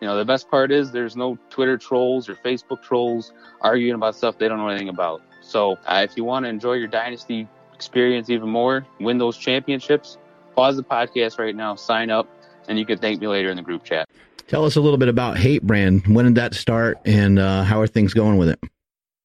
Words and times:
You 0.00 0.06
know, 0.06 0.16
the 0.16 0.24
best 0.24 0.50
part 0.50 0.72
is 0.72 0.92
there's 0.92 1.16
no 1.16 1.38
Twitter 1.50 1.76
trolls 1.76 2.28
or 2.28 2.34
Facebook 2.34 2.82
trolls 2.82 3.32
arguing 3.60 3.94
about 3.94 4.16
stuff 4.16 4.38
they 4.38 4.48
don't 4.48 4.58
know 4.58 4.68
anything 4.68 4.88
about. 4.88 5.20
So 5.42 5.78
uh, 5.86 6.06
if 6.08 6.16
you 6.16 6.24
want 6.24 6.44
to 6.44 6.48
enjoy 6.48 6.74
your 6.74 6.88
dynasty 6.88 7.46
experience 7.74 8.30
even 8.30 8.48
more, 8.48 8.86
win 8.98 9.18
those 9.18 9.36
championships, 9.36 10.16
pause 10.54 10.76
the 10.76 10.82
podcast 10.82 11.38
right 11.38 11.54
now, 11.54 11.74
sign 11.74 12.10
up, 12.10 12.28
and 12.68 12.78
you 12.78 12.86
can 12.86 12.98
thank 12.98 13.20
me 13.20 13.26
later 13.26 13.50
in 13.50 13.56
the 13.56 13.62
group 13.62 13.84
chat. 13.84 14.08
Tell 14.48 14.64
us 14.64 14.76
a 14.76 14.80
little 14.80 14.98
bit 14.98 15.08
about 15.08 15.38
Hate 15.38 15.62
Brand. 15.62 16.06
When 16.06 16.24
did 16.24 16.34
that 16.36 16.54
start, 16.54 16.98
and 17.04 17.38
uh, 17.38 17.62
how 17.64 17.80
are 17.80 17.86
things 17.86 18.14
going 18.14 18.36
with 18.36 18.48
it? 18.48 18.58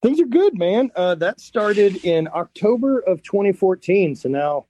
Things 0.03 0.19
are 0.19 0.25
good, 0.25 0.57
man. 0.57 0.91
Uh, 0.95 1.15
that 1.15 1.39
started 1.39 2.03
in 2.05 2.27
October 2.27 2.99
of 2.99 3.23
2014. 3.23 4.15
So 4.15 4.29
now 4.29 4.65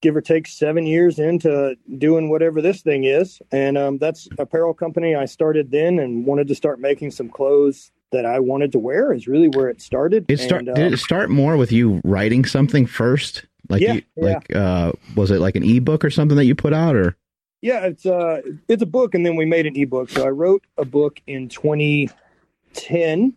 give 0.00 0.16
or 0.16 0.20
take 0.20 0.46
seven 0.46 0.86
years 0.86 1.18
into 1.18 1.76
doing 1.98 2.30
whatever 2.30 2.62
this 2.62 2.82
thing 2.82 3.04
is. 3.04 3.40
And 3.52 3.76
um, 3.76 3.98
that's 3.98 4.28
apparel 4.38 4.74
company 4.74 5.14
I 5.14 5.26
started 5.26 5.70
then 5.70 5.98
and 5.98 6.24
wanted 6.24 6.48
to 6.48 6.54
start 6.54 6.80
making 6.80 7.10
some 7.10 7.28
clothes 7.28 7.92
that 8.12 8.24
I 8.24 8.40
wanted 8.40 8.72
to 8.72 8.78
wear 8.78 9.12
is 9.12 9.28
really 9.28 9.48
where 9.48 9.68
it 9.68 9.80
started. 9.80 10.24
It 10.28 10.38
start, 10.38 10.62
and, 10.62 10.70
uh, 10.70 10.74
did 10.74 10.92
it 10.92 10.98
start 10.98 11.30
more 11.30 11.56
with 11.56 11.70
you 11.70 12.00
writing 12.04 12.44
something 12.44 12.86
first? 12.86 13.44
Like, 13.68 13.82
yeah, 13.82 13.94
you, 13.94 14.02
like, 14.16 14.46
yeah. 14.50 14.58
Uh, 14.58 14.92
was 15.14 15.30
it 15.30 15.40
like 15.40 15.54
an 15.54 15.62
ebook 15.62 16.04
or 16.04 16.10
something 16.10 16.36
that 16.36 16.46
you 16.46 16.54
put 16.54 16.72
out 16.72 16.96
or? 16.96 17.16
Yeah, 17.62 17.80
it's 17.86 18.06
uh, 18.06 18.40
it's 18.68 18.82
a 18.82 18.86
book, 18.86 19.14
and 19.14 19.24
then 19.24 19.36
we 19.36 19.44
made 19.44 19.66
an 19.66 19.76
ebook. 19.76 20.08
So 20.08 20.26
I 20.26 20.30
wrote 20.30 20.64
a 20.78 20.84
book 20.86 21.20
in 21.26 21.50
2010 21.50 23.34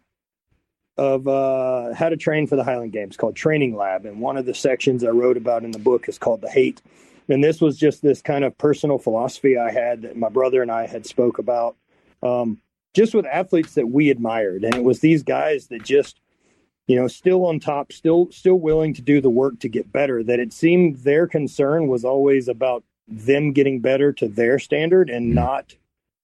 of 0.97 1.27
uh, 1.27 1.93
how 1.93 2.09
to 2.09 2.17
train 2.17 2.47
for 2.47 2.55
the 2.55 2.63
Highland 2.63 2.91
Games 2.91 3.17
called 3.17 3.35
Training 3.35 3.75
Lab. 3.75 4.05
And 4.05 4.19
one 4.19 4.37
of 4.37 4.45
the 4.45 4.53
sections 4.53 5.03
I 5.03 5.09
wrote 5.09 5.37
about 5.37 5.63
in 5.63 5.71
the 5.71 5.79
book 5.79 6.07
is 6.07 6.17
called 6.17 6.41
The 6.41 6.49
Hate. 6.49 6.81
And 7.29 7.43
this 7.43 7.61
was 7.61 7.77
just 7.77 8.01
this 8.01 8.21
kind 8.21 8.43
of 8.43 8.57
personal 8.57 8.99
philosophy 8.99 9.57
I 9.57 9.71
had 9.71 10.03
that 10.03 10.17
my 10.17 10.29
brother 10.29 10.61
and 10.61 10.71
I 10.71 10.85
had 10.85 11.05
spoke 11.05 11.39
about 11.39 11.75
um, 12.21 12.59
just 12.93 13.15
with 13.15 13.25
athletes 13.25 13.73
that 13.73 13.87
we 13.87 14.09
admired. 14.09 14.63
And 14.63 14.75
it 14.75 14.83
was 14.83 14.99
these 14.99 15.23
guys 15.23 15.67
that 15.67 15.83
just, 15.83 16.19
you 16.87 16.95
know, 16.95 17.07
still 17.07 17.45
on 17.45 17.59
top, 17.59 17.91
still 17.91 18.29
still 18.31 18.59
willing 18.59 18.93
to 18.93 19.01
do 19.01 19.21
the 19.21 19.29
work 19.29 19.59
to 19.61 19.69
get 19.69 19.91
better, 19.91 20.23
that 20.23 20.39
it 20.39 20.53
seemed 20.53 20.97
their 20.97 21.27
concern 21.27 21.87
was 21.87 22.05
always 22.05 22.47
about 22.47 22.83
them 23.07 23.51
getting 23.51 23.79
better 23.79 24.13
to 24.13 24.27
their 24.27 24.59
standard 24.59 25.09
and 25.09 25.27
mm-hmm. 25.27 25.35
not 25.35 25.75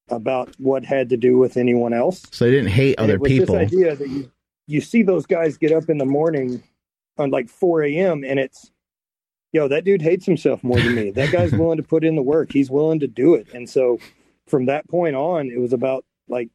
about 0.09 0.53
what 0.59 0.83
had 0.83 1.09
to 1.09 1.17
do 1.17 1.37
with 1.37 1.55
anyone 1.55 1.93
else. 1.93 2.23
So 2.31 2.45
they 2.45 2.51
didn't 2.51 2.71
hate 2.71 2.99
other 2.99 3.19
people. 3.19 3.55
This 3.55 3.73
idea 3.73 3.95
that 3.95 4.09
you 4.09 4.31
you 4.69 4.81
see 4.81 5.01
those 5.01 5.25
guys 5.25 5.57
get 5.57 5.71
up 5.71 5.89
in 5.89 5.97
the 5.97 6.05
morning 6.05 6.61
on 7.17 7.31
like 7.31 7.49
4 7.49 7.83
a.m. 7.83 8.23
and 8.23 8.39
it's, 8.39 8.71
yo, 9.51 9.67
that 9.67 9.83
dude 9.83 10.01
hates 10.01 10.25
himself 10.25 10.63
more 10.63 10.79
than 10.79 10.93
me. 10.95 11.11
That 11.15 11.31
guy's 11.31 11.51
willing 11.51 11.77
to 11.77 11.83
put 11.83 12.05
in 12.05 12.15
the 12.15 12.21
work. 12.21 12.51
He's 12.51 12.69
willing 12.69 12.99
to 12.99 13.07
do 13.07 13.33
it. 13.33 13.47
And 13.53 13.67
so 13.67 13.97
from 14.47 14.67
that 14.67 14.87
point 14.87 15.15
on, 15.15 15.49
it 15.49 15.59
was 15.59 15.73
about 15.73 16.05
like, 16.27 16.49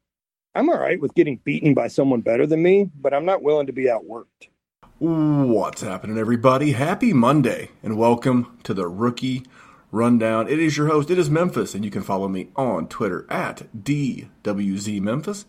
I'm 0.54 0.68
all 0.68 0.78
right 0.78 1.00
with 1.00 1.14
getting 1.14 1.40
beaten 1.42 1.74
by 1.74 1.88
someone 1.88 2.20
better 2.20 2.46
than 2.46 2.62
me, 2.62 2.88
but 2.94 3.12
I'm 3.12 3.24
not 3.24 3.42
willing 3.42 3.66
to 3.66 3.72
be 3.72 3.86
outworked. 3.86 4.48
What's 4.98 5.82
happening, 5.82 6.16
everybody? 6.16 6.72
Happy 6.72 7.12
Monday 7.12 7.70
and 7.82 7.98
welcome 7.98 8.56
to 8.62 8.72
the 8.72 8.86
Rookie 8.86 9.42
Rundown. 9.90 10.46
It 10.46 10.60
is 10.60 10.76
your 10.76 10.86
host, 10.86 11.10
it 11.10 11.18
is 11.18 11.28
Memphis, 11.28 11.74
and 11.74 11.84
you 11.84 11.90
can 11.90 12.02
follow 12.02 12.28
me 12.28 12.50
on 12.54 12.86
Twitter 12.86 13.26
at 13.28 13.66
DWZ 13.76 15.00
Memphis. 15.00 15.46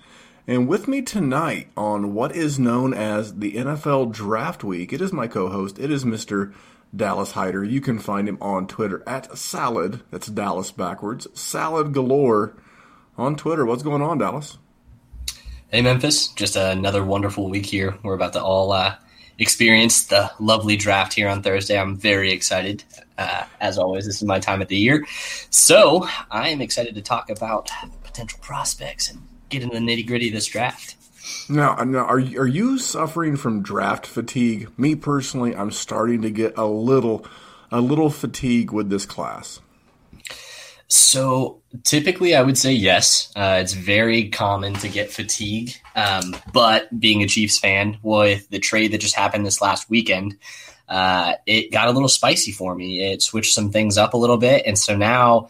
And 0.48 0.68
with 0.68 0.88
me 0.88 1.02
tonight 1.02 1.70
on 1.76 2.14
what 2.14 2.36
is 2.36 2.60
known 2.60 2.94
as 2.94 3.40
the 3.40 3.54
NFL 3.54 4.12
Draft 4.12 4.64
Week, 4.64 4.94
it 4.94 5.02
is 5.02 5.12
my 5.12 5.28
co 5.28 5.50
host. 5.50 5.80
It 5.80 5.90
is 5.90 6.06
Mr. 6.06 6.54
Dallas 6.96 7.32
Hyder. 7.32 7.64
You 7.64 7.82
can 7.82 7.98
find 7.98 8.30
him 8.30 8.38
on 8.40 8.68
Twitter 8.68 9.02
at 9.08 9.36
Salad. 9.38 10.02
That's 10.12 10.28
Dallas 10.28 10.72
backwards. 10.72 11.28
Salad 11.34 11.94
Galore 11.94 12.56
on 13.18 13.36
Twitter. 13.36 13.66
What's 13.66 13.82
going 13.82 14.04
on, 14.04 14.20
Dallas? 14.20 14.60
Hey, 15.70 15.82
Memphis. 15.82 16.28
Just 16.28 16.56
another 16.56 17.04
wonderful 17.04 17.50
week 17.50 17.66
here. 17.66 17.98
We're 18.04 18.14
about 18.14 18.34
to 18.34 18.44
all 18.44 18.72
uh, 18.72 18.98
experience 19.40 20.04
the 20.04 20.32
lovely 20.40 20.78
draft 20.78 21.14
here 21.14 21.28
on 21.28 21.42
Thursday. 21.42 21.80
I'm 21.80 21.96
very 21.98 22.32
excited. 22.32 22.84
Uh, 23.18 23.46
as 23.60 23.80
always, 23.80 24.06
this 24.06 24.18
is 24.18 24.24
my 24.24 24.40
time 24.40 24.62
of 24.62 24.68
the 24.68 24.78
year. 24.78 25.08
So 25.50 26.08
I 26.30 26.50
am 26.50 26.62
excited 26.62 26.94
to 26.94 27.02
talk 27.02 27.32
about 27.32 27.72
potential 28.04 28.38
prospects 28.44 29.10
and 29.10 29.24
get 29.50 29.64
into 29.64 29.76
the 29.76 29.82
nitty 29.82 30.06
gritty 30.06 30.28
of 30.30 30.34
this 30.34 30.48
draft. 30.48 30.96
Now, 31.50 31.76
now, 31.76 32.06
are 32.06 32.20
are 32.20 32.48
you 32.48 32.78
suffering 32.78 33.36
from 33.36 33.64
draft 33.64 34.06
fatigue? 34.06 34.70
Me 34.78 34.96
personally, 34.96 35.56
I'm 35.56 35.72
starting 35.72 36.22
to 36.22 36.30
get 36.30 36.58
a 36.58 36.66
little 36.66 37.26
a 37.72 37.82
little 37.82 38.10
fatigue 38.10 38.72
with 38.72 38.90
this 38.90 39.06
class. 39.06 39.60
So 40.88 41.62
typically, 41.84 42.36
I 42.36 42.44
would 42.44 42.58
say 42.58 42.72
yes. 42.74 43.32
Uh, 43.36 43.58
it's 43.62 43.74
very 43.74 44.30
common 44.30 44.76
to 44.76 44.88
get 44.88 45.12
fatigue, 45.12 45.74
um, 45.96 46.36
but 46.54 47.00
being 47.00 47.24
a 47.24 47.28
Chiefs 47.28 47.58
fan, 47.58 47.98
with 48.04 48.48
the 48.50 48.60
trade 48.60 48.92
that 48.92 49.02
just 49.02 49.16
happened 49.16 49.46
this 49.46 49.62
last 49.62 49.90
weekend, 49.90 50.38
uh, 50.88 51.34
it 51.48 51.72
got 51.72 51.88
a 51.88 51.92
little 51.92 52.08
spicy 52.08 52.52
for 52.52 52.76
me. 52.76 53.02
It 53.02 53.24
switched 53.24 53.54
some 53.54 53.72
things 53.72 53.98
up 53.98 54.14
a 54.14 54.18
little 54.18 54.38
bit, 54.38 54.64
and 54.68 54.78
so 54.78 54.96
now 54.96 55.50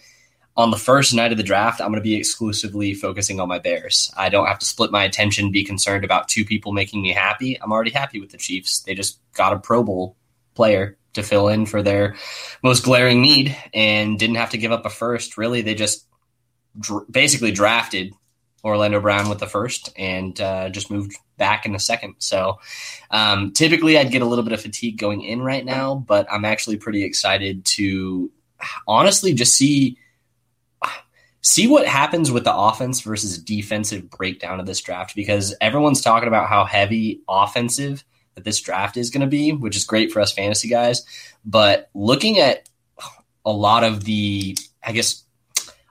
on 0.57 0.71
the 0.71 0.77
first 0.77 1.13
night 1.13 1.31
of 1.31 1.38
the 1.38 1.43
draft, 1.43 1.81
I'm 1.81 1.88
going 1.88 1.99
to 1.99 2.01
be 2.01 2.16
exclusively 2.16 2.93
focusing 2.93 3.39
on 3.39 3.49
my 3.49 3.59
Bears. 3.59 4.11
I 4.16 4.29
don't 4.29 4.47
have 4.47 4.59
to 4.59 4.66
split 4.66 4.91
my 4.91 5.03
attention, 5.03 5.51
be 5.51 5.66
concerned 5.66 6.05
about 6.05 6.29
two 6.29 6.45
people 6.45 6.71
making 6.71 7.01
me 7.01 7.11
happy. 7.11 7.59
I'm 7.61 7.71
already 7.71 7.91
happy 7.91 8.21
with 8.21 8.29
the 8.29 8.38
Chiefs. 8.38 8.79
They 8.81 8.95
just 8.95 9.19
got 9.33 9.53
a 9.53 9.59
Pro 9.59 9.83
Bowl 9.83 10.16
player 10.53 10.97
to 11.13 11.23
fill 11.23 11.49
in 11.49 11.66
for 11.66 11.81
their 11.81 12.16
most 12.63 12.83
glaring 12.83 13.21
need 13.21 13.55
and 13.73 14.17
didn't 14.17 14.35
have 14.35 14.51
to 14.51 14.57
give 14.57 14.71
up 14.71 14.85
a 14.85 14.89
first. 14.89 15.38
Really, 15.38 15.61
they 15.61 15.75
just 15.75 16.05
dr- 16.79 17.05
basically 17.11 17.51
drafted 17.51 18.13
Orlando 18.63 19.02
Brown 19.02 19.29
with 19.29 19.40
the 19.40 19.47
first 19.47 19.90
and 19.97 20.40
uh, 20.40 20.69
just 20.69 20.90
moved 20.90 21.17
back 21.37 21.66
in 21.66 21.73
the 21.73 21.79
second. 21.79 22.16
So 22.19 22.59
um, 23.11 23.52
typically, 23.52 23.97
I'd 23.97 24.11
get 24.11 24.22
a 24.22 24.25
little 24.25 24.43
bit 24.43 24.53
of 24.53 24.61
fatigue 24.61 24.97
going 24.97 25.22
in 25.22 25.41
right 25.41 25.66
now, 25.66 25.96
but 25.96 26.31
I'm 26.31 26.46
actually 26.46 26.78
pretty 26.78 27.03
excited 27.03 27.66
to 27.66 28.31
honestly 28.87 29.34
just 29.34 29.53
see 29.53 29.97
see 31.45 31.67
what 31.67 31.85
happens 31.85 32.31
with 32.31 32.43
the 32.43 32.55
offense 32.55 33.01
versus 33.01 33.37
defensive 33.37 34.09
breakdown 34.09 34.59
of 34.59 34.65
this 34.65 34.81
draft 34.81 35.15
because 35.15 35.53
everyone's 35.61 36.01
talking 36.01 36.27
about 36.27 36.49
how 36.49 36.65
heavy 36.65 37.21
offensive 37.29 38.03
that 38.33 38.43
this 38.43 38.59
draft 38.59 38.97
is 38.97 39.11
going 39.11 39.21
to 39.21 39.27
be, 39.27 39.51
which 39.51 39.75
is 39.75 39.83
great 39.83 40.11
for 40.11 40.21
us 40.21 40.33
fantasy 40.33 40.67
guys. 40.67 41.05
But 41.45 41.91
looking 41.93 42.39
at 42.39 42.67
a 43.45 43.51
lot 43.51 43.83
of 43.83 44.05
the, 44.05 44.57
I 44.83 44.91
guess, 44.91 45.23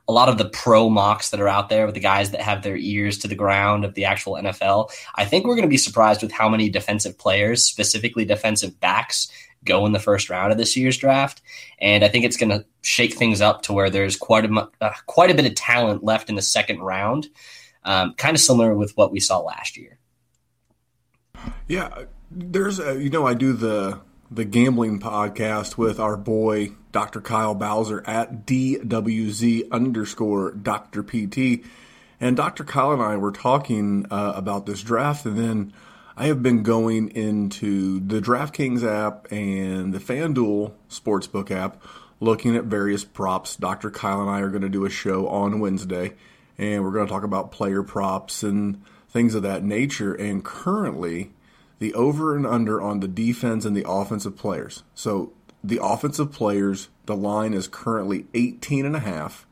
a 0.09 0.13
lot 0.13 0.29
of 0.29 0.39
the 0.39 0.51
pro 0.51 0.91
mocks 0.91 1.31
that 1.31 1.41
are 1.41 1.49
out 1.49 1.69
there 1.69 1.87
with 1.87 1.95
the 1.95 2.01
guys 2.01 2.33
that 2.33 2.41
have 2.41 2.65
their 2.65 2.77
ears 2.77 3.19
to 3.19 3.29
the 3.29 3.37
ground 3.37 3.85
of 3.85 3.95
the 3.95 4.07
actual 4.07 4.35
NFL, 4.35 4.91
I 5.15 5.25
think 5.25 5.47
we're 5.47 5.55
going 5.55 5.69
to 5.69 5.69
be 5.69 5.77
surprised 5.77 6.21
with 6.21 6.33
how 6.33 6.49
many 6.49 6.69
defensive 6.69 7.17
players, 7.17 7.63
specifically 7.63 8.25
defensive 8.25 8.81
backs, 8.81 9.31
go 9.65 9.87
in 9.87 9.93
the 9.93 9.99
first 9.99 10.31
round 10.31 10.53
of 10.53 10.59
this 10.59 10.77
year's 10.77 10.97
draft, 10.97 11.43
and 11.79 12.05
I 12.05 12.09
think 12.09 12.25
it's 12.25 12.37
going 12.37 12.51
to 12.51 12.65
shake 12.83 13.15
things 13.15 13.41
up 13.41 13.63
to 13.63 13.73
where 13.73 13.91
there's 13.91 14.17
quite 14.17 14.45
a 14.45 14.69
uh, 14.81 14.93
quite 15.07 15.31
a 15.31 15.35
bit 15.35 15.47
of 15.47 15.55
talent 15.55 16.05
left 16.05 16.29
in 16.29 16.35
the 16.35 16.43
second 16.43 16.81
round, 16.81 17.29
um, 17.85 18.15
kind 18.15 18.35
of 18.35 18.41
similar 18.41 18.75
with 18.75 18.97
what 18.97 19.13
we 19.13 19.21
saw 19.21 19.39
last 19.39 19.77
year. 19.77 19.99
Yeah, 21.69 22.05
there's 22.31 22.79
a, 22.79 23.03
you 23.03 23.11
know 23.11 23.27
I 23.27 23.35
do 23.35 23.53
the 23.53 24.01
the 24.31 24.45
gambling 24.45 25.01
podcast 25.01 25.77
with 25.77 26.01
our 26.01 26.17
boy 26.17 26.73
Dr. 26.93 27.21
Kyle 27.21 27.55
Bowser 27.55 28.03
at 28.07 28.47
DWZ 28.47 29.71
underscore 29.71 30.53
Dr. 30.53 31.03
PT. 31.03 31.65
And 32.21 32.37
Dr. 32.37 32.65
Kyle 32.65 32.93
and 32.93 33.03
I 33.03 33.17
were 33.17 33.33
talking 33.33 34.07
uh, 34.11 34.33
about 34.37 34.67
this 34.67 34.83
draft, 34.83 35.27
and 35.27 35.37
then 35.37 35.73
I 36.17 36.27
have 36.27 36.45
been 36.45 36.63
going 36.63 37.09
into 37.09 37.99
the 37.99 38.21
DraftKings 38.21 38.85
app 38.85 39.27
and 39.33 39.93
the 39.93 39.99
FanDuel 39.99 40.73
Sportsbook 40.89 41.51
app 41.51 41.83
looking 42.21 42.55
at 42.55 42.65
various 42.65 43.03
props. 43.05 43.57
Dr. 43.57 43.91
Kyle 43.91 44.21
and 44.21 44.31
I 44.31 44.41
are 44.41 44.49
going 44.49 44.63
to 44.63 44.69
do 44.69 44.85
a 44.85 44.91
show 44.91 45.27
on 45.27 45.59
Wednesday, 45.59 46.13
and 46.57 46.85
we're 46.85 46.93
going 46.93 47.07
to 47.07 47.13
talk 47.13 47.25
about 47.25 47.51
player 47.51 47.83
props 47.83 48.45
and 48.45 48.81
things 49.09 49.35
of 49.35 49.43
that 49.43 49.65
nature. 49.65 50.15
And 50.15 50.45
currently, 50.45 51.33
the 51.81 51.93
over 51.95 52.37
and 52.37 52.47
under 52.47 52.81
on 52.81 53.01
the 53.01 53.09
defense 53.09 53.65
and 53.65 53.77
the 53.77 53.89
offensive 53.89 54.37
players. 54.37 54.85
So 54.95 55.33
the 55.65 55.81
offensive 55.83 56.31
players, 56.31 56.91
the 57.07 57.17
line 57.17 57.55
is 57.55 57.67
currently 57.67 58.27
18 58.35 58.87
and 58.87 58.95
a 58.95 59.01
half 59.01 59.49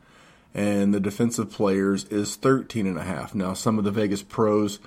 and 0.54 0.92
the 0.92 1.00
defensive 1.00 1.50
players 1.50 2.04
is 2.04 2.36
13 2.36 2.86
and 2.86 2.98
a 2.98 3.02
half. 3.02 3.34
Now, 3.34 3.54
some 3.54 3.78
of 3.78 3.84
the 3.84 3.90
Vegas 3.90 4.22
pros 4.22 4.78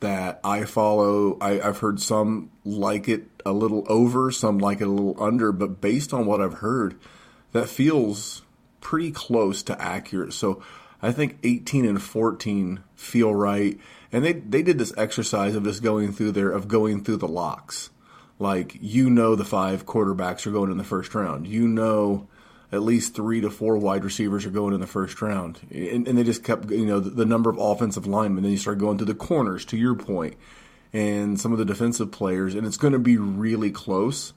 that 0.00 0.40
I 0.44 0.64
follow, 0.64 1.36
I, 1.40 1.54
have 1.54 1.78
heard 1.78 2.00
some 2.00 2.50
like 2.64 3.08
it 3.08 3.24
a 3.44 3.52
little 3.52 3.84
over, 3.88 4.30
some 4.30 4.58
like 4.58 4.80
it 4.80 4.86
a 4.86 4.90
little 4.90 5.20
under, 5.22 5.52
but 5.52 5.80
based 5.80 6.12
on 6.12 6.26
what 6.26 6.40
I've 6.40 6.54
heard, 6.54 6.98
that 7.52 7.68
feels 7.68 8.42
pretty 8.80 9.10
close 9.10 9.62
to 9.64 9.80
accurate. 9.80 10.32
So 10.32 10.62
I 11.02 11.12
think 11.12 11.38
18 11.42 11.84
and 11.84 12.02
14 12.02 12.82
feel 12.94 13.34
right. 13.34 13.78
And 14.12 14.24
they, 14.24 14.34
they 14.34 14.62
did 14.62 14.78
this 14.78 14.92
exercise 14.96 15.54
of 15.54 15.64
just 15.64 15.82
going 15.82 16.12
through 16.12 16.32
there, 16.32 16.50
of 16.50 16.68
going 16.68 17.02
through 17.02 17.16
the 17.16 17.28
locks. 17.28 17.90
Like, 18.38 18.76
you 18.80 19.10
know, 19.10 19.34
the 19.34 19.44
five 19.44 19.84
quarterbacks 19.84 20.46
are 20.46 20.52
going 20.52 20.70
in 20.70 20.78
the 20.78 20.84
first 20.84 21.14
round. 21.14 21.46
You 21.46 21.66
know, 21.66 22.28
at 22.70 22.82
least 22.82 23.14
three 23.14 23.40
to 23.40 23.50
four 23.50 23.78
wide 23.78 24.04
receivers 24.04 24.44
are 24.44 24.50
going 24.50 24.74
in 24.74 24.80
the 24.80 24.86
first 24.86 25.20
round. 25.22 25.60
And, 25.70 26.06
and 26.06 26.18
they 26.18 26.22
just 26.22 26.44
kept, 26.44 26.70
you 26.70 26.84
know, 26.84 27.00
the, 27.00 27.10
the, 27.10 27.24
number 27.24 27.48
of 27.48 27.58
offensive 27.58 28.06
linemen. 28.06 28.42
Then 28.42 28.52
you 28.52 28.58
start 28.58 28.78
going 28.78 28.98
to 28.98 29.04
the 29.04 29.14
corners, 29.14 29.64
to 29.66 29.76
your 29.76 29.94
point, 29.94 30.36
and 30.92 31.40
some 31.40 31.52
of 31.52 31.58
the 31.58 31.64
defensive 31.64 32.12
players, 32.12 32.54
and 32.54 32.66
it's 32.66 32.76
going 32.76 32.92
to 32.92 32.98
be 32.98 33.16
really 33.16 33.70
close. 33.70 34.34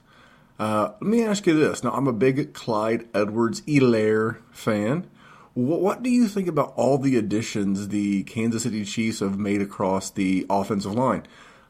Uh, 0.57 0.91
let 1.01 1.09
me 1.09 1.23
ask 1.23 1.45
you 1.45 1.59
this. 1.59 1.83
Now, 1.83 1.91
I'm 1.91 2.07
a 2.07 2.13
big 2.13 2.53
Clyde 2.53 3.07
Edwards 3.13 3.61
Helaire 3.61 4.37
fan. 4.51 5.09
What, 5.53 5.81
what 5.81 6.03
do 6.03 6.09
you 6.09 6.27
think 6.27 6.47
about 6.47 6.73
all 6.77 6.97
the 6.97 7.17
additions 7.17 7.89
the 7.89 8.23
Kansas 8.23 8.63
City 8.63 8.85
Chiefs 8.85 9.19
have 9.19 9.37
made 9.37 9.61
across 9.61 10.09
the 10.09 10.45
offensive 10.49 10.93
line? 10.93 11.23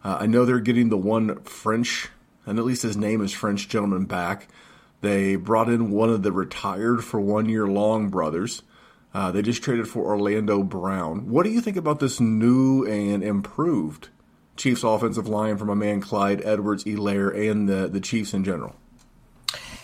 Uh, 0.03 0.17
I 0.21 0.25
know 0.27 0.45
they're 0.45 0.59
getting 0.59 0.89
the 0.89 0.97
one 0.97 1.41
French, 1.43 2.09
and 2.45 2.59
at 2.59 2.65
least 2.65 2.83
his 2.83 2.97
name 2.97 3.21
is 3.21 3.31
French 3.31 3.67
gentleman 3.67 4.05
back. 4.05 4.47
They 5.01 5.35
brought 5.35 5.69
in 5.69 5.91
one 5.91 6.09
of 6.09 6.23
the 6.23 6.31
retired 6.31 7.03
for 7.03 7.19
one 7.19 7.49
year 7.49 7.67
long 7.67 8.09
brothers. 8.09 8.61
Uh, 9.13 9.31
they 9.31 9.41
just 9.41 9.61
traded 9.61 9.87
for 9.87 10.05
Orlando 10.05 10.63
Brown. 10.63 11.29
What 11.29 11.43
do 11.43 11.49
you 11.49 11.59
think 11.59 11.75
about 11.75 11.99
this 11.99 12.19
new 12.19 12.85
and 12.85 13.23
improved 13.23 14.09
Chiefs 14.55 14.83
offensive 14.83 15.27
line 15.27 15.57
from 15.57 15.69
a 15.69 15.75
man 15.75 16.01
Clyde 16.01 16.41
Edwards 16.45 16.83
Helaire 16.85 17.29
and 17.49 17.67
the, 17.67 17.87
the 17.87 17.99
Chiefs 17.99 18.33
in 18.33 18.43
general? 18.43 18.75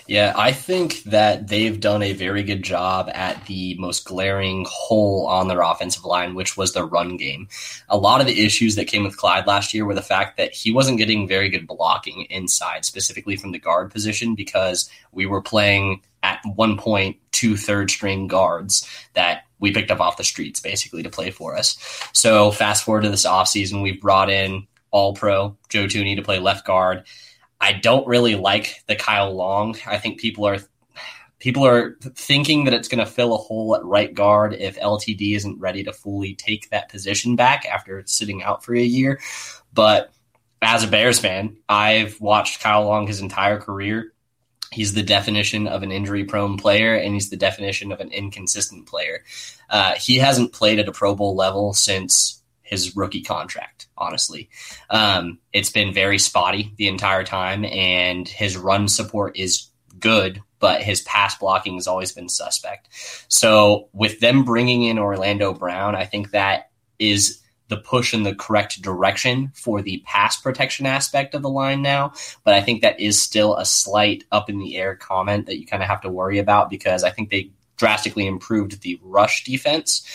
Yeah, 0.07 0.33
I 0.38 0.54
think 0.54 1.04
that 1.04 1.50
they've 1.50 1.77
done 1.77 2.01
a 2.01 2.13
very 2.13 2.42
good 2.42 2.63
job 2.63 3.09
at 3.13 3.45
the 3.45 3.75
most 3.77 4.06
glaring 4.06 4.65
hole 4.69 5.27
on 5.27 5.50
their 5.50 5.62
offensive 5.62 6.06
line, 6.06 6.33
which 6.33 6.56
was 6.56 6.71
the 6.71 6.86
run 6.86 7.18
game. 7.18 7.50
A 7.89 7.98
lot 7.98 8.21
of 8.21 8.27
the 8.27 8.45
issues 8.45 8.75
that 8.75 8.88
came 8.88 9.04
with 9.04 9.18
Clyde 9.18 9.48
last 9.48 9.74
year 9.74 9.86
were 9.86 9.94
the 9.94 10.01
fact 10.01 10.38
that 10.38 10.54
he 10.54 10.71
wasn't 10.71 10.98
getting 10.98 11.27
very 11.27 11.50
good 11.50 11.68
blocking 11.68 12.21
inside, 12.30 12.86
specifically 12.86 13.36
from 13.36 13.51
the 13.51 13.59
guard 13.59 13.92
position, 13.92 14.33
because 14.33 14.89
we 15.12 15.25
were 15.25 15.42
playing 15.42 16.01
at 16.24 16.39
one 16.56 16.77
point 16.77 17.18
two 17.31 17.57
third 17.57 17.92
string 17.92 18.27
guards 18.27 18.88
that 19.13 19.44
we 19.60 19.74
picked 19.74 19.92
up 19.92 20.00
off 20.00 20.18
the 20.18 20.24
streets 20.24 20.62
basically 20.62 21.03
to 21.03 21.10
play 21.10 21.31
for 21.31 21.57
us. 21.57 21.77
So 22.13 22.51
fast 22.51 22.86
forward 22.86 23.03
to 23.03 23.10
this 23.10 23.25
offseason, 23.25 23.83
we've 23.83 24.01
brought 24.01 24.30
in 24.30 24.68
all 24.92 25.13
pro 25.13 25.57
Joe 25.68 25.86
Thuney 25.86 26.15
to 26.15 26.21
play 26.21 26.39
left 26.39 26.65
guard. 26.65 27.03
I 27.59 27.74
don't 27.74 28.07
really 28.07 28.36
like 28.36 28.83
the 28.88 28.95
Kyle 28.95 29.33
Long. 29.33 29.75
I 29.86 29.98
think 29.98 30.19
people 30.19 30.45
are 30.45 30.59
people 31.39 31.65
are 31.65 31.98
thinking 32.01 32.63
that 32.63 32.74
it's 32.74 32.88
going 32.88 33.04
to 33.04 33.12
fill 33.12 33.33
a 33.33 33.38
hole 33.38 33.75
at 33.75 33.83
right 33.83 34.13
guard 34.13 34.54
if 34.54 34.80
LTD 34.80 35.36
isn't 35.36 35.59
ready 35.59 35.83
to 35.83 35.94
fully 35.94 36.33
take 36.33 36.69
that 36.69 36.89
position 36.89 37.36
back 37.36 37.65
after 37.65 38.04
sitting 38.06 38.44
out 38.44 38.63
for 38.63 38.75
a 38.75 38.81
year. 38.81 39.19
But 39.74 40.12
as 40.62 40.83
a 40.83 40.88
Bears 40.88 41.19
fan, 41.19 41.57
I've 41.69 42.19
watched 42.19 42.62
Kyle 42.62 42.86
Long 42.86 43.07
his 43.07 43.21
entire 43.21 43.60
career. 43.60 44.13
He's 44.71 44.94
the 44.94 45.03
definition 45.03 45.68
of 45.68 45.83
an 45.83 45.92
injury 45.92 46.25
prone 46.25 46.57
player, 46.57 46.95
and 46.95 47.13
he's 47.13 47.30
the 47.30 47.38
definition 47.38 47.92
of 47.92 48.00
an 48.01 48.12
inconsistent 48.12 48.86
player. 48.86 49.24
Uh, 49.69 49.94
he 49.94 50.18
hasn't 50.18 50.51
played 50.53 50.80
at 50.80 50.89
a 50.89 50.92
Pro 50.92 51.15
Bowl 51.15 51.36
level 51.36 51.74
since 51.74 52.42
his 52.68 52.96
rookie 52.96 53.22
contract, 53.22 53.88
honestly. 53.98 54.50
Um, 54.90 55.40
it's 55.54 55.72
been 55.72 55.94
very 55.94 56.19
spotty 56.19 56.74
the 56.78 56.88
entire 56.88 57.24
time, 57.24 57.66
and 57.66 58.28
his 58.28 58.58
run 58.58 58.88
support 58.88 59.38
is 59.38 59.69
good, 60.00 60.42
but 60.60 60.81
his 60.81 61.02
pass 61.02 61.38
blocking 61.38 61.75
has 61.75 61.88
always 61.88 62.12
been 62.12 62.30
suspect. 62.30 62.90
So, 63.30 63.90
with 63.94 64.19
them 64.19 64.44
bringing 64.44 64.84
in 64.84 65.00
Orlando 65.00 65.54
Brown, 65.54 65.96
I 65.96 66.06
think 66.06 66.31
that 66.31 66.69
is 67.00 67.42
the 67.69 67.78
push 67.78 68.14
in 68.14 68.24
the 68.24 68.36
correct 68.36 68.81
direction 68.81 69.52
for 69.54 69.81
the 69.81 70.02
pass 70.06 70.40
protection 70.40 70.86
aspect 70.86 71.36
of 71.36 71.42
the 71.42 71.50
line 71.50 71.81
now. 71.81 72.13
But 72.44 72.54
I 72.54 72.62
think 72.62 72.81
that 72.81 73.00
is 73.00 73.22
still 73.22 73.56
a 73.56 73.66
slight 73.66 74.24
up 74.31 74.50
in 74.50 74.58
the 74.58 74.78
air 74.78 74.96
comment 74.96 75.46
that 75.48 75.60
you 75.60 75.66
kind 75.66 75.84
of 75.84 75.90
have 75.90 76.02
to 76.02 76.10
worry 76.10 76.40
about 76.40 76.70
because 76.70 77.04
I 77.04 77.12
think 77.12 77.30
they 77.30 77.52
drastically 77.78 78.25
improved 78.25 78.81
the 78.81 79.00
rush 79.04 79.44
defense 79.44 80.06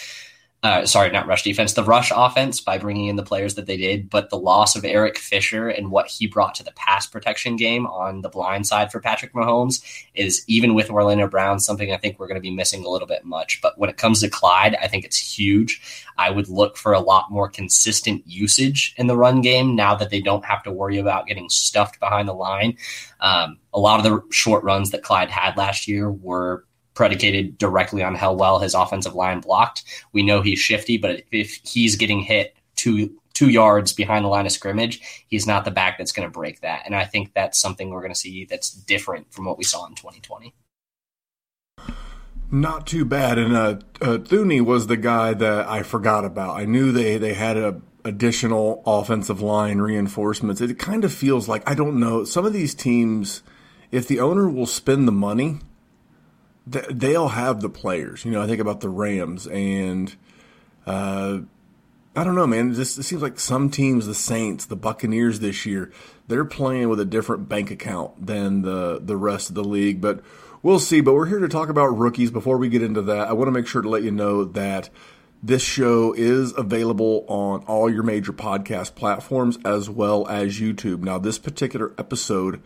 uh, 0.62 0.86
sorry, 0.86 1.10
not 1.10 1.26
rush 1.26 1.42
defense, 1.42 1.72
the 1.72 1.82
rush 1.82 2.12
offense 2.14 2.60
by 2.60 2.78
bringing 2.78 3.08
in 3.08 3.16
the 3.16 3.24
players 3.24 3.56
that 3.56 3.66
they 3.66 3.76
did, 3.76 4.08
but 4.08 4.30
the 4.30 4.38
loss 4.38 4.76
of 4.76 4.84
Eric 4.84 5.18
Fisher 5.18 5.68
and 5.68 5.90
what 5.90 6.06
he 6.06 6.28
brought 6.28 6.54
to 6.54 6.62
the 6.62 6.70
pass 6.72 7.04
protection 7.04 7.56
game 7.56 7.84
on 7.88 8.20
the 8.20 8.28
blind 8.28 8.64
side 8.64 8.92
for 8.92 9.00
Patrick 9.00 9.32
Mahomes 9.32 9.82
is 10.14 10.44
even 10.46 10.74
with 10.74 10.88
Orlando 10.88 11.26
Brown 11.26 11.58
something 11.58 11.92
I 11.92 11.96
think 11.96 12.18
we're 12.18 12.28
going 12.28 12.36
to 12.36 12.40
be 12.40 12.54
missing 12.54 12.84
a 12.84 12.88
little 12.88 13.08
bit 13.08 13.24
much. 13.24 13.60
But 13.60 13.76
when 13.76 13.90
it 13.90 13.96
comes 13.96 14.20
to 14.20 14.30
Clyde, 14.30 14.76
I 14.80 14.86
think 14.86 15.04
it's 15.04 15.18
huge. 15.18 15.82
I 16.16 16.30
would 16.30 16.48
look 16.48 16.76
for 16.76 16.92
a 16.92 17.00
lot 17.00 17.32
more 17.32 17.48
consistent 17.48 18.22
usage 18.24 18.94
in 18.96 19.08
the 19.08 19.16
run 19.16 19.40
game 19.40 19.74
now 19.74 19.96
that 19.96 20.10
they 20.10 20.20
don't 20.20 20.44
have 20.44 20.62
to 20.62 20.70
worry 20.70 20.98
about 20.98 21.26
getting 21.26 21.48
stuffed 21.48 21.98
behind 21.98 22.28
the 22.28 22.34
line. 22.34 22.76
Um, 23.18 23.58
a 23.74 23.80
lot 23.80 23.98
of 23.98 24.04
the 24.04 24.22
short 24.32 24.62
runs 24.62 24.90
that 24.90 25.02
Clyde 25.02 25.30
had 25.30 25.56
last 25.56 25.88
year 25.88 26.08
were 26.08 26.64
predicated 26.94 27.58
directly 27.58 28.02
on 28.02 28.14
how 28.14 28.32
well 28.32 28.58
his 28.58 28.74
offensive 28.74 29.14
line 29.14 29.40
blocked. 29.40 29.84
We 30.12 30.22
know 30.22 30.42
he's 30.42 30.58
shifty, 30.58 30.98
but 30.98 31.22
if 31.30 31.60
he's 31.64 31.96
getting 31.96 32.20
hit 32.20 32.56
two 32.76 33.18
two 33.34 33.48
yards 33.48 33.92
behind 33.92 34.24
the 34.24 34.28
line 34.28 34.46
of 34.46 34.52
scrimmage, 34.52 35.24
he's 35.26 35.46
not 35.46 35.64
the 35.64 35.70
back 35.70 35.96
that's 35.98 36.12
going 36.12 36.28
to 36.28 36.32
break 36.32 36.60
that. 36.60 36.82
And 36.84 36.94
I 36.94 37.04
think 37.04 37.32
that's 37.34 37.58
something 37.58 37.90
we're 37.90 38.00
going 38.00 38.12
to 38.12 38.18
see 38.18 38.44
that's 38.44 38.70
different 38.70 39.32
from 39.32 39.46
what 39.46 39.56
we 39.58 39.64
saw 39.64 39.86
in 39.86 39.94
2020. 39.94 40.54
Not 42.50 42.86
too 42.86 43.06
bad. 43.06 43.38
And 43.38 43.56
uh, 43.56 43.78
uh, 44.02 44.18
Thuney 44.18 44.60
was 44.62 44.86
the 44.86 44.98
guy 44.98 45.32
that 45.32 45.66
I 45.66 45.82
forgot 45.82 46.26
about. 46.26 46.56
I 46.56 46.66
knew 46.66 46.92
they 46.92 47.16
they 47.16 47.32
had 47.32 47.56
a 47.56 47.80
additional 48.04 48.82
offensive 48.84 49.40
line 49.40 49.78
reinforcements. 49.78 50.60
It 50.60 50.78
kind 50.78 51.04
of 51.04 51.12
feels 51.12 51.48
like 51.48 51.68
I 51.68 51.74
don't 51.74 51.98
know 51.98 52.24
some 52.24 52.44
of 52.44 52.52
these 52.52 52.74
teams. 52.74 53.42
If 53.90 54.08
the 54.08 54.20
owner 54.20 54.48
will 54.48 54.66
spend 54.66 55.06
the 55.06 55.12
money, 55.12 55.60
they'll 56.66 57.28
have 57.28 57.60
the 57.60 57.68
players. 57.68 58.24
You 58.24 58.30
know, 58.30 58.42
I 58.42 58.46
think 58.46 58.60
about 58.60 58.80
the 58.80 58.88
Rams 58.88 59.46
and 59.46 60.14
uh, 60.86 61.40
I 62.14 62.24
don't 62.24 62.34
know, 62.34 62.46
man. 62.46 62.72
This 62.74 62.98
it 62.98 63.04
seems 63.04 63.22
like 63.22 63.40
some 63.40 63.70
teams, 63.70 64.06
the 64.06 64.14
Saints, 64.14 64.66
the 64.66 64.76
Buccaneers 64.76 65.40
this 65.40 65.64
year, 65.64 65.90
they're 66.28 66.44
playing 66.44 66.88
with 66.88 67.00
a 67.00 67.04
different 67.04 67.48
bank 67.48 67.70
account 67.70 68.26
than 68.26 68.62
the 68.62 69.00
the 69.02 69.16
rest 69.16 69.48
of 69.48 69.54
the 69.54 69.64
league. 69.64 70.00
But 70.00 70.20
we'll 70.62 70.78
see. 70.78 71.00
But 71.00 71.14
we're 71.14 71.26
here 71.26 71.40
to 71.40 71.48
talk 71.48 71.68
about 71.68 71.86
rookies. 71.86 72.30
Before 72.30 72.58
we 72.58 72.68
get 72.68 72.82
into 72.82 73.02
that, 73.02 73.28
I 73.28 73.32
want 73.32 73.48
to 73.48 73.52
make 73.52 73.66
sure 73.66 73.82
to 73.82 73.88
let 73.88 74.02
you 74.02 74.10
know 74.10 74.44
that. 74.44 74.90
This 75.44 75.64
show 75.64 76.12
is 76.12 76.56
available 76.56 77.24
on 77.26 77.64
all 77.64 77.90
your 77.90 78.04
major 78.04 78.32
podcast 78.32 78.94
platforms 78.94 79.58
as 79.64 79.90
well 79.90 80.24
as 80.28 80.60
YouTube. 80.60 81.00
Now, 81.00 81.18
this 81.18 81.36
particular 81.36 81.92
episode 81.98 82.62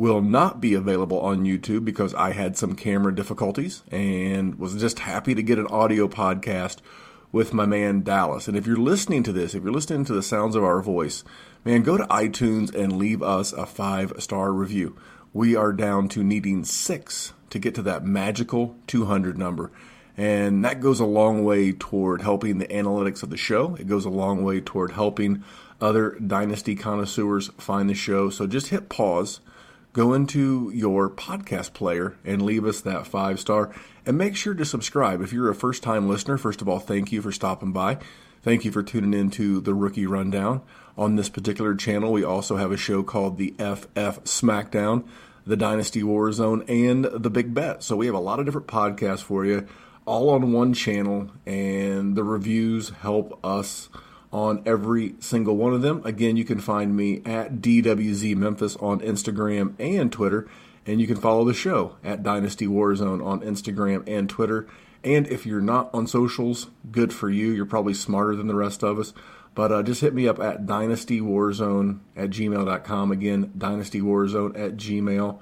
will 0.00 0.22
not 0.22 0.62
be 0.62 0.72
available 0.72 1.20
on 1.20 1.44
YouTube 1.44 1.84
because 1.84 2.14
I 2.14 2.32
had 2.32 2.56
some 2.56 2.74
camera 2.74 3.14
difficulties 3.14 3.82
and 3.90 4.58
was 4.58 4.80
just 4.80 5.00
happy 5.00 5.34
to 5.34 5.42
get 5.42 5.58
an 5.58 5.66
audio 5.66 6.08
podcast 6.08 6.78
with 7.32 7.52
my 7.52 7.66
man 7.66 8.00
Dallas. 8.00 8.48
And 8.48 8.56
if 8.56 8.66
you're 8.66 8.78
listening 8.78 9.22
to 9.24 9.32
this, 9.32 9.54
if 9.54 9.62
you're 9.62 9.74
listening 9.74 10.06
to 10.06 10.14
the 10.14 10.22
sounds 10.22 10.56
of 10.56 10.64
our 10.64 10.80
voice, 10.80 11.22
man, 11.66 11.82
go 11.82 11.98
to 11.98 12.04
iTunes 12.04 12.74
and 12.74 12.96
leave 12.96 13.22
us 13.22 13.52
a 13.52 13.66
five 13.66 14.14
star 14.20 14.54
review. 14.54 14.96
We 15.34 15.54
are 15.54 15.70
down 15.70 16.08
to 16.08 16.24
needing 16.24 16.64
six 16.64 17.34
to 17.50 17.58
get 17.58 17.74
to 17.74 17.82
that 17.82 18.02
magical 18.02 18.76
200 18.86 19.36
number. 19.36 19.70
And 20.16 20.64
that 20.64 20.80
goes 20.80 21.00
a 21.00 21.04
long 21.04 21.44
way 21.44 21.72
toward 21.72 22.22
helping 22.22 22.56
the 22.56 22.68
analytics 22.68 23.22
of 23.22 23.28
the 23.28 23.36
show. 23.36 23.74
It 23.74 23.86
goes 23.86 24.06
a 24.06 24.10
long 24.10 24.44
way 24.44 24.62
toward 24.62 24.92
helping 24.92 25.44
other 25.78 26.16
Dynasty 26.26 26.74
connoisseurs 26.74 27.48
find 27.58 27.90
the 27.90 27.94
show. 27.94 28.30
So 28.30 28.46
just 28.46 28.68
hit 28.68 28.88
pause 28.88 29.40
go 29.92 30.12
into 30.14 30.70
your 30.74 31.10
podcast 31.10 31.72
player 31.72 32.16
and 32.24 32.42
leave 32.42 32.64
us 32.64 32.80
that 32.80 33.06
five 33.06 33.40
star. 33.40 33.74
And 34.06 34.16
make 34.16 34.36
sure 34.36 34.54
to 34.54 34.64
subscribe. 34.64 35.20
If 35.20 35.32
you're 35.32 35.50
a 35.50 35.54
first 35.54 35.82
time 35.82 36.08
listener, 36.08 36.38
first 36.38 36.62
of 36.62 36.68
all, 36.68 36.78
thank 36.78 37.12
you 37.12 37.20
for 37.22 37.32
stopping 37.32 37.72
by. 37.72 37.98
Thank 38.42 38.64
you 38.64 38.72
for 38.72 38.82
tuning 38.82 39.18
in 39.18 39.30
to 39.32 39.60
the 39.60 39.74
Rookie 39.74 40.06
Rundown. 40.06 40.62
On 40.96 41.16
this 41.16 41.28
particular 41.28 41.74
channel, 41.74 42.12
we 42.12 42.24
also 42.24 42.56
have 42.56 42.72
a 42.72 42.76
show 42.76 43.02
called 43.02 43.36
the 43.36 43.54
FF 43.58 44.24
SmackDown, 44.24 45.06
the 45.46 45.56
Dynasty 45.56 46.02
Warzone, 46.02 46.64
and 46.68 47.04
the 47.04 47.30
Big 47.30 47.52
Bet. 47.54 47.82
So 47.82 47.96
we 47.96 48.06
have 48.06 48.14
a 48.14 48.20
lot 48.20 48.38
of 48.38 48.46
different 48.46 48.66
podcasts 48.66 49.22
for 49.22 49.44
you, 49.44 49.66
all 50.06 50.30
on 50.30 50.52
one 50.52 50.72
channel, 50.72 51.30
and 51.44 52.16
the 52.16 52.24
reviews 52.24 52.90
help 52.90 53.38
us 53.44 53.90
on 54.32 54.62
every 54.64 55.14
single 55.18 55.56
one 55.56 55.72
of 55.72 55.82
them. 55.82 56.02
Again, 56.04 56.36
you 56.36 56.44
can 56.44 56.60
find 56.60 56.96
me 56.96 57.22
at 57.24 57.56
DWZ 57.56 58.36
Memphis 58.36 58.76
on 58.76 59.00
Instagram 59.00 59.74
and 59.78 60.12
Twitter, 60.12 60.48
and 60.86 61.00
you 61.00 61.06
can 61.06 61.16
follow 61.16 61.44
the 61.44 61.54
show 61.54 61.96
at 62.04 62.22
Dynasty 62.22 62.66
Warzone 62.66 63.24
on 63.24 63.40
Instagram 63.40 64.02
and 64.06 64.28
Twitter. 64.28 64.66
And 65.02 65.26
if 65.26 65.46
you're 65.46 65.60
not 65.60 65.90
on 65.94 66.06
socials, 66.06 66.68
good 66.90 67.12
for 67.12 67.30
you. 67.30 67.50
You're 67.50 67.66
probably 67.66 67.94
smarter 67.94 68.36
than 68.36 68.46
the 68.46 68.54
rest 68.54 68.84
of 68.84 68.98
us. 68.98 69.12
But 69.54 69.72
uh, 69.72 69.82
just 69.82 70.00
hit 70.00 70.14
me 70.14 70.28
up 70.28 70.38
at 70.38 70.66
dynastywarzone 70.66 72.00
at 72.16 72.30
gmail.com. 72.30 73.12
Again, 73.12 73.52
dynastywarzone 73.58 74.58
at 74.58 74.76
gmail.com. 74.76 75.40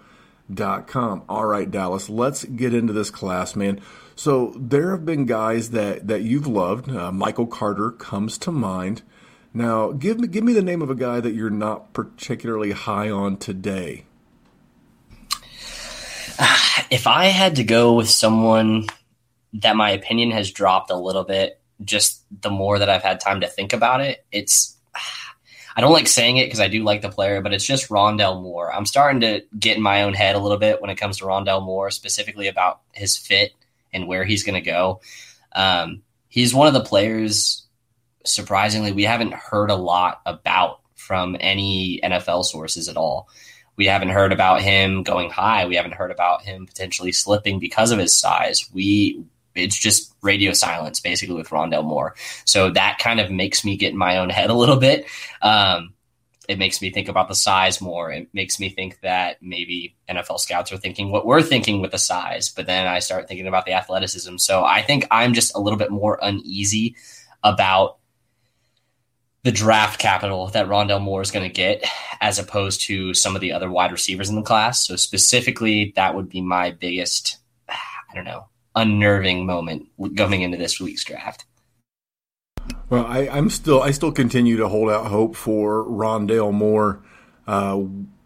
All 1.29 1.45
right, 1.45 1.71
Dallas, 1.71 2.09
let's 2.09 2.45
get 2.45 2.75
into 2.75 2.93
this 2.93 3.11
class, 3.11 3.55
man. 3.55 3.81
So 4.17 4.53
there 4.57 4.91
have 4.91 5.05
been 5.05 5.27
guys 5.27 5.71
that, 5.71 6.09
that 6.09 6.23
you've 6.23 6.47
loved. 6.47 6.91
Uh, 6.91 7.13
Michael 7.13 7.47
Carter 7.47 7.91
comes 7.91 8.39
to 8.39 8.53
mind. 8.53 9.03
Now, 9.55 9.93
give 9.93 10.21
me 10.21 10.29
give 10.29 10.45
me 10.45 10.53
the 10.53 10.63
name 10.63 10.83
of 10.83 10.91
a 10.91 10.95
guy 10.95 11.21
that 11.21 11.35
you're 11.35 11.51
not 11.51 11.93
particularly 11.93 12.73
high 12.73 13.11
on 13.11 13.37
today. 13.37 14.05
If 16.91 17.07
I 17.07 17.27
had 17.27 17.57
to 17.57 17.65
go 17.65 17.93
with 17.93 18.09
someone 18.09 18.87
that 19.53 19.77
my 19.77 19.91
opinion 19.91 20.31
has 20.31 20.51
dropped 20.51 20.91
a 20.91 20.97
little 20.97 21.25
bit 21.25 21.61
just 21.85 22.25
the 22.43 22.51
more 22.51 22.79
that 22.79 22.89
I've 22.89 23.03
had 23.03 23.21
time 23.21 23.41
to 23.41 23.47
think 23.47 23.73
about 23.73 24.01
it. 24.01 24.25
It's 24.33 24.77
I 25.79 25.81
don't 25.81 25.93
like 25.93 26.09
saying 26.09 26.39
it 26.39 26.47
because 26.47 26.59
I 26.59 26.67
do 26.67 26.83
like 26.83 27.03
the 27.03 27.09
player, 27.09 27.41
but 27.41 27.55
it's 27.55 27.65
just 27.65 27.89
Rondale 27.89 28.43
Moore. 28.43 28.75
I'm 28.75 28.85
starting 28.85 29.21
to 29.21 29.45
get 29.57 29.77
in 29.77 29.83
my 29.83 30.03
own 30.03 30.13
head 30.13 30.35
a 30.35 30.41
little 30.41 30.59
bit 30.59 30.81
when 30.81 30.91
it 30.91 30.97
comes 30.97 31.19
to 31.19 31.25
Rondale 31.25 31.65
Moore, 31.65 31.93
specifically 31.93 32.49
about 32.49 32.81
his 32.91 33.17
fit 33.17 33.53
and 33.93 34.09
where 34.09 34.25
he's 34.25 34.43
going 34.43 34.61
to 34.61 34.61
go. 34.61 35.01
Um, 35.55 36.03
he's 36.29 36.53
one 36.53 36.67
of 36.67 36.75
the 36.75 36.83
players, 36.83 37.65
surprisingly, 38.27 38.91
we 38.91 39.05
haven't 39.05 39.35
heard 39.35 39.71
a 39.71 39.77
lot 39.77 40.21
about 40.27 40.81
from 40.97 41.37
any 41.39 42.01
NFL 42.03 42.45
sources 42.45 42.89
at 42.89 42.97
all. 42.97 43.29
We 43.77 43.87
haven't 43.87 44.09
heard 44.09 44.33
about 44.33 44.61
him 44.61 45.05
going 45.05 45.31
high. 45.31 45.67
We 45.67 45.77
haven't 45.77 45.95
heard 45.95 46.11
about 46.11 46.43
him 46.43 46.67
potentially 46.67 47.13
slipping 47.13 47.61
because 47.61 47.93
of 47.93 48.01
his 48.01 48.17
size. 48.17 48.69
We 48.75 49.23
it's 49.59 49.79
just 49.79 50.15
radio 50.23 50.53
silence 50.53 51.01
basically 51.01 51.35
with 51.35 51.49
Rondale 51.51 51.85
Moore. 51.85 52.15
So 52.45 52.71
that 52.71 52.99
kind 52.99 53.21
of 53.21 53.31
makes 53.31 53.65
me 53.65 53.77
get 53.77 53.93
in 53.93 53.99
my 53.99 54.19
own 54.19 54.31
head 54.31 54.51
a 54.51 54.55
little 54.55 54.77
bit. 54.77 55.07
Um, 55.43 55.95
it 56.49 56.59
makes 56.59 56.81
me 56.81 56.91
think 56.91 57.09
about 57.09 57.29
the 57.29 57.35
size 57.35 57.81
more. 57.81 58.11
It 58.11 58.29
makes 58.33 58.59
me 58.59 58.71
think 58.71 59.01
that 59.03 59.37
maybe 59.43 59.95
NFL 60.09 60.41
scouts 60.41 60.73
are 60.73 60.79
thinking 60.79 61.13
what 61.13 61.27
we're 61.27 61.43
thinking 61.43 61.83
with 61.83 61.91
the 61.91 61.99
size, 61.99 62.49
but 62.49 62.67
then 62.67 62.87
I 62.87 63.01
start 63.01 63.29
thinking 63.29 63.47
about 63.47 63.67
the 63.67 63.75
athleticism. 63.75 64.39
So 64.39 64.65
I 64.65 64.81
think 64.81 65.07
I'm 65.11 65.35
just 65.35 65.55
a 65.55 65.61
little 65.61 65.79
bit 65.79 65.91
more 65.91 66.19
uneasy 66.23 66.97
about 67.45 67.99
the 69.43 69.53
draft 69.53 70.01
capital 70.01 70.49
that 70.49 70.67
Rondale 70.67 71.01
Moore 71.01 71.21
is 71.21 71.31
going 71.31 71.49
to 71.49 71.55
get 71.55 71.85
as 72.21 72.39
opposed 72.39 72.81
to 72.83 73.15
some 73.15 73.35
of 73.35 73.41
the 73.41 73.53
other 73.53 73.71
wide 73.71 73.93
receivers 73.93 74.31
in 74.31 74.37
the 74.37 74.43
class. 74.43 74.87
So 74.87 74.97
specifically, 74.97 75.93
that 75.97 76.15
would 76.15 76.29
be 76.29 76.41
my 76.41 76.71
biggest, 76.71 77.39
I 77.69 78.15
don't 78.15 78.25
know, 78.25 78.49
unnerving 78.75 79.47
moment 79.47 79.89
going 80.15 80.43
into 80.43 80.57
this 80.57 80.81
week's 80.81 81.05
draft. 81.05 81.45
Well, 82.91 83.07
I, 83.07 83.21
am 83.27 83.51
still 83.51 83.83
I 83.83 83.91
still 83.91 84.13
continue 84.13 84.57
to 84.57 84.69
hold 84.69 84.91
out 84.91 85.07
hope 85.07 85.37
for 85.37 85.85
Rondale 85.85 86.53
Moore. 86.53 87.03
Uh, 87.47 87.83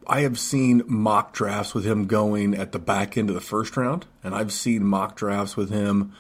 I 0.07 0.21
have 0.21 0.39
seen 0.39 0.83
mock 0.87 1.33
drafts 1.33 1.75
with 1.75 1.85
him 1.85 2.07
going 2.07 2.55
at 2.55 2.73
the 2.73 2.79
back 2.79 3.17
end 3.17 3.29
of 3.29 3.35
the 3.35 3.41
first 3.41 3.77
round, 3.77 4.07
and 4.23 4.35
I've 4.35 4.53
seen 4.53 4.85
mock 4.85 5.17
drafts 5.17 5.57
with 5.57 5.71
him 5.71 6.13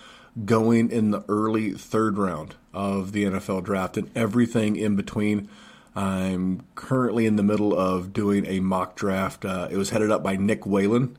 going 0.44 0.90
in 0.90 1.10
the 1.10 1.24
early 1.28 1.72
third 1.72 2.16
round 2.16 2.54
of 2.72 3.12
the 3.12 3.24
NFL 3.24 3.64
draft 3.64 3.96
and 3.96 4.10
everything 4.16 4.76
in 4.76 4.96
between. 4.96 5.48
I'm 5.94 6.62
currently 6.74 7.26
in 7.26 7.36
the 7.36 7.42
middle 7.42 7.78
of 7.78 8.12
doing 8.12 8.46
a 8.46 8.60
mock 8.60 8.96
draft. 8.96 9.44
Uh, 9.44 9.68
it 9.70 9.76
was 9.76 9.90
headed 9.90 10.10
up 10.10 10.22
by 10.22 10.36
Nick 10.36 10.64
Whalen 10.64 11.18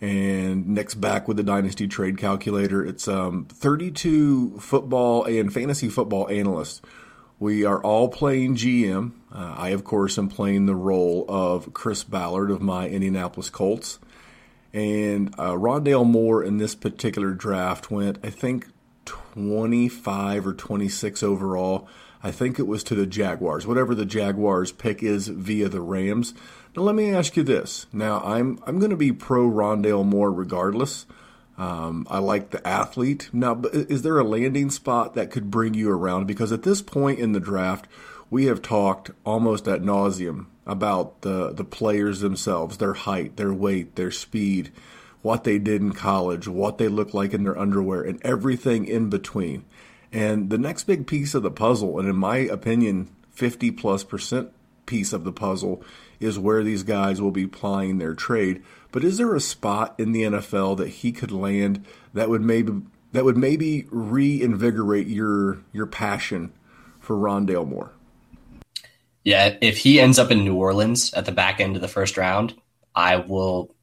and 0.00 0.68
Nick's 0.68 0.94
back 0.94 1.26
with 1.26 1.36
the 1.36 1.42
Dynasty 1.42 1.88
Trade 1.88 2.18
Calculator. 2.18 2.84
It's 2.84 3.08
um, 3.08 3.46
32 3.46 4.58
football 4.60 5.24
and 5.24 5.52
fantasy 5.52 5.88
football 5.88 6.28
analysts. 6.28 6.80
We 7.40 7.64
are 7.64 7.82
all 7.82 8.08
playing 8.08 8.56
GM. 8.56 9.12
Uh, 9.32 9.54
I, 9.56 9.68
of 9.70 9.84
course, 9.84 10.18
am 10.18 10.28
playing 10.28 10.66
the 10.66 10.74
role 10.74 11.24
of 11.28 11.72
Chris 11.72 12.04
Ballard 12.04 12.50
of 12.50 12.60
my 12.60 12.88
Indianapolis 12.88 13.50
Colts. 13.50 13.98
And 14.72 15.34
uh, 15.38 15.52
Rondale 15.52 16.06
Moore 16.06 16.42
in 16.42 16.58
this 16.58 16.74
particular 16.74 17.32
draft 17.32 17.90
went, 17.90 18.18
I 18.22 18.30
think, 18.30 18.66
25 19.04 20.46
or 20.46 20.52
26 20.52 21.22
overall. 21.22 21.88
I 22.22 22.32
think 22.32 22.58
it 22.58 22.66
was 22.66 22.82
to 22.84 22.94
the 22.96 23.06
Jaguars, 23.06 23.66
whatever 23.66 23.94
the 23.94 24.04
Jaguars 24.04 24.72
pick 24.72 25.02
is 25.02 25.28
via 25.28 25.68
the 25.68 25.80
Rams. 25.80 26.34
Now 26.78 26.84
let 26.84 26.94
me 26.94 27.12
ask 27.12 27.36
you 27.36 27.42
this. 27.42 27.86
Now 27.92 28.20
I'm 28.20 28.60
I'm 28.64 28.78
going 28.78 28.92
to 28.92 28.96
be 28.96 29.10
pro 29.10 29.50
Rondale 29.50 30.06
Moore 30.06 30.30
regardless. 30.30 31.06
Um, 31.56 32.06
I 32.08 32.20
like 32.20 32.50
the 32.50 32.64
athlete. 32.64 33.30
Now, 33.32 33.60
is 33.72 34.02
there 34.02 34.16
a 34.16 34.22
landing 34.22 34.70
spot 34.70 35.16
that 35.16 35.32
could 35.32 35.50
bring 35.50 35.74
you 35.74 35.90
around? 35.90 36.28
Because 36.28 36.52
at 36.52 36.62
this 36.62 36.80
point 36.80 37.18
in 37.18 37.32
the 37.32 37.40
draft, 37.40 37.88
we 38.30 38.44
have 38.44 38.62
talked 38.62 39.10
almost 39.26 39.66
at 39.66 39.82
nauseum 39.82 40.46
about 40.68 41.22
the 41.22 41.52
the 41.52 41.64
players 41.64 42.20
themselves, 42.20 42.76
their 42.76 42.94
height, 42.94 43.36
their 43.36 43.52
weight, 43.52 43.96
their 43.96 44.12
speed, 44.12 44.70
what 45.20 45.42
they 45.42 45.58
did 45.58 45.80
in 45.80 45.90
college, 45.90 46.46
what 46.46 46.78
they 46.78 46.86
look 46.86 47.12
like 47.12 47.34
in 47.34 47.42
their 47.42 47.58
underwear, 47.58 48.02
and 48.02 48.24
everything 48.24 48.84
in 48.84 49.10
between. 49.10 49.64
And 50.12 50.48
the 50.48 50.58
next 50.58 50.84
big 50.84 51.08
piece 51.08 51.34
of 51.34 51.42
the 51.42 51.50
puzzle, 51.50 51.98
and 51.98 52.08
in 52.08 52.14
my 52.14 52.36
opinion, 52.36 53.08
50 53.32 53.72
plus 53.72 54.04
percent 54.04 54.52
piece 54.86 55.12
of 55.12 55.24
the 55.24 55.32
puzzle, 55.32 55.82
is 56.20 56.38
where 56.38 56.62
these 56.62 56.82
guys 56.82 57.20
will 57.20 57.30
be 57.30 57.46
plying 57.46 57.98
their 57.98 58.14
trade. 58.14 58.62
But 58.90 59.04
is 59.04 59.18
there 59.18 59.34
a 59.34 59.40
spot 59.40 59.94
in 59.98 60.12
the 60.12 60.22
NFL 60.22 60.76
that 60.78 60.88
he 60.88 61.12
could 61.12 61.30
land 61.30 61.84
that 62.14 62.28
would 62.28 62.42
maybe 62.42 62.82
that 63.12 63.24
would 63.24 63.36
maybe 63.36 63.86
reinvigorate 63.90 65.06
your 65.06 65.58
your 65.72 65.86
passion 65.86 66.52
for 67.00 67.16
Rondale 67.16 67.66
Moore? 67.66 67.92
Yeah, 69.24 69.56
if 69.60 69.78
he 69.78 70.00
ends 70.00 70.18
up 70.18 70.30
in 70.30 70.44
New 70.44 70.54
Orleans 70.54 71.12
at 71.12 71.26
the 71.26 71.32
back 71.32 71.60
end 71.60 71.76
of 71.76 71.82
the 71.82 71.88
first 71.88 72.16
round, 72.16 72.54
I 72.94 73.16
will 73.16 73.74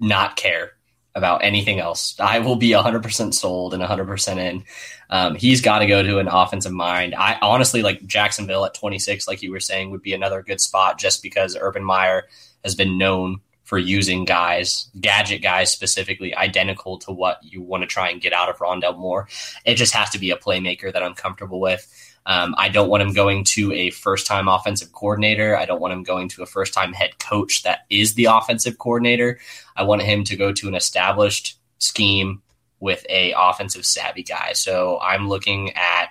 not 0.00 0.36
care 0.36 0.75
about 1.16 1.42
anything 1.42 1.80
else. 1.80 2.14
I 2.20 2.38
will 2.40 2.56
be 2.56 2.70
100% 2.70 3.34
sold 3.34 3.74
and 3.74 3.82
100% 3.82 4.36
in. 4.36 4.64
Um, 5.08 5.34
he's 5.34 5.62
got 5.62 5.80
to 5.80 5.86
go 5.86 6.02
to 6.02 6.18
an 6.18 6.28
offensive 6.28 6.72
mind. 6.72 7.14
I 7.14 7.38
honestly 7.40 7.82
like 7.82 8.06
Jacksonville 8.06 8.66
at 8.66 8.74
26, 8.74 9.26
like 9.26 9.42
you 9.42 9.50
were 9.50 9.60
saying, 9.60 9.90
would 9.90 10.02
be 10.02 10.12
another 10.12 10.42
good 10.42 10.60
spot 10.60 10.98
just 10.98 11.22
because 11.22 11.56
Urban 11.58 11.82
Meyer 11.82 12.24
has 12.62 12.74
been 12.74 12.98
known 12.98 13.40
for 13.64 13.78
using 13.78 14.24
guys, 14.24 14.88
gadget 15.00 15.42
guys 15.42 15.72
specifically, 15.72 16.34
identical 16.36 16.98
to 16.98 17.10
what 17.10 17.40
you 17.42 17.62
want 17.62 17.82
to 17.82 17.86
try 17.88 18.10
and 18.10 18.20
get 18.20 18.32
out 18.32 18.48
of 18.48 18.58
Rondale 18.58 18.96
Moore. 18.96 19.26
It 19.64 19.74
just 19.74 19.94
has 19.94 20.10
to 20.10 20.18
be 20.18 20.30
a 20.30 20.36
playmaker 20.36 20.92
that 20.92 21.02
I'm 21.02 21.14
comfortable 21.14 21.60
with. 21.60 21.90
Um, 22.26 22.56
I 22.58 22.68
don't 22.68 22.88
want 22.88 23.04
him 23.04 23.12
going 23.12 23.44
to 23.44 23.72
a 23.72 23.90
first 23.90 24.26
time 24.26 24.48
offensive 24.48 24.92
coordinator. 24.92 25.56
I 25.56 25.64
don't 25.64 25.80
want 25.80 25.94
him 25.94 26.02
going 26.02 26.28
to 26.30 26.42
a 26.42 26.46
first 26.46 26.74
time 26.74 26.92
head 26.92 27.18
coach 27.20 27.62
that 27.62 27.80
is 27.88 28.14
the 28.14 28.24
offensive 28.26 28.78
coordinator. 28.78 29.38
I 29.76 29.84
want 29.84 30.02
him 30.02 30.24
to 30.24 30.36
go 30.36 30.52
to 30.52 30.68
an 30.68 30.74
established 30.74 31.58
scheme 31.78 32.42
with 32.80 33.06
a 33.08 33.32
offensive 33.36 33.86
savvy 33.86 34.24
guy. 34.24 34.52
So 34.54 34.98
I'm 35.00 35.28
looking 35.28 35.72
at 35.74 36.08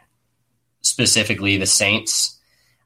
specifically 0.81 1.57
the 1.57 1.65
Saints. 1.65 2.39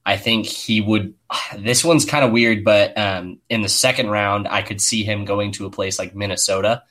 I 0.05 0.17
think 0.17 0.48
he 0.48 0.81
would. 0.81 1.13
This 1.57 1.83
one's 1.83 2.05
kind 2.05 2.25
of 2.25 2.31
weird, 2.31 2.63
but 2.63 2.98
um, 2.98 3.39
in 3.50 3.62
the 3.62 3.69
second 3.69 4.09
round, 4.09 4.48
I 4.48 4.62
could 4.63 4.81
see 4.81 5.03
him 5.03 5.25
going 5.25 5.51
to 5.53 5.65
a 5.65 5.71
place 5.71 6.00
like 6.00 6.15
Minnesota, 6.15 6.83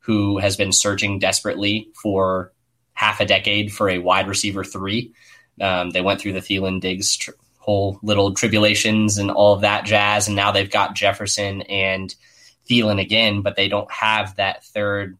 who 0.00 0.38
has 0.38 0.56
been 0.56 0.72
searching 0.72 1.18
desperately 1.18 1.90
for 2.00 2.52
half 2.94 3.20
a 3.20 3.26
decade 3.26 3.72
for 3.72 3.88
a 3.90 3.98
wide 3.98 4.28
receiver 4.28 4.64
three. 4.64 5.12
Um, 5.60 5.90
they 5.90 6.00
went 6.00 6.20
through 6.20 6.32
the 6.32 6.40
Thielen 6.40 6.80
Diggs 6.80 7.16
tr- 7.16 7.32
whole 7.58 7.98
little 8.02 8.34
tribulations 8.34 9.16
and 9.18 9.30
all 9.30 9.54
of 9.54 9.62
that 9.62 9.86
jazz, 9.86 10.26
and 10.26 10.36
now 10.36 10.52
they've 10.52 10.70
got 10.70 10.94
Jefferson 10.94 11.62
and 11.62 12.14
Thielen 12.68 13.00
again, 13.00 13.42
but 13.42 13.56
they 13.56 13.68
don't 13.68 13.90
have 13.90 14.36
that 14.36 14.64
third, 14.64 15.16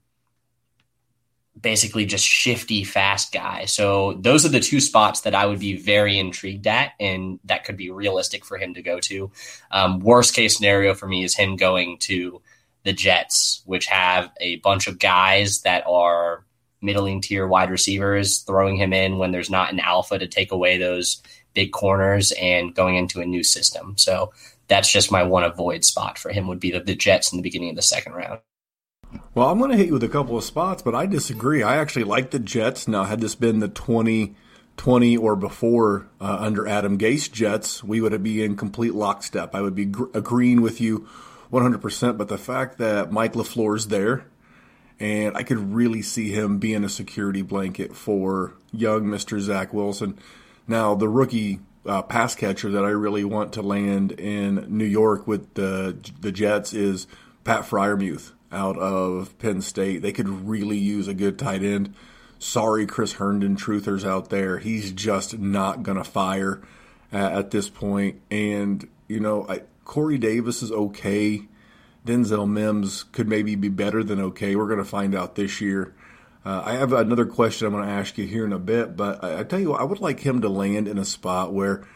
basically 1.58 2.04
just 2.04 2.24
shifty, 2.24 2.84
fast 2.84 3.32
guy. 3.32 3.64
So 3.64 4.14
those 4.14 4.44
are 4.44 4.50
the 4.50 4.60
two 4.60 4.80
spots 4.80 5.22
that 5.22 5.34
I 5.34 5.46
would 5.46 5.58
be 5.58 5.76
very 5.76 6.18
intrigued 6.18 6.66
at, 6.66 6.92
and 7.00 7.38
that 7.44 7.64
could 7.64 7.76
be 7.76 7.90
realistic 7.90 8.44
for 8.44 8.58
him 8.58 8.74
to 8.74 8.82
go 8.82 9.00
to. 9.00 9.30
Um, 9.70 10.00
worst 10.00 10.34
case 10.34 10.56
scenario 10.56 10.94
for 10.94 11.06
me 11.06 11.24
is 11.24 11.34
him 11.34 11.56
going 11.56 11.98
to 12.00 12.42
the 12.82 12.92
Jets, 12.92 13.62
which 13.64 13.86
have 13.86 14.30
a 14.40 14.56
bunch 14.56 14.86
of 14.86 14.98
guys 14.98 15.62
that 15.62 15.84
are 15.86 16.44
middling 16.84 17.20
tier 17.20 17.46
wide 17.46 17.70
receivers, 17.70 18.38
throwing 18.40 18.76
him 18.76 18.92
in 18.92 19.18
when 19.18 19.32
there's 19.32 19.50
not 19.50 19.72
an 19.72 19.80
alpha 19.80 20.18
to 20.18 20.28
take 20.28 20.52
away 20.52 20.78
those 20.78 21.22
big 21.54 21.72
corners 21.72 22.32
and 22.32 22.74
going 22.74 22.96
into 22.96 23.20
a 23.20 23.26
new 23.26 23.42
system. 23.42 23.94
So 23.96 24.32
that's 24.68 24.90
just 24.90 25.10
my 25.10 25.22
one 25.22 25.44
avoid 25.44 25.84
spot 25.84 26.18
for 26.18 26.30
him 26.30 26.46
would 26.48 26.60
be 26.60 26.70
the, 26.70 26.80
the 26.80 26.94
Jets 26.94 27.32
in 27.32 27.38
the 27.38 27.42
beginning 27.42 27.70
of 27.70 27.76
the 27.76 27.82
second 27.82 28.12
round. 28.12 28.40
Well, 29.34 29.48
I'm 29.48 29.58
going 29.58 29.70
to 29.70 29.76
hit 29.76 29.86
you 29.86 29.92
with 29.92 30.04
a 30.04 30.08
couple 30.08 30.36
of 30.36 30.44
spots, 30.44 30.82
but 30.82 30.94
I 30.94 31.06
disagree. 31.06 31.62
I 31.62 31.76
actually 31.76 32.04
like 32.04 32.30
the 32.30 32.38
Jets. 32.38 32.88
Now, 32.88 33.04
had 33.04 33.20
this 33.20 33.34
been 33.34 33.60
the 33.60 33.68
2020 33.68 35.16
or 35.16 35.36
before 35.36 36.08
uh, 36.20 36.36
under 36.40 36.66
Adam 36.66 36.98
Gase 36.98 37.30
Jets, 37.30 37.84
we 37.84 38.00
would 38.00 38.22
be 38.22 38.42
in 38.42 38.56
complete 38.56 38.94
lockstep. 38.94 39.54
I 39.54 39.60
would 39.60 39.74
be 39.74 39.86
gr- 39.86 40.10
agreeing 40.14 40.62
with 40.62 40.80
you 40.80 41.08
100%. 41.52 42.18
But 42.18 42.28
the 42.28 42.38
fact 42.38 42.78
that 42.78 43.12
Mike 43.12 43.34
LaFleur's 43.34 43.86
there, 43.88 44.26
and 45.00 45.36
I 45.36 45.42
could 45.42 45.74
really 45.74 46.02
see 46.02 46.30
him 46.30 46.58
being 46.58 46.84
a 46.84 46.88
security 46.88 47.42
blanket 47.42 47.96
for 47.96 48.54
young 48.72 49.04
Mr. 49.04 49.40
Zach 49.40 49.72
Wilson. 49.72 50.18
Now, 50.66 50.94
the 50.94 51.08
rookie 51.08 51.60
uh, 51.86 52.02
pass 52.02 52.34
catcher 52.34 52.70
that 52.70 52.84
I 52.84 52.90
really 52.90 53.24
want 53.24 53.52
to 53.54 53.62
land 53.62 54.12
in 54.12 54.66
New 54.68 54.86
York 54.86 55.26
with 55.26 55.54
the 55.54 55.96
the 56.20 56.32
Jets 56.32 56.72
is 56.72 57.06
Pat 57.44 57.62
Freiermuth 57.62 58.32
out 58.50 58.78
of 58.78 59.36
Penn 59.38 59.60
State. 59.60 60.02
They 60.02 60.12
could 60.12 60.28
really 60.28 60.78
use 60.78 61.08
a 61.08 61.14
good 61.14 61.38
tight 61.38 61.62
end. 61.62 61.94
Sorry, 62.38 62.86
Chris 62.86 63.14
Herndon, 63.14 63.56
truthers 63.56 64.06
out 64.06 64.30
there. 64.30 64.58
He's 64.58 64.92
just 64.92 65.38
not 65.38 65.82
going 65.82 65.98
to 65.98 66.04
fire 66.04 66.62
at, 67.12 67.32
at, 67.32 67.50
this 67.50 67.68
point. 67.68 68.20
And, 68.30 68.86
you 69.08 69.20
know, 69.20 69.46
I, 69.48 69.62
Corey 69.84 70.18
Davis 70.18 70.62
is 70.62 70.70
okay. 70.70 71.42
Denzel 72.06 72.48
Mims 72.48 73.04
could 73.04 73.28
maybe 73.28 73.54
be 73.54 73.68
better 73.68 74.04
than 74.04 74.20
okay. 74.20 74.56
We're 74.56 74.66
going 74.66 74.78
to 74.78 74.84
find 74.84 75.14
out 75.14 75.34
this 75.34 75.60
year. 75.60 75.94
Uh, 76.44 76.62
I 76.64 76.72
have 76.74 76.92
another 76.92 77.24
question 77.24 77.66
I'm 77.66 77.72
going 77.72 77.86
to 77.86 77.90
ask 77.90 78.18
you 78.18 78.26
here 78.26 78.44
in 78.44 78.52
a 78.52 78.58
bit, 78.58 78.96
but 78.96 79.24
I, 79.24 79.40
I 79.40 79.44
tell 79.44 79.60
you 79.60 79.70
what, 79.70 79.80
I 79.80 79.84
would 79.84 80.00
like 80.00 80.20
him 80.20 80.42
to 80.42 80.48
land 80.48 80.86
in 80.86 80.98
a 80.98 81.04
spot 81.04 81.54
where 81.54 81.86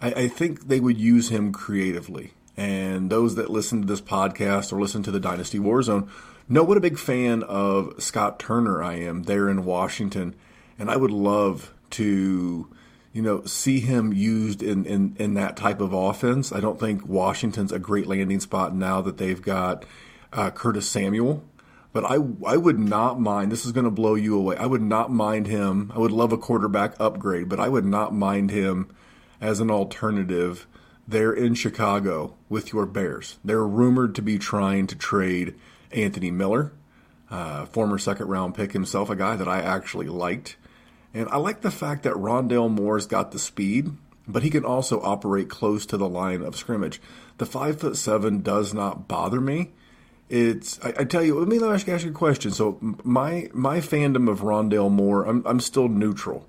I, 0.00 0.12
I 0.12 0.28
think 0.28 0.68
they 0.68 0.80
would 0.80 0.98
use 0.98 1.28
him 1.28 1.52
creatively. 1.52 2.32
And 2.56 3.10
those 3.10 3.34
that 3.34 3.50
listen 3.50 3.82
to 3.82 3.86
this 3.86 4.00
podcast 4.00 4.72
or 4.72 4.80
listen 4.80 5.02
to 5.04 5.10
the 5.10 5.20
Dynasty 5.20 5.58
Warzone 5.58 6.08
know 6.48 6.64
what 6.64 6.78
a 6.78 6.80
big 6.80 6.98
fan 6.98 7.42
of 7.42 8.02
Scott 8.02 8.38
Turner 8.38 8.82
I 8.82 8.94
am 8.94 9.24
there 9.24 9.48
in 9.48 9.64
Washington. 9.64 10.34
And 10.78 10.90
I 10.90 10.96
would 10.96 11.10
love 11.10 11.74
to, 11.90 12.68
you 13.12 13.22
know, 13.22 13.44
see 13.44 13.80
him 13.80 14.12
used 14.12 14.62
in, 14.62 14.84
in, 14.84 15.16
in 15.18 15.34
that 15.34 15.56
type 15.56 15.80
of 15.80 15.92
offense. 15.92 16.52
I 16.52 16.60
don't 16.60 16.78
think 16.78 17.06
Washington's 17.06 17.72
a 17.72 17.78
great 17.78 18.06
landing 18.06 18.40
spot 18.40 18.74
now 18.74 19.00
that 19.00 19.18
they've 19.18 19.40
got 19.40 19.84
uh, 20.32 20.50
Curtis 20.50 20.88
Samuel. 20.88 21.42
But 21.92 22.04
I, 22.04 22.18
I 22.46 22.56
would 22.56 22.78
not 22.78 23.18
mind, 23.18 23.50
this 23.50 23.64
is 23.64 23.72
going 23.72 23.86
to 23.86 23.90
blow 23.90 24.14
you 24.14 24.36
away. 24.36 24.56
I 24.56 24.66
would 24.66 24.82
not 24.82 25.10
mind 25.10 25.46
him. 25.46 25.90
I 25.94 25.98
would 25.98 26.12
love 26.12 26.32
a 26.32 26.38
quarterback 26.38 26.94
upgrade, 27.00 27.48
but 27.48 27.58
I 27.58 27.68
would 27.68 27.86
not 27.86 28.14
mind 28.14 28.50
him 28.50 28.90
as 29.40 29.60
an 29.60 29.70
alternative 29.70 30.66
they're 31.08 31.32
in 31.32 31.54
Chicago 31.54 32.34
with 32.50 32.74
your 32.74 32.84
Bears. 32.84 33.38
They're 33.42 33.66
rumored 33.66 34.14
to 34.16 34.22
be 34.22 34.38
trying 34.38 34.86
to 34.88 34.94
trade 34.94 35.54
Anthony 35.90 36.30
Miller, 36.30 36.72
uh, 37.30 37.64
former 37.64 37.96
second 37.96 38.28
round 38.28 38.54
pick 38.54 38.72
himself, 38.72 39.08
a 39.08 39.16
guy 39.16 39.34
that 39.34 39.48
I 39.48 39.62
actually 39.62 40.06
liked. 40.06 40.58
And 41.14 41.28
I 41.30 41.36
like 41.36 41.62
the 41.62 41.70
fact 41.70 42.02
that 42.02 42.14
Rondale 42.14 42.70
Moore's 42.70 43.06
got 43.06 43.32
the 43.32 43.38
speed, 43.38 43.90
but 44.26 44.42
he 44.42 44.50
can 44.50 44.64
also 44.64 45.00
operate 45.00 45.48
close 45.48 45.86
to 45.86 45.96
the 45.96 46.08
line 46.08 46.42
of 46.42 46.56
scrimmage. 46.56 47.00
The 47.38 47.46
five 47.46 47.80
foot 47.80 47.96
seven 47.96 48.42
does 48.42 48.74
not 48.74 49.08
bother 49.08 49.40
me. 49.40 49.70
It's 50.28 50.78
I, 50.84 50.94
I 50.98 51.04
tell 51.04 51.22
you. 51.22 51.38
Let 51.38 51.48
me 51.48 51.62
ask 51.66 51.86
you 51.86 52.10
a 52.10 52.12
question. 52.12 52.50
So 52.50 52.78
my 53.02 53.48
my 53.54 53.78
fandom 53.78 54.28
of 54.30 54.40
Rondale 54.40 54.90
Moore, 54.90 55.24
I'm 55.24 55.42
I'm 55.46 55.60
still 55.60 55.88
neutral 55.88 56.46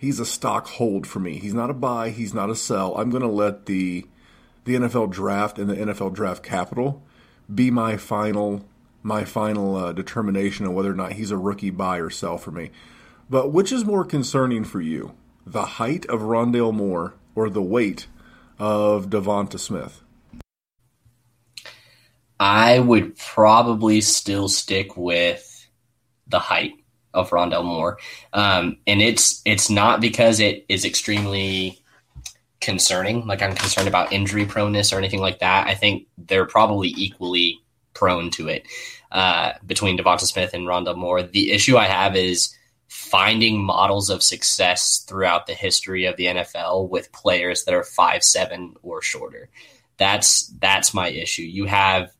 he's 0.00 0.18
a 0.18 0.24
stock 0.24 0.66
hold 0.66 1.06
for 1.06 1.20
me. 1.20 1.38
He's 1.38 1.52
not 1.52 1.68
a 1.68 1.74
buy. 1.74 2.08
He's 2.08 2.32
not 2.32 2.48
a 2.48 2.56
sell. 2.56 2.96
I'm 2.96 3.10
going 3.10 3.22
to 3.22 3.28
let 3.28 3.66
the 3.66 4.06
the 4.64 4.74
NFL 4.74 5.10
draft 5.10 5.58
and 5.58 5.68
the 5.68 5.76
NFL 5.76 6.14
draft 6.14 6.42
capital 6.42 7.02
be 7.54 7.70
my 7.70 7.96
final 7.96 8.64
my 9.02 9.24
final 9.24 9.76
uh, 9.76 9.92
determination 9.92 10.66
of 10.66 10.72
whether 10.72 10.90
or 10.90 10.94
not 10.94 11.12
he's 11.12 11.30
a 11.30 11.36
rookie 11.36 11.70
buy 11.70 11.98
or 11.98 12.10
sell 12.10 12.38
for 12.38 12.50
me. 12.50 12.70
But 13.30 13.52
which 13.52 13.70
is 13.70 13.84
more 13.84 14.04
concerning 14.04 14.64
for 14.64 14.80
you, 14.80 15.14
the 15.46 15.64
height 15.64 16.04
of 16.06 16.20
Rondale 16.20 16.74
Moore 16.74 17.14
or 17.36 17.48
the 17.48 17.62
weight 17.62 18.08
of 18.58 19.08
Devonta 19.08 19.58
Smith? 19.58 20.02
I 22.40 22.80
would 22.80 23.16
probably 23.16 24.00
still 24.00 24.48
stick 24.48 24.96
with 24.96 25.46
the 26.26 26.40
height 26.40 26.72
of 27.14 27.30
Rondale 27.30 27.64
Moore, 27.64 27.98
um, 28.32 28.78
and 28.86 29.00
it's 29.00 29.42
it's 29.44 29.70
not 29.70 30.00
because 30.00 30.40
it 30.40 30.64
is 30.68 30.84
extremely 30.84 31.80
concerning. 32.60 33.26
Like 33.26 33.42
I'm 33.42 33.54
concerned 33.54 33.88
about 33.88 34.12
injury 34.12 34.44
proneness 34.44 34.92
or 34.92 34.98
anything 34.98 35.20
like 35.20 35.38
that. 35.38 35.68
I 35.68 35.74
think 35.74 36.08
they're 36.18 36.46
probably 36.46 36.88
equally 36.96 37.60
prone 37.94 38.30
to 38.30 38.48
it 38.48 38.66
uh, 39.12 39.52
between 39.66 39.98
Devonta 39.98 40.22
Smith 40.22 40.52
and 40.52 40.66
Rondale 40.66 40.96
Moore. 40.96 41.22
The 41.22 41.52
issue 41.52 41.76
I 41.76 41.86
have 41.86 42.16
is 42.16 42.56
finding 43.10 43.62
models 43.62 44.10
of 44.10 44.22
success 44.22 45.04
throughout 45.08 45.46
the 45.46 45.54
history 45.54 46.04
of 46.04 46.16
the 46.16 46.26
NFL 46.26 46.88
with 46.88 47.12
players 47.12 47.64
that 47.64 47.74
are 47.74 47.82
five 47.82 48.22
seven 48.22 48.74
or 48.82 49.02
shorter. 49.02 49.50
That's 49.96 50.46
that's 50.60 50.94
my 50.94 51.08
issue. 51.08 51.42
You 51.42 51.66
have 51.66 52.12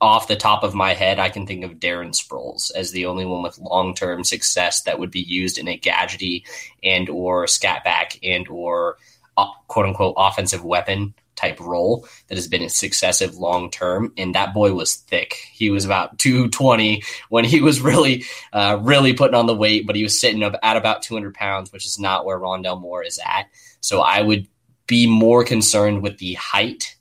off 0.00 0.28
the 0.28 0.36
top 0.36 0.62
of 0.62 0.74
my 0.74 0.92
head, 0.94 1.18
I 1.18 1.30
can 1.30 1.46
think 1.46 1.64
of 1.64 1.78
Darren 1.78 2.10
Sproles 2.10 2.70
as 2.74 2.90
the 2.90 3.06
only 3.06 3.24
one 3.24 3.42
with 3.42 3.58
long 3.58 3.94
term 3.94 4.24
success 4.24 4.82
that 4.82 4.98
would 4.98 5.10
be 5.10 5.20
used 5.20 5.58
in 5.58 5.68
a 5.68 5.78
gadgety 5.78 6.44
and 6.82 7.08
or 7.08 7.46
scat 7.46 7.82
back 7.82 8.18
and 8.22 8.46
or 8.48 8.98
uh, 9.36 9.50
quote 9.68 9.86
unquote 9.86 10.14
offensive 10.18 10.64
weapon 10.64 11.14
type 11.40 11.60
role 11.60 12.06
that 12.28 12.36
has 12.36 12.48
been 12.48 12.62
a 12.62 12.68
successive 12.68 13.36
long 13.36 13.70
term. 13.70 14.12
And 14.16 14.34
that 14.34 14.54
boy 14.54 14.72
was 14.72 14.96
thick. 14.96 15.34
He 15.52 15.70
was 15.70 15.84
about 15.84 16.18
220 16.18 17.02
when 17.28 17.44
he 17.44 17.60
was 17.60 17.80
really, 17.80 18.24
uh, 18.52 18.78
really 18.80 19.12
putting 19.12 19.34
on 19.34 19.46
the 19.46 19.54
weight, 19.54 19.86
but 19.86 19.96
he 19.96 20.02
was 20.02 20.20
sitting 20.20 20.42
up 20.42 20.54
at 20.62 20.76
about 20.76 21.02
200 21.02 21.34
pounds, 21.34 21.72
which 21.72 21.86
is 21.86 21.98
not 21.98 22.24
where 22.24 22.38
Rondale 22.38 22.80
Moore 22.80 23.02
is 23.02 23.18
at. 23.24 23.46
So 23.80 24.00
I 24.00 24.20
would 24.20 24.46
be 24.86 25.06
more 25.06 25.44
concerned 25.44 26.02
with 26.02 26.18
the 26.18 26.34
height 26.34 26.96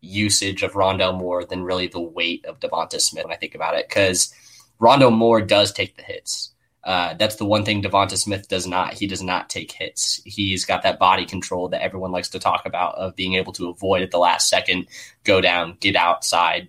usage 0.00 0.62
of 0.62 0.72
Rondale 0.72 1.16
Moore 1.16 1.44
than 1.44 1.64
really 1.64 1.86
the 1.86 2.00
weight 2.00 2.44
of 2.44 2.60
Devonta 2.60 3.00
Smith 3.00 3.24
when 3.24 3.32
I 3.32 3.38
think 3.38 3.54
about 3.54 3.76
it, 3.76 3.88
because 3.88 4.32
Rondale 4.80 5.12
Moore 5.12 5.40
does 5.40 5.72
take 5.72 5.96
the 5.96 6.02
hits. 6.02 6.53
Uh, 6.84 7.14
that's 7.14 7.36
the 7.36 7.46
one 7.46 7.64
thing 7.64 7.82
Devonta 7.82 8.16
Smith 8.16 8.48
does 8.48 8.66
not. 8.66 8.92
He 8.92 9.06
does 9.06 9.22
not 9.22 9.48
take 9.48 9.72
hits. 9.72 10.20
He's 10.24 10.64
got 10.64 10.82
that 10.82 10.98
body 10.98 11.24
control 11.24 11.68
that 11.70 11.82
everyone 11.82 12.12
likes 12.12 12.28
to 12.30 12.38
talk 12.38 12.66
about 12.66 12.96
of 12.96 13.16
being 13.16 13.34
able 13.34 13.52
to 13.54 13.68
avoid 13.68 14.02
at 14.02 14.10
the 14.10 14.18
last 14.18 14.48
second, 14.48 14.86
go 15.24 15.40
down, 15.40 15.78
get 15.80 15.96
outside 15.96 16.68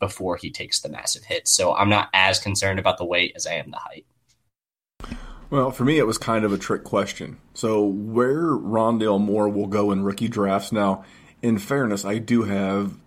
before 0.00 0.36
he 0.36 0.50
takes 0.50 0.80
the 0.80 0.90
massive 0.90 1.24
hit. 1.24 1.48
So 1.48 1.74
I'm 1.74 1.88
not 1.88 2.10
as 2.12 2.38
concerned 2.38 2.78
about 2.78 2.98
the 2.98 3.06
weight 3.06 3.32
as 3.36 3.46
I 3.46 3.54
am 3.54 3.70
the 3.70 3.78
height. 3.78 4.04
Well, 5.48 5.70
for 5.70 5.84
me, 5.84 5.98
it 5.98 6.06
was 6.06 6.18
kind 6.18 6.44
of 6.44 6.52
a 6.52 6.58
trick 6.58 6.84
question. 6.84 7.38
So, 7.54 7.84
where 7.84 8.48
Rondale 8.48 9.20
Moore 9.20 9.48
will 9.48 9.66
go 9.66 9.92
in 9.92 10.02
rookie 10.02 10.26
drafts 10.26 10.72
now, 10.72 11.04
in 11.42 11.58
fairness, 11.58 12.04
I 12.04 12.18
do 12.18 12.42
have 12.42 12.98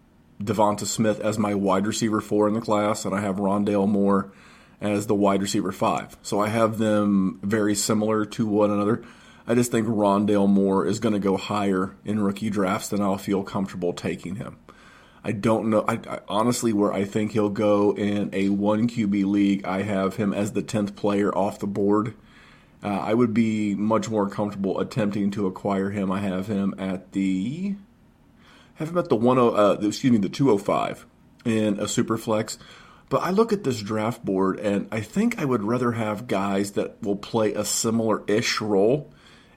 Devonta 0.41 0.85
Smith 0.85 1.19
as 1.19 1.37
my 1.37 1.55
wide 1.55 1.85
receiver 1.85 2.21
four 2.21 2.47
in 2.47 2.53
the 2.53 2.61
class, 2.61 3.03
and 3.03 3.13
I 3.13 3.21
have 3.21 3.37
Rondale 3.37 3.87
Moore 3.87 4.31
as 4.79 5.07
the 5.07 5.15
wide 5.15 5.41
receiver 5.41 5.71
five. 5.71 6.17
So 6.21 6.39
I 6.39 6.49
have 6.49 6.77
them 6.77 7.39
very 7.41 7.75
similar 7.75 8.25
to 8.25 8.45
one 8.45 8.71
another. 8.71 9.03
I 9.47 9.55
just 9.55 9.71
think 9.71 9.87
Rondale 9.87 10.49
Moore 10.49 10.85
is 10.85 10.99
going 10.99 11.13
to 11.13 11.19
go 11.19 11.37
higher 11.37 11.95
in 12.03 12.19
rookie 12.19 12.49
drafts 12.49 12.89
than 12.89 13.01
I'll 13.01 13.17
feel 13.17 13.43
comfortable 13.43 13.93
taking 13.93 14.35
him. 14.35 14.57
I 15.23 15.31
don't 15.31 15.69
know. 15.69 15.83
I, 15.87 15.93
I, 15.93 16.19
honestly, 16.27 16.73
where 16.73 16.93
I 16.93 17.05
think 17.05 17.31
he'll 17.31 17.49
go 17.49 17.93
in 17.95 18.29
a 18.33 18.49
one 18.49 18.87
QB 18.87 19.25
league, 19.25 19.65
I 19.65 19.81
have 19.81 20.15
him 20.15 20.33
as 20.33 20.51
the 20.51 20.61
tenth 20.61 20.95
player 20.95 21.35
off 21.35 21.59
the 21.59 21.67
board. 21.67 22.13
Uh, 22.83 22.87
I 22.87 23.13
would 23.13 23.33
be 23.33 23.73
much 23.73 24.09
more 24.09 24.29
comfortable 24.29 24.79
attempting 24.79 25.31
to 25.31 25.47
acquire 25.47 25.89
him. 25.89 26.11
I 26.11 26.19
have 26.19 26.47
him 26.47 26.75
at 26.77 27.11
the 27.13 27.75
have 28.75 28.89
him 28.89 28.97
at 28.97 29.09
the 29.09 29.15
one 29.15 29.37
oh, 29.37 29.49
uh, 29.49 29.77
excuse 29.81 30.11
me 30.11 30.19
the 30.19 30.29
two 30.29 30.51
oh 30.51 30.57
five 30.57 31.05
in 31.43 31.79
a 31.79 31.87
super 31.87 32.17
flex. 32.17 32.57
But 33.09 33.23
I 33.23 33.29
look 33.29 33.53
at 33.53 33.63
this 33.63 33.81
draft 33.81 34.25
board 34.25 34.59
and 34.59 34.87
I 34.91 35.01
think 35.01 35.39
I 35.39 35.45
would 35.45 35.63
rather 35.63 35.93
have 35.93 36.27
guys 36.27 36.71
that 36.73 37.01
will 37.01 37.15
play 37.15 37.53
a 37.53 37.63
similar 37.63 38.23
ish 38.27 38.59
role 38.59 39.11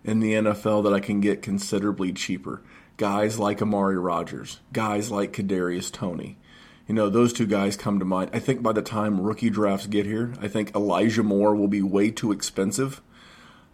in 0.05 0.21
the 0.21 0.35
NFL 0.35 0.85
that 0.85 0.95
I 0.95 1.01
can 1.01 1.21
get 1.21 1.43
considerably 1.43 2.13
cheaper. 2.13 2.63
Guys 2.97 3.39
like 3.39 3.61
Amari 3.61 3.99
Rodgers, 3.99 4.61
guys 4.73 5.11
like 5.11 5.33
Kadarius 5.33 5.91
Toney. 5.91 6.39
You 6.87 6.95
know, 6.95 7.09
those 7.09 7.33
two 7.33 7.47
guys 7.47 7.77
come 7.77 7.99
to 7.99 8.05
mind. 8.05 8.31
I 8.33 8.41
think 8.41 8.63
by 8.63 8.73
the 8.73 8.83
time 8.83 9.21
rookie 9.21 9.51
drafts 9.51 9.87
get 9.87 10.07
here, 10.07 10.35
I 10.41 10.49
think 10.49 10.75
Elijah 10.75 11.23
Moore 11.23 11.55
will 11.55 11.69
be 11.69 11.83
way 11.83 12.11
too 12.11 12.33
expensive. 12.33 13.01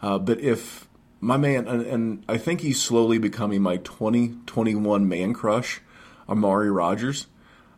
Uh, 0.02 0.18
but 0.18 0.40
if 0.40 0.86
my 1.20 1.36
man, 1.36 1.66
and, 1.66 1.82
and, 1.82 2.24
I 2.28 2.36
think 2.36 2.60
he's 2.60 2.80
slowly 2.80 3.16
becoming 3.16 3.62
my 3.62 3.78
2021 3.78 5.08
man 5.08 5.32
crush, 5.32 5.80
Amari 6.28 6.70
Rodgers. 6.70 7.26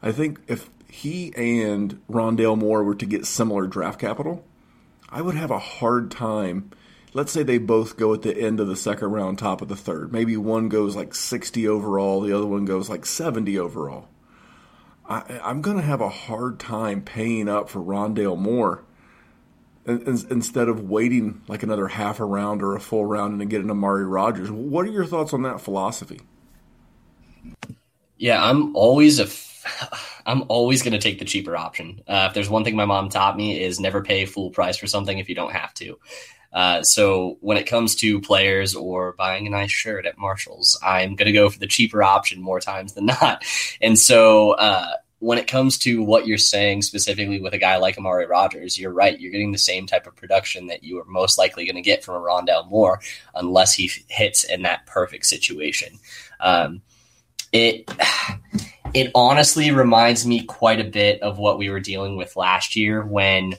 I 0.02 0.10
think 0.10 0.40
if 0.48 0.70
he 0.88 1.32
and 1.36 2.00
Rondale 2.10 2.56
Moore 2.56 2.82
were 2.82 2.94
to 2.94 3.06
get 3.06 3.26
similar 3.26 3.66
draft 3.66 4.00
capital, 4.00 4.44
I 5.08 5.22
would 5.22 5.34
have 5.34 5.50
a 5.50 5.58
hard 5.58 6.10
time. 6.10 6.70
Let's 7.14 7.32
say 7.32 7.42
they 7.42 7.58
both 7.58 7.96
go 7.96 8.12
at 8.14 8.22
the 8.22 8.36
end 8.36 8.60
of 8.60 8.68
the 8.68 8.76
second 8.76 9.08
round, 9.12 9.38
top 9.38 9.62
of 9.62 9.68
the 9.68 9.76
third. 9.76 10.12
Maybe 10.12 10.36
one 10.36 10.68
goes 10.68 10.94
like 10.94 11.14
60 11.14 11.66
overall, 11.66 12.20
the 12.20 12.36
other 12.36 12.46
one 12.46 12.64
goes 12.64 12.88
like 12.88 13.06
70 13.06 13.58
overall. 13.58 14.08
I, 15.08 15.40
am 15.42 15.62
going 15.62 15.78
to 15.78 15.82
have 15.82 16.02
a 16.02 16.10
hard 16.10 16.60
time 16.60 17.00
paying 17.00 17.48
up 17.48 17.70
for 17.70 17.80
Rondale 17.80 18.36
Moore 18.36 18.84
instead 19.86 20.68
of 20.68 20.90
waiting 20.90 21.40
like 21.48 21.62
another 21.62 21.88
half 21.88 22.20
a 22.20 22.24
round 22.24 22.62
or 22.62 22.76
a 22.76 22.80
full 22.80 23.06
round 23.06 23.40
and 23.40 23.50
getting 23.50 23.70
Amari 23.70 24.04
Rodgers. 24.04 24.50
What 24.50 24.84
are 24.86 24.90
your 24.90 25.06
thoughts 25.06 25.32
on 25.32 25.42
that 25.42 25.62
philosophy? 25.62 26.20
Yeah, 28.18 28.44
I'm 28.44 28.76
always 28.76 29.18
a. 29.18 29.26
I'm 30.26 30.44
always 30.48 30.82
going 30.82 30.92
to 30.92 30.98
take 30.98 31.18
the 31.18 31.24
cheaper 31.24 31.56
option. 31.56 32.02
Uh, 32.06 32.26
if 32.28 32.34
there's 32.34 32.50
one 32.50 32.64
thing 32.64 32.76
my 32.76 32.84
mom 32.84 33.08
taught 33.08 33.36
me 33.36 33.62
is 33.62 33.80
never 33.80 34.02
pay 34.02 34.26
full 34.26 34.50
price 34.50 34.76
for 34.76 34.86
something 34.86 35.18
if 35.18 35.28
you 35.28 35.34
don't 35.34 35.52
have 35.52 35.72
to. 35.74 35.98
Uh, 36.52 36.82
so 36.82 37.36
when 37.40 37.58
it 37.58 37.66
comes 37.66 37.94
to 37.96 38.20
players 38.20 38.74
or 38.74 39.12
buying 39.12 39.46
a 39.46 39.50
nice 39.50 39.70
shirt 39.70 40.06
at 40.06 40.18
Marshalls, 40.18 40.78
I'm 40.82 41.14
going 41.14 41.26
to 41.26 41.32
go 41.32 41.50
for 41.50 41.58
the 41.58 41.66
cheaper 41.66 42.02
option 42.02 42.40
more 42.40 42.60
times 42.60 42.94
than 42.94 43.06
not. 43.20 43.44
And 43.80 43.98
so 43.98 44.52
uh, 44.52 44.92
when 45.18 45.38
it 45.38 45.46
comes 45.46 45.78
to 45.78 46.02
what 46.02 46.26
you're 46.26 46.38
saying 46.38 46.82
specifically 46.82 47.40
with 47.40 47.52
a 47.52 47.58
guy 47.58 47.76
like 47.76 47.98
Amari 47.98 48.26
Rodgers, 48.26 48.78
you're 48.78 48.92
right. 48.92 49.18
You're 49.18 49.32
getting 49.32 49.52
the 49.52 49.58
same 49.58 49.86
type 49.86 50.06
of 50.06 50.16
production 50.16 50.68
that 50.68 50.84
you 50.84 50.98
are 51.00 51.04
most 51.04 51.38
likely 51.38 51.64
going 51.64 51.76
to 51.76 51.82
get 51.82 52.04
from 52.04 52.14
a 52.14 52.24
Rondale 52.24 52.68
Moore 52.68 53.00
unless 53.34 53.74
he 53.74 53.90
hits 54.08 54.44
in 54.44 54.62
that 54.62 54.86
perfect 54.86 55.26
situation. 55.26 55.98
Um, 56.40 56.82
it 57.52 57.90
it 58.94 59.10
honestly 59.14 59.70
reminds 59.70 60.26
me 60.26 60.44
quite 60.44 60.80
a 60.80 60.84
bit 60.84 61.20
of 61.22 61.38
what 61.38 61.58
we 61.58 61.70
were 61.70 61.80
dealing 61.80 62.16
with 62.16 62.36
last 62.36 62.76
year 62.76 63.04
when 63.04 63.54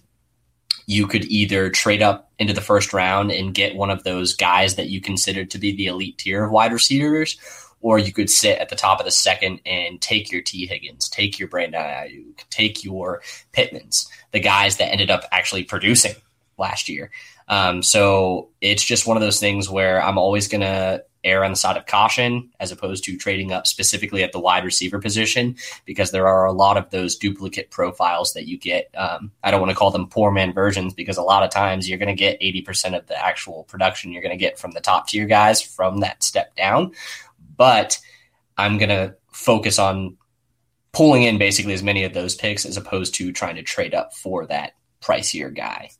you 0.85 1.05
could 1.05 1.25
either 1.25 1.69
trade 1.69 2.01
up 2.01 2.31
into 2.39 2.53
the 2.53 2.61
first 2.61 2.93
round 2.93 3.31
and 3.31 3.53
get 3.53 3.75
one 3.75 3.91
of 3.91 4.03
those 4.03 4.35
guys 4.35 4.75
that 4.75 4.89
you 4.89 4.99
considered 4.99 5.51
to 5.51 5.59
be 5.59 5.75
the 5.75 5.85
elite 5.85 6.17
tier 6.17 6.45
of 6.45 6.51
wide 6.51 6.73
receivers, 6.73 7.37
or 7.81 7.99
you 7.99 8.11
could 8.11 8.29
sit 8.29 8.57
at 8.57 8.69
the 8.69 8.75
top 8.75 8.99
of 8.99 9.05
the 9.05 9.11
second 9.11 9.59
and 9.65 10.01
take 10.01 10.31
your 10.31 10.41
Tee 10.41 10.65
Higgins, 10.65 11.07
take 11.07 11.37
your 11.37 11.47
Brandon 11.47 11.81
Aiyuk, 11.81 12.43
take 12.49 12.83
your 12.83 13.21
Pittmans, 13.53 14.07
the 14.31 14.39
guys 14.39 14.77
that 14.77 14.91
ended 14.91 15.11
up 15.11 15.25
actually 15.31 15.63
producing 15.63 16.15
last 16.57 16.89
year. 16.89 17.11
Um, 17.47 17.83
so 17.83 18.49
it's 18.59 18.83
just 18.83 19.07
one 19.07 19.15
of 19.15 19.21
those 19.21 19.39
things 19.39 19.69
where 19.69 20.01
I'm 20.01 20.17
always 20.17 20.47
going 20.47 20.61
to 20.61 21.03
err 21.29 21.43
on 21.43 21.51
the 21.51 21.57
side 21.57 21.77
of 21.77 21.85
caution 21.85 22.49
as 22.59 22.71
opposed 22.71 23.03
to 23.05 23.17
trading 23.17 23.51
up 23.51 23.67
specifically 23.67 24.23
at 24.23 24.31
the 24.31 24.39
wide 24.39 24.65
receiver 24.65 24.99
position 24.99 25.55
because 25.85 26.11
there 26.11 26.27
are 26.27 26.45
a 26.45 26.51
lot 26.51 26.77
of 26.77 26.89
those 26.89 27.15
duplicate 27.15 27.71
profiles 27.71 28.33
that 28.33 28.47
you 28.47 28.57
get. 28.57 28.89
Um, 28.95 29.31
I 29.43 29.51
don't 29.51 29.61
want 29.61 29.71
to 29.71 29.77
call 29.77 29.91
them 29.91 30.07
poor 30.07 30.31
man 30.31 30.53
versions 30.53 30.93
because 30.93 31.17
a 31.17 31.23
lot 31.23 31.43
of 31.43 31.51
times 31.51 31.87
you're 31.87 31.99
going 31.99 32.07
to 32.07 32.15
get 32.15 32.41
80% 32.41 32.97
of 32.97 33.07
the 33.07 33.17
actual 33.17 33.63
production 33.65 34.11
you're 34.11 34.21
going 34.21 34.37
to 34.37 34.37
get 34.37 34.59
from 34.59 34.71
the 34.71 34.81
top 34.81 35.07
tier 35.07 35.25
guys 35.25 35.61
from 35.61 35.99
that 35.99 36.23
step 36.23 36.55
down. 36.55 36.93
But 37.55 37.99
I'm 38.57 38.77
going 38.77 38.89
to 38.89 39.15
focus 39.31 39.79
on 39.79 40.17
pulling 40.91 41.23
in 41.23 41.37
basically 41.37 41.73
as 41.73 41.83
many 41.83 42.03
of 42.03 42.13
those 42.13 42.35
picks 42.35 42.65
as 42.65 42.77
opposed 42.77 43.15
to 43.15 43.31
trying 43.31 43.55
to 43.55 43.63
trade 43.63 43.93
up 43.93 44.13
for 44.13 44.45
that 44.47 44.73
pricier 45.01 45.53
guy. 45.53 45.91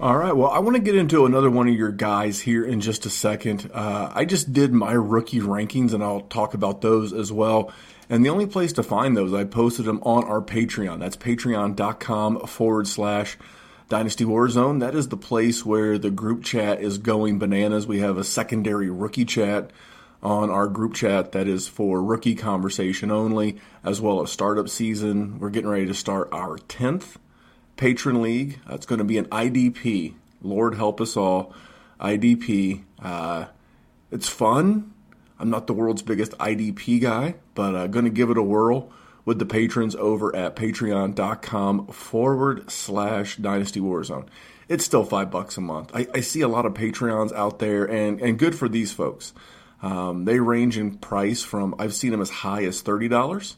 All 0.00 0.16
right. 0.16 0.32
Well, 0.32 0.48
I 0.48 0.60
want 0.60 0.76
to 0.76 0.82
get 0.82 0.94
into 0.94 1.26
another 1.26 1.50
one 1.50 1.66
of 1.66 1.74
your 1.74 1.90
guys 1.90 2.38
here 2.38 2.64
in 2.64 2.80
just 2.80 3.04
a 3.04 3.10
second. 3.10 3.68
Uh, 3.74 4.12
I 4.14 4.26
just 4.26 4.52
did 4.52 4.72
my 4.72 4.92
rookie 4.92 5.40
rankings, 5.40 5.92
and 5.92 6.04
I'll 6.04 6.20
talk 6.20 6.54
about 6.54 6.82
those 6.82 7.12
as 7.12 7.32
well. 7.32 7.72
And 8.08 8.24
the 8.24 8.30
only 8.30 8.46
place 8.46 8.72
to 8.74 8.84
find 8.84 9.16
those, 9.16 9.34
I 9.34 9.42
posted 9.42 9.86
them 9.86 10.00
on 10.04 10.22
our 10.22 10.40
Patreon. 10.40 11.00
That's 11.00 11.16
patreon.com 11.16 12.46
forward 12.46 12.86
slash 12.86 13.38
Dynasty 13.88 14.24
Warzone. 14.24 14.78
That 14.78 14.94
is 14.94 15.08
the 15.08 15.16
place 15.16 15.66
where 15.66 15.98
the 15.98 16.12
group 16.12 16.44
chat 16.44 16.80
is 16.80 16.98
going 16.98 17.40
bananas. 17.40 17.88
We 17.88 17.98
have 17.98 18.18
a 18.18 18.24
secondary 18.24 18.90
rookie 18.90 19.24
chat 19.24 19.72
on 20.22 20.48
our 20.48 20.68
group 20.68 20.94
chat 20.94 21.32
that 21.32 21.48
is 21.48 21.66
for 21.66 22.00
rookie 22.00 22.36
conversation 22.36 23.10
only, 23.10 23.58
as 23.82 24.00
well 24.00 24.22
as 24.22 24.30
startup 24.30 24.68
season. 24.68 25.40
We're 25.40 25.50
getting 25.50 25.70
ready 25.70 25.86
to 25.86 25.94
start 25.94 26.28
our 26.30 26.56
10th 26.56 27.16
patron 27.78 28.20
league. 28.20 28.60
It's 28.68 28.84
going 28.84 28.98
to 28.98 29.04
be 29.04 29.16
an 29.16 29.24
IDP. 29.26 30.12
Lord 30.42 30.74
help 30.74 31.00
us 31.00 31.16
all. 31.16 31.54
IDP. 31.98 32.84
Uh, 33.02 33.46
it's 34.12 34.28
fun. 34.28 34.92
I'm 35.38 35.48
not 35.48 35.66
the 35.66 35.72
world's 35.72 36.02
biggest 36.02 36.32
IDP 36.32 37.00
guy, 37.00 37.36
but 37.54 37.74
I'm 37.74 37.82
uh, 37.82 37.86
going 37.86 38.04
to 38.04 38.10
give 38.10 38.28
it 38.28 38.36
a 38.36 38.42
whirl 38.42 38.90
with 39.24 39.38
the 39.38 39.46
patrons 39.46 39.94
over 39.94 40.34
at 40.34 40.56
patreon.com 40.56 41.86
forward 41.88 42.70
slash 42.70 43.36
dynasty 43.36 43.80
warzone. 43.80 44.26
It's 44.68 44.84
still 44.84 45.04
five 45.04 45.30
bucks 45.30 45.56
a 45.56 45.60
month. 45.60 45.92
I, 45.94 46.06
I, 46.14 46.20
see 46.20 46.42
a 46.42 46.48
lot 46.48 46.66
of 46.66 46.74
Patreons 46.74 47.32
out 47.32 47.58
there, 47.58 47.86
and, 47.86 48.20
and 48.20 48.38
good 48.38 48.54
for 48.54 48.68
these 48.68 48.92
folks. 48.92 49.32
Um, 49.80 50.26
they 50.26 50.40
range 50.40 50.76
in 50.76 50.98
price 50.98 51.42
from, 51.42 51.74
I've 51.78 51.94
seen 51.94 52.10
them 52.10 52.20
as 52.20 52.28
high 52.28 52.64
as 52.64 52.82
$30, 52.82 53.54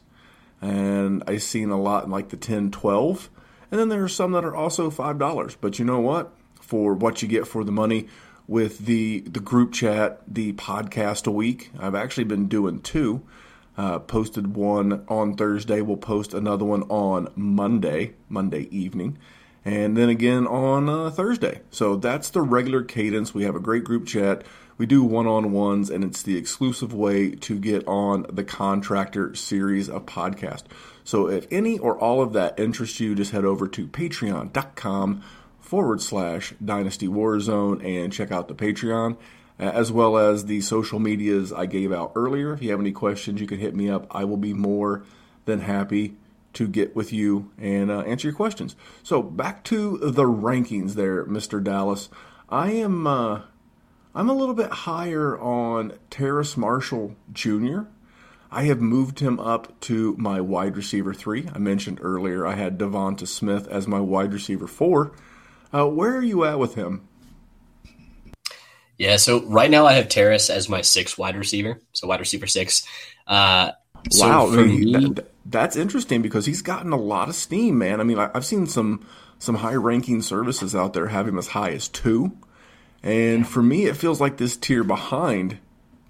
and 0.61 1.23
I've 1.27 1.43
seen 1.43 1.69
a 1.69 1.81
lot 1.81 2.05
in 2.05 2.11
like 2.11 2.29
the 2.29 2.37
10 2.37 2.71
12 2.71 3.29
and 3.71 3.79
then 3.79 3.89
there 3.89 4.03
are 4.03 4.09
some 4.09 4.33
that 4.33 4.45
are 4.45 4.55
also 4.55 4.91
$5. 4.91 5.55
But 5.59 5.79
you 5.79 5.85
know 5.85 5.99
what? 5.99 6.33
For 6.59 6.93
what 6.93 7.21
you 7.21 7.27
get 7.27 7.47
for 7.47 7.63
the 7.63 7.71
money 7.71 8.07
with 8.47 8.79
the, 8.79 9.21
the 9.21 9.39
group 9.39 9.71
chat, 9.73 10.21
the 10.27 10.53
podcast 10.53 11.25
a 11.25 11.31
week, 11.31 11.71
I've 11.79 11.95
actually 11.95 12.25
been 12.25 12.47
doing 12.47 12.81
two. 12.81 13.23
Uh, 13.77 13.99
posted 13.99 14.55
one 14.55 15.05
on 15.07 15.35
Thursday. 15.35 15.81
We'll 15.81 15.95
post 15.95 16.33
another 16.33 16.65
one 16.65 16.83
on 16.83 17.29
Monday, 17.35 18.13
Monday 18.27 18.67
evening, 18.69 19.17
and 19.63 19.95
then 19.95 20.09
again 20.09 20.45
on 20.45 20.89
uh, 20.89 21.09
Thursday. 21.09 21.61
So 21.71 21.95
that's 21.95 22.29
the 22.29 22.41
regular 22.41 22.83
cadence. 22.83 23.33
We 23.33 23.43
have 23.45 23.55
a 23.55 23.61
great 23.61 23.85
group 23.85 24.05
chat. 24.05 24.43
We 24.77 24.85
do 24.85 25.03
one 25.03 25.25
on 25.25 25.53
ones, 25.53 25.89
and 25.89 26.03
it's 26.03 26.21
the 26.21 26.35
exclusive 26.35 26.93
way 26.93 27.31
to 27.31 27.57
get 27.57 27.87
on 27.87 28.25
the 28.31 28.43
Contractor 28.43 29.35
series 29.35 29.89
of 29.89 30.05
podcast. 30.05 30.63
So 31.11 31.27
if 31.27 31.45
any 31.51 31.77
or 31.77 31.99
all 31.99 32.21
of 32.21 32.31
that 32.31 32.57
interests 32.57 33.01
you, 33.01 33.15
just 33.15 33.31
head 33.31 33.43
over 33.43 33.67
to 33.67 33.85
patreon.com 33.85 35.21
forward 35.59 36.01
slash 36.01 36.53
dynasty 36.63 37.09
warzone 37.09 37.83
and 37.83 38.13
check 38.13 38.31
out 38.31 38.47
the 38.47 38.53
Patreon 38.53 39.17
as 39.59 39.91
well 39.91 40.17
as 40.17 40.45
the 40.45 40.61
social 40.61 40.99
medias 40.99 41.51
I 41.51 41.65
gave 41.65 41.91
out 41.91 42.13
earlier. 42.15 42.53
If 42.53 42.63
you 42.63 42.71
have 42.71 42.79
any 42.79 42.93
questions, 42.93 43.41
you 43.41 43.45
can 43.45 43.59
hit 43.59 43.75
me 43.75 43.89
up. 43.89 44.07
I 44.09 44.23
will 44.23 44.37
be 44.37 44.53
more 44.53 45.03
than 45.43 45.59
happy 45.59 46.15
to 46.53 46.65
get 46.65 46.95
with 46.95 47.11
you 47.11 47.51
and 47.57 47.91
uh, 47.91 48.03
answer 48.03 48.29
your 48.29 48.35
questions. 48.35 48.77
So 49.03 49.21
back 49.21 49.65
to 49.65 49.97
the 49.97 50.23
rankings 50.23 50.93
there, 50.93 51.25
Mr. 51.25 51.61
Dallas. 51.61 52.07
I 52.47 52.71
am 52.71 53.05
uh, 53.05 53.41
I'm 54.15 54.29
a 54.29 54.33
little 54.33 54.55
bit 54.55 54.71
higher 54.71 55.37
on 55.37 55.91
Terrace 56.09 56.55
Marshall 56.55 57.17
Jr. 57.33 57.81
I 58.51 58.63
have 58.63 58.81
moved 58.81 59.19
him 59.19 59.39
up 59.39 59.79
to 59.81 60.15
my 60.17 60.41
wide 60.41 60.75
receiver 60.75 61.13
three. 61.13 61.49
I 61.53 61.57
mentioned 61.57 61.99
earlier 62.01 62.45
I 62.45 62.55
had 62.55 62.77
Devonta 62.77 63.25
Smith 63.25 63.67
as 63.69 63.87
my 63.87 63.99
wide 64.01 64.33
receiver 64.33 64.67
four. 64.67 65.13
Uh, 65.73 65.87
where 65.87 66.17
are 66.17 66.23
you 66.23 66.43
at 66.43 66.59
with 66.59 66.75
him? 66.75 67.07
Yeah, 68.97 69.15
so 69.15 69.43
right 69.45 69.71
now 69.71 69.85
I 69.85 69.93
have 69.93 70.09
Terrace 70.09 70.49
as 70.49 70.67
my 70.67 70.81
six 70.81 71.17
wide 71.17 71.37
receiver, 71.37 71.79
so 71.93 72.07
wide 72.07 72.19
receiver 72.19 72.45
six. 72.45 72.85
Uh, 73.25 73.71
so 74.09 74.27
wow, 74.27 74.47
me, 74.47 74.91
that, 74.91 75.31
that's 75.45 75.75
interesting 75.75 76.21
because 76.21 76.45
he's 76.45 76.61
gotten 76.61 76.91
a 76.91 76.97
lot 76.97 77.29
of 77.29 77.35
steam, 77.35 77.77
man. 77.77 78.01
I 78.01 78.03
mean, 78.03 78.19
I, 78.19 78.29
have 78.33 78.45
seen 78.45 78.67
some 78.67 79.05
some 79.39 79.55
high 79.55 79.75
ranking 79.75 80.21
services 80.21 80.75
out 80.75 80.93
there 80.93 81.07
have 81.07 81.27
him 81.27 81.37
as 81.37 81.47
high 81.47 81.71
as 81.71 81.87
two, 81.87 82.37
and 83.01 83.47
for 83.47 83.63
me, 83.63 83.85
it 83.85 83.95
feels 83.95 84.19
like 84.19 84.37
this 84.37 84.57
tier 84.57 84.83
behind 84.83 85.57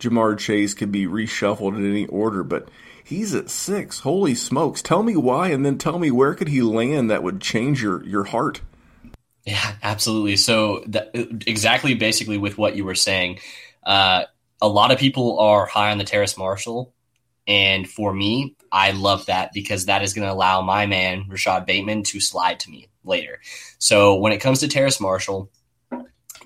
Ja'Marr 0.01 0.37
Chase 0.37 0.73
could 0.73 0.91
be 0.91 1.05
reshuffled 1.05 1.77
in 1.77 1.89
any 1.89 2.07
order, 2.07 2.43
but 2.43 2.69
he's 3.03 3.33
at 3.33 3.49
six. 3.49 3.99
Holy 3.99 4.35
smokes! 4.35 4.81
Tell 4.81 5.03
me 5.03 5.15
why, 5.15 5.49
and 5.49 5.65
then 5.65 5.77
tell 5.77 5.99
me 5.99 6.11
where 6.11 6.33
could 6.33 6.49
he 6.49 6.61
land 6.61 7.09
that 7.09 7.23
would 7.23 7.39
change 7.39 7.81
your 7.81 8.03
your 8.05 8.25
heart. 8.25 8.61
Yeah, 9.45 9.73
absolutely. 9.81 10.37
So 10.37 10.83
that, 10.87 11.11
exactly, 11.13 11.95
basically, 11.95 12.37
with 12.37 12.57
what 12.57 12.75
you 12.75 12.85
were 12.85 12.95
saying, 12.95 13.39
uh, 13.83 14.25
a 14.61 14.67
lot 14.67 14.91
of 14.91 14.99
people 14.99 15.39
are 15.39 15.65
high 15.65 15.91
on 15.91 15.97
the 15.97 16.03
Terrace 16.03 16.37
Marshall, 16.37 16.93
and 17.47 17.89
for 17.89 18.13
me, 18.13 18.55
I 18.71 18.91
love 18.91 19.25
that 19.27 19.51
because 19.53 19.85
that 19.85 20.03
is 20.03 20.13
going 20.13 20.27
to 20.27 20.33
allow 20.33 20.61
my 20.61 20.85
man 20.85 21.25
Rashod 21.27 21.65
Bateman 21.65 22.03
to 22.03 22.19
slide 22.19 22.59
to 22.61 22.69
me 22.69 22.89
later. 23.03 23.39
So 23.79 24.15
when 24.15 24.31
it 24.31 24.41
comes 24.41 24.59
to 24.59 24.67
Terrace 24.67 25.01
Marshall, 25.01 25.49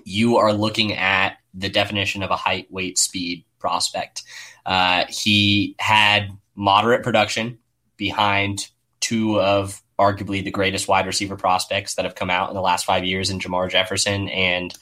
you 0.04 0.36
are 0.38 0.52
looking 0.52 0.94
at 0.94 1.36
the 1.52 1.68
definition 1.68 2.22
of 2.22 2.30
a 2.30 2.36
height, 2.36 2.70
weight, 2.70 2.98
speed 2.98 3.44
prospect. 3.58 4.22
Uh, 4.64 5.04
he 5.08 5.74
had 5.78 6.30
moderate 6.54 7.02
production 7.02 7.58
behind 7.96 8.68
two 9.00 9.40
of 9.40 9.82
arguably 9.98 10.44
the 10.44 10.50
greatest 10.50 10.88
wide 10.88 11.06
receiver 11.06 11.36
prospects 11.36 11.94
that 11.94 12.04
have 12.04 12.14
come 12.14 12.30
out 12.30 12.50
in 12.50 12.54
the 12.54 12.60
last 12.60 12.84
five 12.84 13.04
years 13.04 13.30
in 13.30 13.38
Ja'Marr 13.38 13.70
Jefferson 13.70 14.28
and 14.28 14.74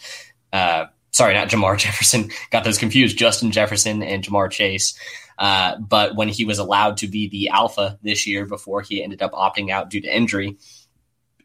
uh, 0.53 0.87
sorry, 1.11 1.35
not 1.35 1.49
Ja'Marr 1.49 1.79
Jefferson. 1.79 2.31
Got 2.51 2.65
those 2.65 2.79
confused. 2.79 3.17
Justin 3.17 3.51
Jefferson 3.51 4.03
and 4.03 4.23
Ja'Marr 4.23 4.51
Chase. 4.51 4.99
Uh, 5.39 5.77
but 5.79 6.15
when 6.17 6.29
he 6.29 6.45
was 6.45 6.59
allowed 6.59 6.97
to 6.99 7.09
be 7.09 7.29
the 7.29 7.49
alpha 7.49 7.99
this 8.03 8.27
year 8.27 8.47
before 8.47 8.83
he 8.83 9.03
ended 9.03 9.23
up 9.23 9.33
opting 9.33 9.71
out 9.71 9.91
due 9.91 10.01
to 10.01 10.17
injury, 10.17 10.57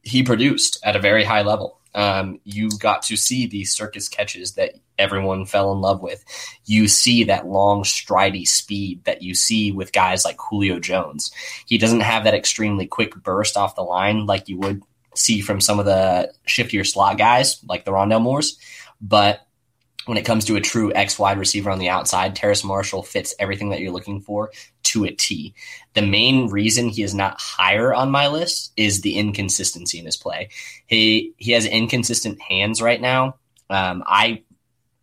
he 0.04 0.24
produced 0.24 0.80
at 0.84 0.96
a 0.96 1.00
very 1.00 1.24
high 1.24 1.42
level. 1.42 1.79
Um, 1.95 2.39
you 2.43 2.69
got 2.80 3.02
to 3.04 3.17
see 3.17 3.47
these 3.47 3.73
circus 3.73 4.08
catches 4.08 4.54
that 4.54 4.75
everyone 4.97 5.45
fell 5.45 5.71
in 5.71 5.82
love 5.82 6.02
with. 6.02 6.23
You 6.65 6.88
see 6.88 7.23
that 7.25 7.47
long, 7.47 7.84
stridey 7.84 8.45
speed 8.45 9.04
that 9.06 9.21
you 9.21 9.34
see 9.34 9.71
with 9.71 9.91
guys 9.91 10.25
like 10.25 10.38
Julio 10.38 10.80
Jones. 10.80 11.32
He 11.65 11.78
doesn't 11.78 12.02
have 12.02 12.25
that 12.25 12.36
extremely 12.36 12.86
quick 12.86 13.15
burst 13.15 13.58
off 13.58 13.75
the 13.75 13.82
line 13.82 14.25
like 14.25 14.49
you 14.49 14.58
would 14.58 14.84
see 15.15 15.41
from 15.41 15.60
some 15.60 15.80
of 15.80 15.86
the 15.86 16.32
shiftier 16.47 16.86
slot 16.86 17.17
guys 17.17 17.63
like 17.67 17.86
the 17.86 17.91
Rondale 17.91 18.21
Moores, 18.21 18.58
but 19.02 19.41
when 20.06 20.17
it 20.17 20.25
comes 20.25 20.45
to 20.45 20.56
a 20.56 20.62
true 20.62 20.91
X 20.93 21.19
wide 21.19 21.38
receiver 21.38 21.69
on 21.69 21.78
the 21.78 21.89
outside, 21.89 22.36
Terrace 22.36 22.63
Marshall 22.63 23.04
fits 23.04 23.36
everything 23.38 23.69
that 23.69 23.80
you're 23.80 23.91
looking 23.91 24.21
for 24.21 24.52
to 24.89 25.06
a 25.06 25.12
T. 25.12 25.54
The 25.93 26.02
main 26.02 26.49
reason 26.49 26.89
he 26.89 27.04
is 27.04 27.13
not 27.13 27.39
higher 27.39 27.93
on 27.93 28.12
my 28.12 28.28
list 28.28 28.71
is 28.78 29.02
the 29.02 29.17
inconsistency 29.17 29.99
in 29.99 30.06
his 30.06 30.17
play. 30.17 30.49
He 30.88 31.34
he 31.38 31.52
has 31.54 31.65
inconsistent 31.65 32.41
hands 32.41 32.82
right 32.82 33.02
now. 33.02 33.36
Um, 33.69 34.04
I 34.06 34.43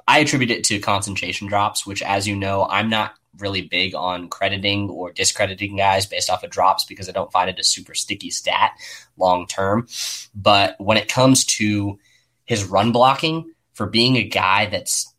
I 0.08 0.20
attribute 0.20 0.50
it 0.50 0.64
to 0.64 0.78
concentration 0.78 1.48
drops, 1.48 1.86
which, 1.86 2.02
as 2.02 2.28
you 2.28 2.36
know, 2.36 2.64
I'm 2.64 2.88
not 2.88 3.14
really 3.38 3.62
big 3.62 3.94
on 3.94 4.28
crediting 4.28 4.88
or 4.88 5.12
discrediting 5.12 5.76
guys 5.76 6.06
based 6.06 6.30
off 6.30 6.42
of 6.42 6.50
drops 6.50 6.84
because 6.84 7.08
I 7.08 7.12
don't 7.12 7.32
find 7.32 7.50
it 7.50 7.58
a 7.58 7.64
super 7.64 7.94
sticky 7.94 8.30
stat 8.30 8.72
long 9.16 9.46
term. 9.46 9.88
But 10.34 10.76
when 10.78 10.96
it 10.96 11.08
comes 11.08 11.44
to 11.56 11.98
his 12.44 12.64
run 12.64 12.92
blocking, 12.92 13.52
for 13.74 13.86
being 13.86 14.16
a 14.16 14.24
guy 14.24 14.66
that's 14.66 15.12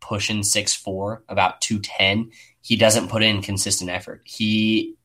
pushing 0.00 0.42
six 0.42 0.74
four, 0.74 1.22
about 1.28 1.60
210, 1.60 2.32
he 2.62 2.76
doesn't 2.76 3.08
put 3.08 3.22
in 3.22 3.42
consistent 3.42 3.90
effort. 3.90 4.22
He 4.24 4.96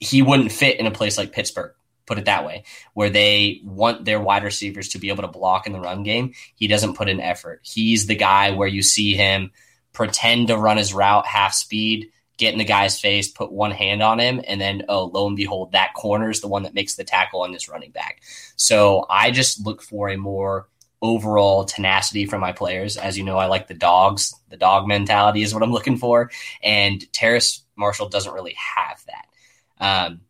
he 0.00 0.20
wouldn't 0.20 0.52
fit 0.52 0.78
in 0.78 0.86
a 0.86 0.90
place 0.90 1.16
like 1.16 1.32
Pittsburgh, 1.32 1.72
put 2.06 2.18
it 2.18 2.26
that 2.26 2.44
way, 2.44 2.64
where 2.92 3.08
they 3.08 3.60
want 3.64 4.04
their 4.04 4.20
wide 4.20 4.44
receivers 4.44 4.90
to 4.90 4.98
be 4.98 5.08
able 5.08 5.22
to 5.22 5.28
block 5.28 5.66
in 5.66 5.72
the 5.72 5.80
run 5.80 6.02
game. 6.02 6.34
He 6.56 6.66
doesn't 6.66 6.94
put 6.96 7.08
in 7.08 7.20
effort. 7.20 7.60
He's 7.62 8.06
the 8.06 8.16
guy 8.16 8.50
where 8.50 8.68
you 8.68 8.82
see 8.82 9.14
him 9.14 9.52
pretend 9.92 10.48
to 10.48 10.58
run 10.58 10.76
his 10.76 10.92
route 10.92 11.24
half 11.24 11.54
speed, 11.54 12.10
get 12.36 12.52
in 12.52 12.58
the 12.58 12.64
guy's 12.64 13.00
face, 13.00 13.30
put 13.30 13.52
one 13.52 13.70
hand 13.70 14.02
on 14.02 14.18
him, 14.18 14.42
and 14.46 14.60
then 14.60 14.82
oh, 14.88 15.04
lo 15.04 15.28
and 15.28 15.36
behold, 15.36 15.72
that 15.72 15.94
corner 15.94 16.28
is 16.28 16.40
the 16.40 16.48
one 16.48 16.64
that 16.64 16.74
makes 16.74 16.96
the 16.96 17.04
tackle 17.04 17.42
on 17.42 17.52
this 17.52 17.68
running 17.68 17.92
back. 17.92 18.22
So 18.56 19.06
I 19.08 19.30
just 19.30 19.64
look 19.64 19.80
for 19.80 20.08
a 20.08 20.16
more 20.16 20.68
overall 21.04 21.66
tenacity 21.66 22.24
from 22.24 22.40
my 22.40 22.52
players. 22.52 22.96
As 22.96 23.18
you 23.18 23.24
know, 23.24 23.36
I 23.36 23.46
like 23.46 23.68
the 23.68 23.74
dogs. 23.74 24.34
The 24.48 24.56
dog 24.56 24.88
mentality 24.88 25.42
is 25.42 25.52
what 25.52 25.62
I'm 25.62 25.72
looking 25.78 25.98
for. 25.98 26.30
And 26.62 27.12
Terrace 27.12 27.62
Marshall 27.76 28.08
doesn't 28.08 28.32
really 28.32 28.56
have 28.56 29.04
that. 29.06 30.06
Um, 30.06 30.20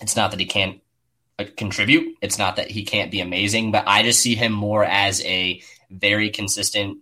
it's 0.00 0.16
not 0.16 0.32
that 0.32 0.40
he 0.40 0.46
can't 0.46 0.80
contribute. 1.56 2.16
It's 2.20 2.38
not 2.38 2.56
that 2.56 2.70
he 2.70 2.84
can't 2.84 3.12
be 3.12 3.20
amazing, 3.20 3.70
but 3.70 3.84
I 3.86 4.02
just 4.02 4.20
see 4.20 4.34
him 4.34 4.52
more 4.52 4.84
as 4.84 5.24
a 5.24 5.62
very 5.90 6.30
consistent 6.30 6.98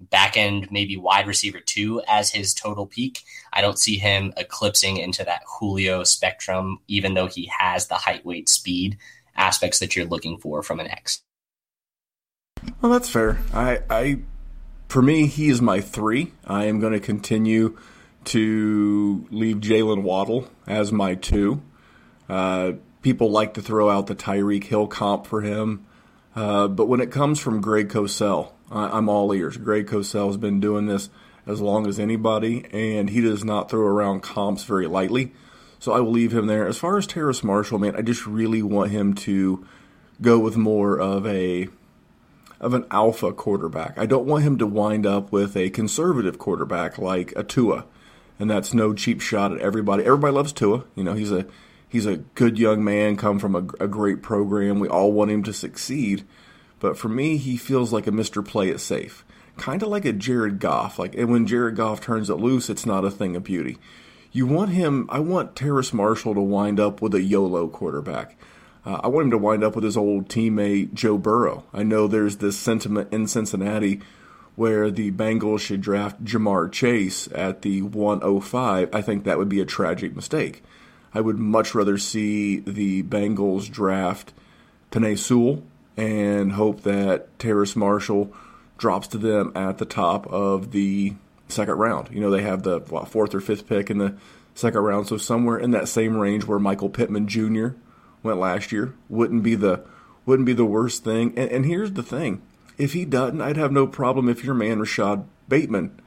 back 0.00 0.36
end, 0.36 0.68
maybe 0.70 0.96
wide 0.96 1.26
receiver 1.26 1.60
two 1.60 2.00
as 2.08 2.30
his 2.30 2.54
total 2.54 2.86
peak. 2.86 3.22
I 3.52 3.60
don't 3.60 3.78
see 3.78 3.96
him 3.96 4.32
eclipsing 4.38 4.96
into 4.96 5.24
that 5.24 5.42
Julio 5.46 6.04
spectrum, 6.04 6.78
even 6.88 7.12
though 7.12 7.26
he 7.26 7.50
has 7.58 7.86
the 7.86 7.94
height, 7.94 8.24
weight, 8.24 8.48
speed 8.48 8.96
aspects 9.36 9.78
that 9.80 9.94
you're 9.94 10.06
looking 10.06 10.38
for 10.38 10.62
from 10.62 10.80
an 10.80 10.88
X. 10.88 11.22
Well, 12.84 12.92
that's 12.92 13.08
fair. 13.08 13.38
I, 13.54 13.80
I, 13.88 14.18
for 14.88 15.00
me, 15.00 15.26
he 15.26 15.48
is 15.48 15.62
my 15.62 15.80
three. 15.80 16.32
I 16.46 16.64
am 16.64 16.80
going 16.80 16.92
to 16.92 17.00
continue 17.00 17.78
to 18.24 19.26
leave 19.30 19.56
Jaylen 19.56 20.02
Waddle 20.02 20.50
as 20.66 20.92
my 20.92 21.14
two. 21.14 21.62
Uh, 22.28 22.72
people 23.00 23.30
like 23.30 23.54
to 23.54 23.62
throw 23.62 23.88
out 23.88 24.06
the 24.06 24.14
Tyreek 24.14 24.64
Hill 24.64 24.86
comp 24.86 25.26
for 25.26 25.40
him, 25.40 25.86
uh, 26.36 26.68
but 26.68 26.86
when 26.86 27.00
it 27.00 27.10
comes 27.10 27.40
from 27.40 27.62
Greg 27.62 27.88
Cosell, 27.88 28.52
I, 28.70 28.98
am 28.98 29.08
all 29.08 29.32
ears. 29.32 29.56
Greg 29.56 29.86
Cosell 29.86 30.26
has 30.26 30.36
been 30.36 30.60
doing 30.60 30.86
this 30.86 31.08
as 31.46 31.62
long 31.62 31.86
as 31.86 31.98
anybody, 31.98 32.66
and 32.70 33.08
he 33.08 33.22
does 33.22 33.44
not 33.44 33.70
throw 33.70 33.86
around 33.86 34.22
comps 34.22 34.64
very 34.64 34.86
lightly. 34.86 35.32
So 35.78 35.92
I 35.92 36.00
will 36.00 36.12
leave 36.12 36.34
him 36.34 36.48
there. 36.48 36.66
As 36.66 36.76
far 36.76 36.98
as 36.98 37.06
Terrace 37.06 37.42
Marshall, 37.42 37.78
man, 37.78 37.96
I 37.96 38.02
just 38.02 38.26
really 38.26 38.62
want 38.62 38.90
him 38.90 39.14
to 39.14 39.66
go 40.20 40.38
with 40.38 40.56
more 40.56 40.98
of 40.98 41.26
a 41.26 41.68
of 42.64 42.72
an 42.72 42.86
alpha 42.90 43.30
quarterback. 43.30 43.98
I 43.98 44.06
don't 44.06 44.26
want 44.26 44.42
him 44.42 44.56
to 44.58 44.66
wind 44.66 45.04
up 45.06 45.30
with 45.30 45.54
a 45.54 45.68
conservative 45.68 46.38
quarterback 46.38 46.96
like 46.96 47.32
a 47.36 47.44
Tua, 47.44 47.84
and 48.38 48.50
that's 48.50 48.72
no 48.72 48.94
cheap 48.94 49.20
shot 49.20 49.52
at 49.52 49.60
everybody. 49.60 50.02
Everybody 50.04 50.32
loves 50.32 50.52
Tua. 50.52 50.84
You 50.94 51.04
know, 51.04 51.12
he's 51.12 51.30
a 51.30 51.46
he's 51.88 52.06
a 52.06 52.16
good 52.16 52.58
young 52.58 52.82
man, 52.82 53.16
come 53.16 53.38
from 53.38 53.54
a, 53.54 53.84
a 53.84 53.86
great 53.86 54.22
program. 54.22 54.80
We 54.80 54.88
all 54.88 55.12
want 55.12 55.30
him 55.30 55.42
to 55.44 55.52
succeed, 55.52 56.24
but 56.80 56.96
for 56.96 57.08
me, 57.10 57.36
he 57.36 57.58
feels 57.58 57.92
like 57.92 58.06
a 58.06 58.12
Mister 58.12 58.42
Play 58.42 58.70
It 58.70 58.80
Safe, 58.80 59.24
kind 59.58 59.82
of 59.82 59.90
like 59.90 60.06
a 60.06 60.12
Jared 60.14 60.58
Goff. 60.58 60.98
Like, 60.98 61.14
and 61.14 61.30
when 61.30 61.46
Jared 61.46 61.76
Goff 61.76 62.00
turns 62.00 62.30
it 62.30 62.36
loose, 62.36 62.70
it's 62.70 62.86
not 62.86 63.04
a 63.04 63.10
thing 63.10 63.36
of 63.36 63.44
beauty. 63.44 63.78
You 64.32 64.46
want 64.46 64.70
him. 64.70 65.06
I 65.10 65.20
want 65.20 65.54
Terrace 65.54 65.92
Marshall 65.92 66.34
to 66.34 66.40
wind 66.40 66.80
up 66.80 67.02
with 67.02 67.14
a 67.14 67.22
YOLO 67.22 67.68
quarterback 67.68 68.36
uh, 68.86 69.00
I 69.02 69.08
want 69.08 69.24
him 69.26 69.30
to 69.30 69.38
wind 69.38 69.64
up 69.64 69.74
with 69.74 69.84
his 69.84 69.96
old 69.96 70.28
teammate 70.28 70.92
Joe 70.92 71.16
Burrow. 71.16 71.64
I 71.72 71.82
know 71.82 72.06
there's 72.06 72.36
this 72.36 72.58
sentiment 72.58 73.12
in 73.12 73.26
Cincinnati 73.26 74.00
where 74.56 74.90
the 74.90 75.10
Bengals 75.10 75.60
should 75.60 75.80
draft 75.80 76.22
Ja'Marr 76.24 76.70
Chase 76.70 77.28
at 77.34 77.62
the 77.62 77.82
105. 77.82 78.94
I 78.94 79.02
think 79.02 79.24
that 79.24 79.38
would 79.38 79.48
be 79.48 79.60
a 79.60 79.64
tragic 79.64 80.14
mistake. 80.14 80.62
I 81.12 81.20
would 81.20 81.38
much 81.38 81.74
rather 81.74 81.96
see 81.96 82.60
the 82.60 83.02
Bengals 83.02 83.70
draft 83.70 84.32
Penei 84.90 85.18
Sewell 85.18 85.62
and 85.96 86.52
hope 86.52 86.82
that 86.82 87.38
Terrace 87.38 87.74
Marshall 87.74 88.32
drops 88.76 89.08
to 89.08 89.18
them 89.18 89.52
at 89.54 89.78
the 89.78 89.84
top 89.84 90.26
of 90.26 90.72
the 90.72 91.14
second 91.48 91.74
round. 91.74 92.10
You 92.12 92.20
know, 92.20 92.30
they 92.30 92.42
have 92.42 92.64
the 92.64 92.80
what, 92.80 93.08
fourth 93.08 93.34
or 93.34 93.40
fifth 93.40 93.66
pick 93.66 93.90
in 93.90 93.98
the 93.98 94.16
second 94.54 94.80
round, 94.80 95.08
so 95.08 95.16
somewhere 95.16 95.58
in 95.58 95.70
that 95.70 95.88
same 95.88 96.16
range 96.16 96.44
where 96.44 96.58
Michael 96.58 96.90
Pittman 96.90 97.28
Jr 97.28 97.68
went 98.24 98.40
last 98.40 98.72
year. 98.72 98.94
Wouldn't 99.08 99.42
be 99.42 99.54
the 99.54 99.84
wouldn't 100.26 100.46
be 100.46 100.54
the 100.54 100.64
worst 100.64 101.04
thing. 101.04 101.34
And, 101.36 101.50
and 101.50 101.66
here's 101.66 101.92
the 101.92 102.02
thing: 102.02 102.42
if 102.78 102.92
he 102.94 103.04
doesn't, 103.04 103.40
I'd 103.40 103.56
have 103.56 103.72
no 103.72 103.86
problem 103.86 104.28
if 104.28 104.42
your 104.42 104.54
man 104.54 104.80
Rashod 104.80 105.26
Bateman 105.48 106.00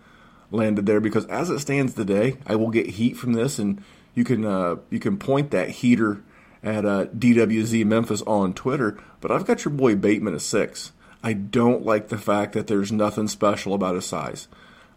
landed 0.52 0.86
there 0.86 1.00
because 1.00 1.26
as 1.28 1.50
it 1.50 1.60
stands 1.60 1.94
today, 1.94 2.38
I 2.46 2.56
will 2.56 2.70
get 2.70 2.92
heat 2.92 3.18
from 3.18 3.34
this, 3.34 3.60
and 3.60 3.84
you 4.16 4.24
can 4.24 4.46
uh, 4.46 4.78
you 4.90 5.00
can 5.00 5.18
point 5.18 5.52
that 5.52 5.70
heater 5.70 6.24
at 6.64 6.86
uh, 6.86 7.06
DWZ 7.06 7.86
Memphis 7.86 8.22
on 8.24 8.54
Twitter. 8.54 8.98
But 9.22 9.32
I've 9.32 9.46
got 9.46 9.64
your 9.64 9.74
boy 9.74 9.96
Bateman 9.96 10.36
at 10.36 10.42
six. 10.42 10.92
I 11.24 11.34
don't 11.34 11.86
like 11.86 12.10
the 12.10 12.18
fact 12.18 12.54
that 12.54 12.68
there's 12.68 12.92
nothing 12.92 13.28
special 13.28 13.74
about 13.74 13.96
his 13.96 14.06
size. 14.06 14.48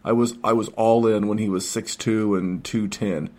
I 0.03 0.11
was 0.11 0.35
I 0.43 0.53
was 0.53 0.69
all 0.69 1.05
in 1.05 1.27
when 1.27 1.37
he 1.37 1.49
was 1.49 1.69
six 1.69 1.95
two 1.95 2.35
and 2.35 2.63
two 2.63 2.87
ten, 2.87 3.29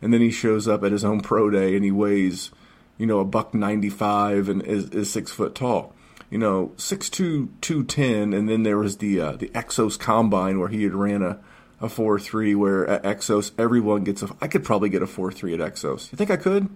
and 0.00 0.12
then 0.12 0.20
he 0.20 0.30
shows 0.30 0.68
up 0.68 0.84
at 0.84 0.92
his 0.92 1.04
own 1.04 1.20
pro 1.20 1.50
day 1.50 1.74
and 1.74 1.84
he 1.84 1.90
weighs 1.90 2.50
you 2.98 3.06
know, 3.06 3.20
a 3.20 3.24
buck 3.24 3.54
95 3.54 4.48
and 4.48 4.62
is, 4.62 4.88
is 4.90 5.10
six 5.10 5.30
foot 5.30 5.54
tall. 5.54 5.94
You 6.30 6.38
know, 6.38 6.72
6'2", 6.76 7.48
210, 7.60 8.32
and 8.32 8.48
then 8.48 8.62
there 8.62 8.78
was 8.78 8.96
the 8.98 9.20
uh, 9.20 9.32
the 9.32 9.48
Exos 9.48 9.98
Combine 9.98 10.58
where 10.58 10.68
he 10.68 10.84
had 10.84 10.94
ran 10.94 11.22
a, 11.22 11.38
a 11.78 11.88
4-3 11.88 12.56
where 12.56 12.86
at 12.88 13.02
Exos 13.02 13.52
everyone 13.58 14.02
gets 14.02 14.22
a 14.22 14.34
I 14.40 14.48
could 14.48 14.64
probably 14.64 14.88
get 14.88 15.02
a 15.02 15.06
4-3 15.06 15.60
at 15.60 15.74
Exos. 15.74 16.10
You 16.10 16.16
think 16.16 16.30
I 16.30 16.36
could? 16.36 16.70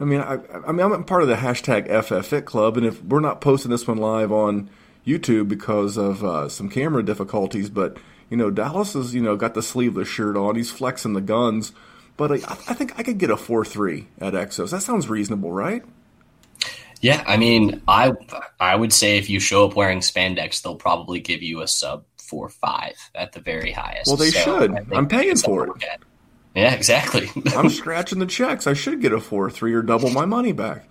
I 0.00 0.04
mean, 0.04 0.20
I, 0.20 0.38
I 0.66 0.72
mean, 0.72 0.92
I'm 0.92 1.04
part 1.04 1.22
of 1.22 1.28
the 1.28 1.36
hashtag 1.36 1.88
FFFit 1.88 2.44
Club, 2.44 2.76
and 2.76 2.84
if 2.84 3.02
we're 3.02 3.20
not 3.20 3.40
posting 3.40 3.70
this 3.70 3.86
one 3.86 3.98
live 3.98 4.32
on 4.32 4.68
YouTube 5.06 5.48
because 5.48 5.96
of 5.96 6.24
uh, 6.24 6.48
some 6.48 6.68
camera 6.68 7.02
difficulties, 7.02 7.70
but 7.70 7.96
you 8.28 8.36
know, 8.36 8.50
Dallas 8.50 8.94
has 8.94 9.14
you 9.14 9.22
know 9.22 9.36
got 9.36 9.54
the 9.54 9.62
sleeveless 9.62 10.08
shirt 10.08 10.36
on. 10.36 10.56
He's 10.56 10.70
flexing 10.70 11.12
the 11.12 11.20
guns 11.20 11.72
but 12.16 12.32
I, 12.32 12.34
I 12.34 12.74
think 12.74 12.98
I 12.98 13.02
could 13.02 13.18
get 13.18 13.30
a 13.30 13.36
four 13.36 13.64
three 13.64 14.08
at 14.20 14.34
Exos. 14.34 14.70
That 14.70 14.82
sounds 14.82 15.08
reasonable, 15.08 15.52
right? 15.52 15.82
Yeah, 17.00 17.22
I 17.26 17.36
mean, 17.36 17.82
I 17.86 18.12
I 18.58 18.74
would 18.74 18.92
say 18.92 19.18
if 19.18 19.28
you 19.28 19.40
show 19.40 19.66
up 19.66 19.76
wearing 19.76 20.00
spandex, 20.00 20.62
they'll 20.62 20.76
probably 20.76 21.20
give 21.20 21.42
you 21.42 21.60
a 21.62 21.68
sub 21.68 22.04
four 22.16 22.48
five 22.48 22.96
at 23.14 23.32
the 23.32 23.40
very 23.40 23.72
highest. 23.72 24.08
Well, 24.08 24.16
they 24.16 24.30
so 24.30 24.60
should. 24.60 24.92
I'm 24.92 25.08
paying 25.08 25.36
for 25.36 25.68
it. 25.68 26.00
Yeah, 26.54 26.72
exactly. 26.72 27.30
I'm 27.54 27.68
scratching 27.68 28.18
the 28.18 28.26
checks. 28.26 28.66
I 28.66 28.72
should 28.72 29.00
get 29.00 29.12
a 29.12 29.20
four 29.20 29.50
three 29.50 29.74
or 29.74 29.82
double 29.82 30.10
my 30.10 30.24
money 30.24 30.52
back. 30.52 30.90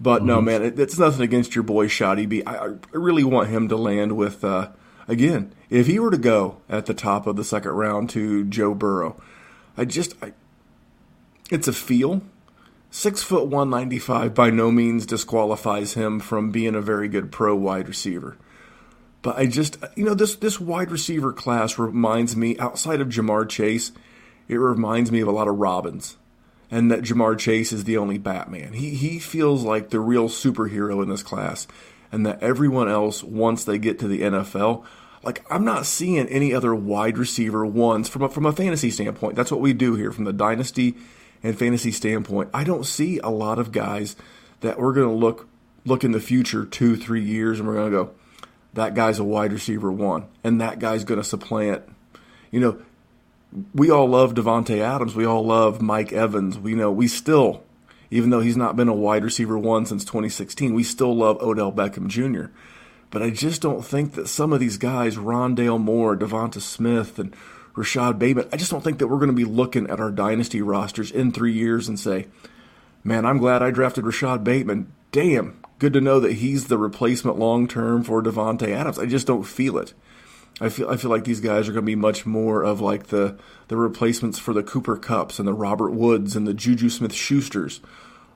But 0.00 0.18
mm-hmm. 0.18 0.26
no, 0.26 0.40
man, 0.40 0.62
it, 0.62 0.78
it's 0.78 0.98
nothing 0.98 1.22
against 1.22 1.54
your 1.54 1.64
boy 1.64 1.86
Shoddy 1.86 2.26
B. 2.26 2.42
I, 2.44 2.66
I 2.66 2.76
really 2.92 3.24
want 3.24 3.48
him 3.48 3.68
to 3.68 3.76
land 3.76 4.16
with. 4.16 4.42
Uh, 4.42 4.70
again, 5.06 5.54
if 5.68 5.86
he 5.86 5.98
were 5.98 6.10
to 6.10 6.18
go 6.18 6.60
at 6.68 6.86
the 6.86 6.94
top 6.94 7.26
of 7.26 7.36
the 7.36 7.44
second 7.44 7.72
round 7.72 8.10
to 8.10 8.44
Joe 8.44 8.74
Burrow, 8.74 9.20
I 9.76 9.84
just 9.84 10.14
I, 10.22 10.32
it's 11.52 11.68
a 11.68 11.72
feel. 11.72 12.22
Six 12.90 13.22
foot 13.22 13.46
one 13.46 13.70
ninety 13.70 13.98
five 13.98 14.34
by 14.34 14.50
no 14.50 14.70
means 14.70 15.06
disqualifies 15.06 15.92
him 15.94 16.18
from 16.18 16.50
being 16.50 16.74
a 16.74 16.80
very 16.80 17.08
good 17.08 17.30
pro 17.30 17.54
wide 17.54 17.88
receiver. 17.88 18.36
But 19.20 19.36
I 19.36 19.46
just 19.46 19.76
you 19.94 20.04
know 20.04 20.14
this 20.14 20.34
this 20.34 20.58
wide 20.58 20.90
receiver 20.90 21.32
class 21.32 21.78
reminds 21.78 22.36
me 22.36 22.58
outside 22.58 23.00
of 23.00 23.08
Ja'Marr 23.08 23.48
Chase, 23.48 23.92
it 24.48 24.56
reminds 24.56 25.12
me 25.12 25.20
of 25.20 25.28
a 25.28 25.32
lot 25.32 25.46
of 25.46 25.58
Robins, 25.58 26.16
and 26.70 26.90
that 26.90 27.02
Ja'Marr 27.02 27.38
Chase 27.38 27.72
is 27.72 27.84
the 27.84 27.98
only 27.98 28.18
Batman. 28.18 28.72
He 28.72 28.90
he 28.90 29.18
feels 29.18 29.62
like 29.62 29.90
the 29.90 30.00
real 30.00 30.28
superhero 30.28 31.02
in 31.02 31.10
this 31.10 31.22
class, 31.22 31.66
and 32.10 32.24
that 32.24 32.42
everyone 32.42 32.88
else 32.88 33.22
once 33.22 33.62
they 33.64 33.78
get 33.78 33.98
to 33.98 34.08
the 34.08 34.22
NFL. 34.22 34.84
Like 35.22 35.44
I'm 35.50 35.64
not 35.64 35.86
seeing 35.86 36.28
any 36.28 36.52
other 36.52 36.74
wide 36.74 37.16
receiver 37.16 37.64
ones 37.64 38.08
from 38.08 38.22
a, 38.22 38.28
from 38.28 38.46
a 38.46 38.52
fantasy 38.52 38.90
standpoint. 38.90 39.36
That's 39.36 39.52
what 39.52 39.60
we 39.60 39.72
do 39.74 39.94
here 39.96 40.12
from 40.12 40.24
the 40.24 40.32
dynasty 40.32 40.96
and 41.42 41.58
fantasy 41.58 41.92
standpoint. 41.92 42.50
I 42.54 42.64
don't 42.64 42.84
see 42.84 43.18
a 43.18 43.30
lot 43.30 43.58
of 43.58 43.72
guys 43.72 44.16
that 44.60 44.78
we're 44.78 44.92
going 44.92 45.08
to 45.08 45.14
look 45.14 45.48
look 45.84 46.04
in 46.04 46.12
the 46.12 46.20
future 46.20 46.64
two 46.64 46.96
three 46.96 47.22
years 47.22 47.58
and 47.58 47.66
we're 47.66 47.74
going 47.74 47.90
to 47.90 47.96
go 47.96 48.10
that 48.74 48.94
guy's 48.94 49.18
a 49.18 49.24
wide 49.24 49.52
receiver 49.52 49.90
one 49.90 50.24
and 50.44 50.60
that 50.60 50.78
guy's 50.78 51.04
going 51.04 51.20
to 51.20 51.24
supplant. 51.24 51.82
You 52.50 52.60
know, 52.60 52.82
we 53.74 53.90
all 53.90 54.08
love 54.08 54.34
Davante 54.34 54.78
Adams. 54.78 55.14
We 55.14 55.24
all 55.24 55.44
love 55.44 55.82
Mike 55.82 56.12
Evans. 56.12 56.58
We 56.58 56.74
know 56.74 56.90
we 56.90 57.08
still, 57.08 57.64
even 58.10 58.30
though 58.30 58.40
he's 58.40 58.56
not 58.56 58.76
been 58.76 58.88
a 58.88 58.94
wide 58.94 59.24
receiver 59.24 59.58
one 59.58 59.84
since 59.86 60.04
2016, 60.04 60.74
we 60.74 60.82
still 60.82 61.14
love 61.14 61.40
Odell 61.42 61.72
Beckham 61.72 62.08
Jr. 62.08 62.52
But 63.10 63.22
I 63.22 63.28
just 63.28 63.60
don't 63.60 63.84
think 63.84 64.14
that 64.14 64.28
some 64.28 64.54
of 64.54 64.60
these 64.60 64.78
guys, 64.78 65.16
Rondale 65.16 65.80
Moore, 65.80 66.16
Devonta 66.16 66.62
Smith, 66.62 67.18
and 67.18 67.36
Rashod 67.74 68.18
Bateman, 68.18 68.48
I 68.52 68.56
just 68.56 68.70
don't 68.70 68.82
think 68.82 68.98
that 68.98 69.08
we're 69.08 69.18
going 69.18 69.28
to 69.28 69.36
be 69.36 69.44
looking 69.44 69.88
at 69.88 70.00
our 70.00 70.10
dynasty 70.10 70.60
rosters 70.60 71.10
in 71.10 71.32
three 71.32 71.52
years 71.52 71.88
and 71.88 71.98
say, 71.98 72.26
man, 73.02 73.24
I'm 73.24 73.38
glad 73.38 73.62
I 73.62 73.70
drafted 73.70 74.04
Rashod 74.04 74.44
Bateman. 74.44 74.92
Damn, 75.10 75.60
good 75.78 75.92
to 75.94 76.00
know 76.00 76.20
that 76.20 76.34
he's 76.34 76.66
the 76.66 76.78
replacement 76.78 77.38
long 77.38 77.66
term 77.66 78.02
for 78.02 78.22
Davante 78.22 78.68
Adams. 78.68 78.98
I 78.98 79.06
just 79.06 79.26
don't 79.26 79.44
feel 79.44 79.78
it. 79.78 79.94
I 80.60 80.68
feel 80.68 80.88
I 80.88 80.96
feel 80.96 81.10
like 81.10 81.24
these 81.24 81.40
guys 81.40 81.68
are 81.68 81.72
going 81.72 81.84
to 81.84 81.90
be 81.90 81.96
much 81.96 82.26
more 82.26 82.62
of 82.62 82.80
like 82.80 83.08
the 83.08 83.36
the 83.68 83.76
replacements 83.76 84.38
for 84.38 84.52
the 84.52 84.62
Cooper 84.62 84.96
Kupps 84.96 85.38
and 85.38 85.48
the 85.48 85.54
Robert 85.54 85.92
Woods 85.92 86.36
and 86.36 86.46
the 86.46 86.54
Juju 86.54 86.90
Smith 86.90 87.12
Schusters 87.12 87.80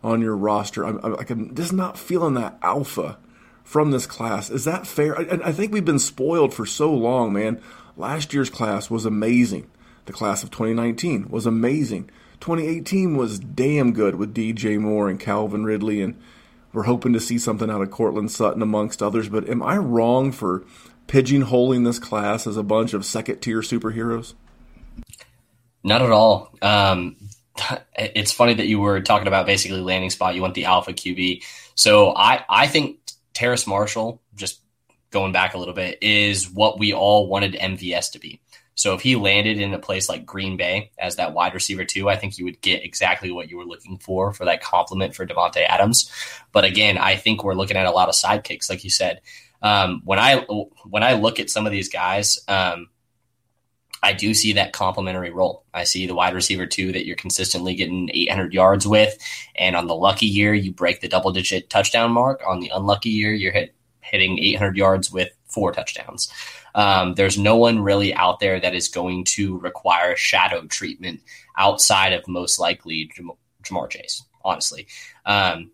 on 0.02 0.22
your 0.22 0.36
roster. 0.36 0.84
I'm, 0.84 0.98
I'm, 1.04 1.16
I'm 1.18 1.54
just 1.54 1.72
not 1.72 1.98
feeling 1.98 2.34
that 2.34 2.58
alpha 2.62 3.18
from 3.64 3.90
this 3.90 4.06
class. 4.06 4.50
Is 4.50 4.64
that 4.64 4.86
fair? 4.86 5.18
I, 5.18 5.48
I 5.48 5.52
think 5.52 5.72
we've 5.72 5.84
been 5.84 5.98
spoiled 5.98 6.54
for 6.54 6.64
so 6.64 6.92
long, 6.92 7.32
man. 7.32 7.60
Last 7.96 8.34
year's 8.34 8.50
class 8.50 8.90
was 8.90 9.06
amazing. 9.06 9.70
The 10.04 10.12
class 10.12 10.42
of 10.42 10.50
2019 10.50 11.28
was 11.28 11.46
amazing. 11.46 12.10
2018 12.40 13.16
was 13.16 13.38
damn 13.38 13.92
good 13.92 14.16
with 14.16 14.34
DJ 14.34 14.78
Moore 14.78 15.08
and 15.08 15.18
Calvin 15.18 15.64
Ridley, 15.64 16.02
and 16.02 16.20
we're 16.72 16.84
hoping 16.84 17.14
to 17.14 17.20
see 17.20 17.38
something 17.38 17.70
out 17.70 17.80
of 17.80 17.90
Courtland 17.90 18.30
Sutton 18.30 18.60
amongst 18.60 19.02
others. 19.02 19.28
But 19.28 19.48
am 19.48 19.62
I 19.62 19.78
wrong 19.78 20.30
for 20.30 20.64
pigeonholing 21.08 21.84
this 21.84 21.98
class 21.98 22.46
as 22.46 22.56
a 22.56 22.62
bunch 22.62 22.92
of 22.92 23.04
second 23.04 23.40
tier 23.40 23.60
superheroes? 23.60 24.34
Not 25.82 26.02
at 26.02 26.10
all. 26.10 26.54
Um, 26.60 27.16
it's 27.98 28.32
funny 28.32 28.54
that 28.54 28.66
you 28.66 28.78
were 28.78 29.00
talking 29.00 29.28
about 29.28 29.46
basically 29.46 29.80
landing 29.80 30.10
spot. 30.10 30.34
You 30.34 30.42
want 30.42 30.54
the 30.54 30.66
alpha 30.66 30.92
QB. 30.92 31.42
So 31.74 32.14
I, 32.14 32.44
I 32.48 32.66
think 32.66 32.98
Terrace 33.32 33.66
Marshall, 33.66 34.20
just 34.34 34.60
going 35.16 35.32
back 35.32 35.54
a 35.54 35.58
little 35.58 35.72
bit, 35.72 35.96
is 36.02 36.50
what 36.50 36.78
we 36.78 36.92
all 36.92 37.26
wanted 37.26 37.54
MVS 37.54 38.12
to 38.12 38.18
be. 38.18 38.38
So 38.74 38.92
if 38.92 39.00
he 39.00 39.16
landed 39.16 39.58
in 39.58 39.72
a 39.72 39.78
place 39.78 40.10
like 40.10 40.26
Green 40.26 40.58
Bay 40.58 40.90
as 40.98 41.16
that 41.16 41.32
wide 41.32 41.54
receiver 41.54 41.86
too, 41.86 42.10
I 42.10 42.16
think 42.16 42.36
you 42.36 42.44
would 42.44 42.60
get 42.60 42.84
exactly 42.84 43.30
what 43.30 43.48
you 43.48 43.56
were 43.56 43.64
looking 43.64 43.96
for 43.96 44.34
for 44.34 44.44
that 44.44 44.62
compliment 44.62 45.14
for 45.14 45.26
Davante 45.26 45.66
Adams. 45.66 46.12
But 46.52 46.64
again, 46.64 46.98
I 46.98 47.16
think 47.16 47.42
we're 47.42 47.54
looking 47.54 47.78
at 47.78 47.86
a 47.86 47.90
lot 47.90 48.10
of 48.10 48.14
sidekicks, 48.14 48.68
like 48.68 48.84
you 48.84 48.90
said. 48.90 49.22
Um, 49.62 50.02
when 50.04 50.18
I 50.18 50.44
when 50.84 51.02
I 51.02 51.14
look 51.14 51.40
at 51.40 51.48
some 51.48 51.64
of 51.64 51.72
these 51.72 51.88
guys, 51.88 52.38
um, 52.48 52.90
I 54.02 54.12
do 54.12 54.34
see 54.34 54.52
that 54.52 54.74
complementary 54.74 55.30
role. 55.30 55.64
I 55.72 55.84
see 55.84 56.06
the 56.06 56.14
wide 56.14 56.34
receiver 56.34 56.66
too 56.66 56.92
that 56.92 57.06
you're 57.06 57.16
consistently 57.16 57.74
getting 57.74 58.10
800 58.12 58.52
yards 58.52 58.86
with, 58.86 59.16
and 59.54 59.74
on 59.74 59.86
the 59.86 59.96
lucky 59.96 60.26
year 60.26 60.52
you 60.52 60.72
break 60.72 61.00
the 61.00 61.08
double 61.08 61.32
digit 61.32 61.70
touchdown 61.70 62.12
mark. 62.12 62.42
On 62.46 62.60
the 62.60 62.70
unlucky 62.74 63.08
year, 63.08 63.32
you're 63.32 63.52
hit, 63.52 63.74
hitting 64.10 64.38
800 64.38 64.76
yards 64.76 65.10
with 65.10 65.30
four 65.46 65.72
touchdowns. 65.72 66.30
Um, 66.74 67.14
there's 67.14 67.38
no 67.38 67.56
one 67.56 67.80
really 67.80 68.14
out 68.14 68.40
there 68.40 68.60
that 68.60 68.74
is 68.74 68.88
going 68.88 69.24
to 69.24 69.58
require 69.58 70.16
shadow 70.16 70.66
treatment 70.66 71.20
outside 71.56 72.12
of 72.12 72.28
most 72.28 72.58
likely 72.58 73.10
Jam- 73.14 73.30
Ja'Marr 73.64 73.90
Chase, 73.90 74.22
honestly. 74.44 74.86
Um, 75.24 75.70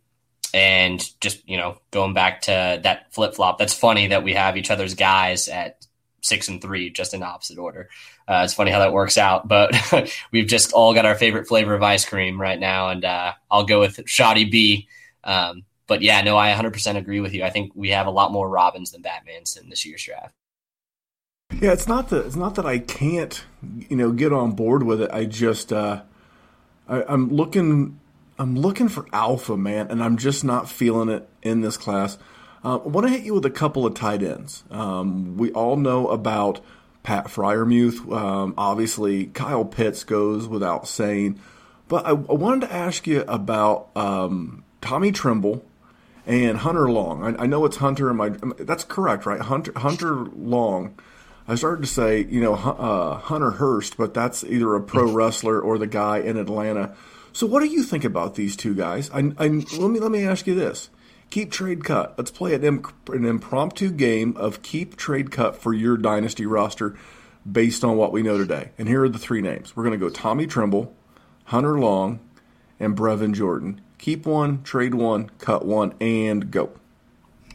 and 0.55 1.03
just 1.21 1.47
you 1.49 1.57
know 1.57 1.79
going 1.91 2.15
back 2.15 2.43
to 2.43 2.81
that 2.83 3.13
flip 3.13 3.35
flop. 3.35 3.59
That's 3.59 3.75
funny 3.75 4.09
that 4.09 4.23
we 4.23 4.35
have 4.35 4.57
each 4.57 4.71
other's 4.71 4.95
guys 4.95 5.49
at 5.49 5.87
six 6.21 6.49
and 6.49 6.61
three, 6.61 6.91
just 6.91 7.15
in 7.15 7.23
opposite 7.23 7.59
order. 7.59 7.89
Uh, 8.29 8.43
it's 8.45 8.55
funny 8.55 8.71
how 8.71 8.79
that 8.79 8.93
works 8.93 9.19
out, 9.19 9.49
but 9.49 9.75
we've 10.33 10.47
just 10.47 10.73
all 10.73 10.95
got 10.95 11.07
our 11.07 11.17
favorite 11.17 11.49
flavor 11.49 11.75
of 11.75 11.83
ice 11.83 12.05
cream 12.05 12.41
right 12.41 12.61
now, 12.61 12.91
and 12.91 13.05
uh, 13.05 13.33
I'll 13.51 13.65
go 13.65 13.81
with 13.81 14.01
Shoddy 14.07 14.45
B. 14.45 14.89
Um, 15.25 15.65
but 15.87 16.03
yeah, 16.03 16.21
no, 16.23 16.37
I 16.37 16.53
100% 16.53 16.97
agree 16.97 17.21
with 17.21 17.35
you. 17.35 17.45
I 17.45 17.51
think 17.51 17.73
we 17.75 17.91
have 17.91 18.07
a 18.07 18.11
lot 18.11 18.33
more 18.33 18.49
Robins 18.49 18.93
than 18.93 19.03
Batmans 19.03 19.61
in 19.61 19.69
this 19.69 19.85
year's 19.85 20.05
draft. 20.05 20.35
Yeah, 21.61 21.73
it's 21.73 21.87
not 21.87 22.09
that 22.09 22.27
it's 22.27 22.37
not 22.37 22.55
that 22.55 22.65
I 22.65 22.79
can't, 22.79 23.45
you 23.89 23.97
know, 23.97 24.11
get 24.13 24.33
on 24.33 24.53
board 24.53 24.83
with 24.83 25.03
it. 25.03 25.11
I 25.13 25.27
just 25.27 25.73
uh, 25.73 26.03
I, 26.89 27.05
I'm 27.05 27.29
looking 27.29 28.01
I'm 28.39 28.57
looking 28.57 28.89
for 28.89 29.07
alpha, 29.13 29.57
man, 29.57 29.89
and 29.91 30.03
I'm 30.03 30.17
just 30.17 30.45
not 30.45 30.69
feeling 30.69 31.09
it 31.09 31.29
in 31.43 31.61
this 31.61 31.77
class. 31.77 32.17
Uh, 32.65 32.79
I 32.79 32.89
want 32.89 33.07
to 33.07 33.13
hit 33.13 33.23
you 33.23 33.35
with 33.35 33.45
a 33.45 33.51
couple 33.51 33.85
of 33.87 33.95
tight 33.95 34.23
ends. 34.23 34.65
Um, 34.71 35.37
we 35.37 35.53
all 35.53 35.77
know 35.77 36.09
about 36.09 36.61
Pat 37.03 37.27
Freiermuth. 37.27 38.11
Um, 38.13 38.55
obviously, 38.57 39.27
Kyle 39.27 39.65
Pitts 39.65 40.05
goes 40.05 40.47
without 40.47 40.89
saying. 40.89 41.39
But 41.89 42.07
I, 42.07 42.11
I 42.11 42.13
wanted 42.13 42.69
to 42.69 42.73
ask 42.73 43.07
you 43.07 43.23
about 43.29 43.91
um, 43.95 44.65
Tommy 44.81 45.13
Tremble 45.13 45.65
and 46.27 46.59
Hunter 46.59 46.91
Long. 46.91 47.23
I, 47.25 47.43
I 47.43 47.47
know 47.47 47.65
it's 47.65 47.79
Hunter 47.79 48.09
and 48.09 48.19
my. 48.19 48.31
That's 48.59 48.85
correct, 48.85 49.27
right? 49.27 49.41
Hunter 49.41 49.73
Hunter 49.77 50.15
Long. 50.15 50.99
I 51.49 51.57
started 51.57 51.83
to 51.83 51.89
say, 51.89 52.25
you 52.25 52.41
know, 52.41 52.55
uh, 52.55 53.19
Hunter 53.19 53.53
Hurst, 53.53 53.97
but 53.97 54.15
that's 54.15 54.45
either 54.45 54.75
a 54.75 54.81
pro 54.81 55.11
wrestler 55.11 55.61
or 55.61 55.77
the 55.77 55.89
guy 55.89 56.19
in 56.19 56.37
Atlanta. 56.37 56.95
So, 57.33 57.47
what 57.47 57.61
do 57.61 57.67
you 57.67 57.83
think 57.83 58.05
about 58.05 58.37
these 58.37 58.55
two 58.57 58.75
guys? 58.75 59.11
I, 59.11 59.33
I, 59.39 59.49
let 59.49 59.91
me 59.91 59.99
let 59.99 60.11
me 60.11 60.25
ask 60.25 60.47
you 60.47 60.55
this: 60.55 60.91
keep 61.31 61.51
trade 61.51 61.85
cut. 61.85 62.15
Let's 62.17 62.31
play 62.31 62.55
an, 62.55 62.63
imp, 62.63 63.09
an 63.09 63.25
impromptu 63.25 63.91
game 63.91 64.37
of 64.37 64.63
keep 64.63 64.97
trade 64.97 65.31
cut 65.31 65.57
for 65.57 65.73
your 65.73 65.97
dynasty 65.97 66.47
roster, 66.47 66.97
based 67.51 67.85
on 67.85 67.97
what 67.97 68.13
we 68.13 68.23
know 68.23 68.39
today. 68.39 68.71
And 68.79 68.87
here 68.87 69.03
are 69.03 69.09
the 69.09 69.19
three 69.19 69.41
names. 69.41 69.75
We're 69.75 69.85
going 69.85 69.99
to 69.99 70.07
go 70.07 70.11
Tommy 70.11 70.47
Tremble, 70.47 70.95
Hunter 71.47 71.79
Long, 71.79 72.21
and 72.79 72.97
Brevin 72.97 73.35
Jordan. 73.35 73.81
Keep 74.03 74.27
one, 74.27 74.65
trade 74.65 74.95
one, 74.95 75.31
cut 75.39 75.65
one, 75.65 75.95
and 76.01 76.51
go. 76.51 76.73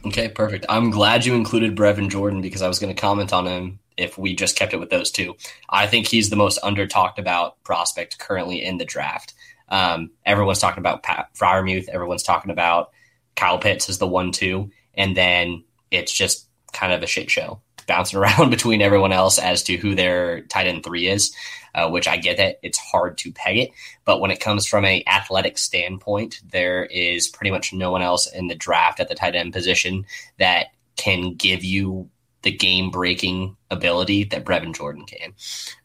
Okay, 0.06 0.30
perfect. 0.30 0.64
I'm 0.70 0.88
glad 0.88 1.26
you 1.26 1.34
included 1.34 1.76
Brevin 1.76 2.08
Jordan 2.08 2.40
because 2.40 2.62
I 2.62 2.68
was 2.68 2.78
going 2.78 2.94
to 2.94 2.98
comment 2.98 3.34
on 3.34 3.46
him 3.46 3.80
if 3.98 4.16
we 4.16 4.34
just 4.34 4.56
kept 4.56 4.72
it 4.72 4.80
with 4.80 4.88
those 4.88 5.10
two. 5.10 5.36
I 5.68 5.86
think 5.86 6.06
he's 6.06 6.30
the 6.30 6.36
most 6.36 6.58
under 6.62 6.86
talked 6.86 7.18
about 7.18 7.62
prospect 7.64 8.18
currently 8.18 8.64
in 8.64 8.78
the 8.78 8.86
draft. 8.86 9.34
Um, 9.68 10.10
everyone's 10.24 10.58
talking 10.58 10.80
about 10.80 11.02
Pat 11.02 11.28
Freiermuth. 11.34 11.90
Everyone's 11.90 12.22
talking 12.22 12.50
about 12.50 12.92
Kyle 13.36 13.58
Pitts 13.58 13.90
as 13.90 13.98
the 13.98 14.06
one 14.06 14.32
two, 14.32 14.70
and 14.94 15.14
then 15.14 15.64
it's 15.90 16.12
just 16.12 16.48
kind 16.72 16.94
of 16.94 17.02
a 17.02 17.06
shit 17.06 17.30
show 17.30 17.60
bouncing 17.88 18.20
around 18.20 18.50
between 18.50 18.80
everyone 18.80 19.12
else 19.12 19.38
as 19.40 19.64
to 19.64 19.76
who 19.76 19.96
their 19.96 20.42
tight 20.42 20.68
end 20.68 20.84
three 20.84 21.08
is. 21.08 21.34
Uh, 21.74 21.88
which 21.88 22.08
I 22.08 22.16
get 22.16 22.38
that 22.38 22.58
it's 22.62 22.78
hard 22.78 23.18
to 23.18 23.30
peg 23.30 23.58
it, 23.58 23.70
but 24.04 24.20
when 24.20 24.30
it 24.30 24.40
comes 24.40 24.66
from 24.66 24.86
a 24.86 25.04
athletic 25.06 25.58
standpoint, 25.58 26.40
there 26.50 26.86
is 26.86 27.28
pretty 27.28 27.50
much 27.50 27.74
no 27.74 27.92
one 27.92 28.02
else 28.02 28.26
in 28.26 28.48
the 28.48 28.54
draft 28.54 28.98
at 29.00 29.08
the 29.08 29.14
tight 29.14 29.36
end 29.36 29.52
position 29.52 30.06
that 30.38 30.68
can 30.96 31.34
give 31.34 31.62
you 31.62 32.08
the 32.42 32.50
game 32.50 32.90
breaking 32.90 33.56
ability 33.70 34.24
that 34.24 34.44
Brevin 34.44 34.74
Jordan 34.74 35.04
can. 35.04 35.34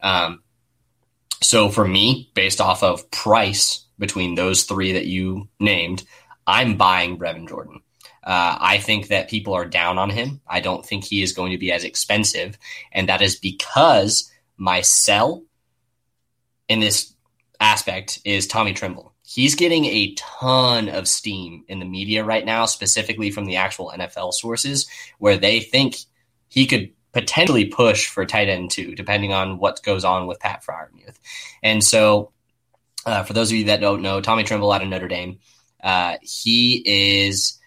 Um, 0.02 0.44
so 1.42 1.70
for 1.70 1.88
me, 1.88 2.32
based 2.34 2.62
off 2.62 2.82
of 2.82 3.10
price 3.12 3.86
between 4.00 4.36
those 4.36 4.64
three 4.64 4.94
that 4.94 5.06
you 5.06 5.48
named, 5.60 6.04
I'm 6.48 6.78
buying 6.78 7.20
Brevin 7.20 7.48
Jordan. 7.48 7.82
Uh, 8.24 8.58
I 8.60 8.78
think 8.78 9.10
that 9.10 9.30
people 9.30 9.54
are 9.54 9.66
down 9.66 9.98
on 9.98 10.10
him. 10.10 10.40
I 10.48 10.62
don't 10.62 10.86
think 10.86 11.04
he 11.04 11.22
is 11.22 11.34
going 11.34 11.52
to 11.52 11.58
be 11.58 11.72
as 11.72 11.84
expensive. 11.84 12.58
And 12.92 13.10
that 13.10 13.22
is 13.22 13.36
because 13.36 14.32
my 14.58 14.82
sell 14.82 15.44
in 16.70 16.80
this 16.80 17.14
aspect 17.60 18.20
is 18.24 18.48
Tommy 18.48 18.74
Tremble. 18.74 19.14
He's 19.26 19.56
getting 19.56 19.86
a 19.86 20.14
ton 20.16 20.90
of 20.90 21.08
steam 21.08 21.64
in 21.68 21.80
the 21.80 21.86
media 21.86 22.24
right 22.24 22.46
now, 22.46 22.66
specifically 22.66 23.32
from 23.32 23.46
the 23.46 23.58
actual 23.58 23.92
NFL 23.96 24.34
sources, 24.34 24.88
where 25.18 25.38
they 25.38 25.60
think 25.60 25.96
he 26.50 26.66
could 26.66 26.92
potentially 27.14 27.66
push 27.66 28.08
for 28.08 28.26
tight 28.26 28.50
end 28.50 28.72
two, 28.72 28.96
depending 28.96 29.34
on 29.34 29.60
what 29.60 29.84
goes 29.84 30.04
on 30.04 30.28
with 30.28 30.40
Pat 30.40 30.64
Freiermuth. 30.64 31.18
And 31.62 31.84
so, 31.84 32.32
uh, 33.06 33.24
for 33.24 33.34
those 33.34 33.52
of 33.52 33.58
you 33.58 33.66
that 33.66 33.82
don't 33.82 34.02
know, 34.02 34.22
Tommy 34.22 34.44
Tremble 34.44 34.72
out 34.72 34.82
of 34.82 34.88
Notre 34.88 35.08
Dame, 35.08 35.40
uh, 35.84 36.18
he 36.22 36.84
is 37.26 37.60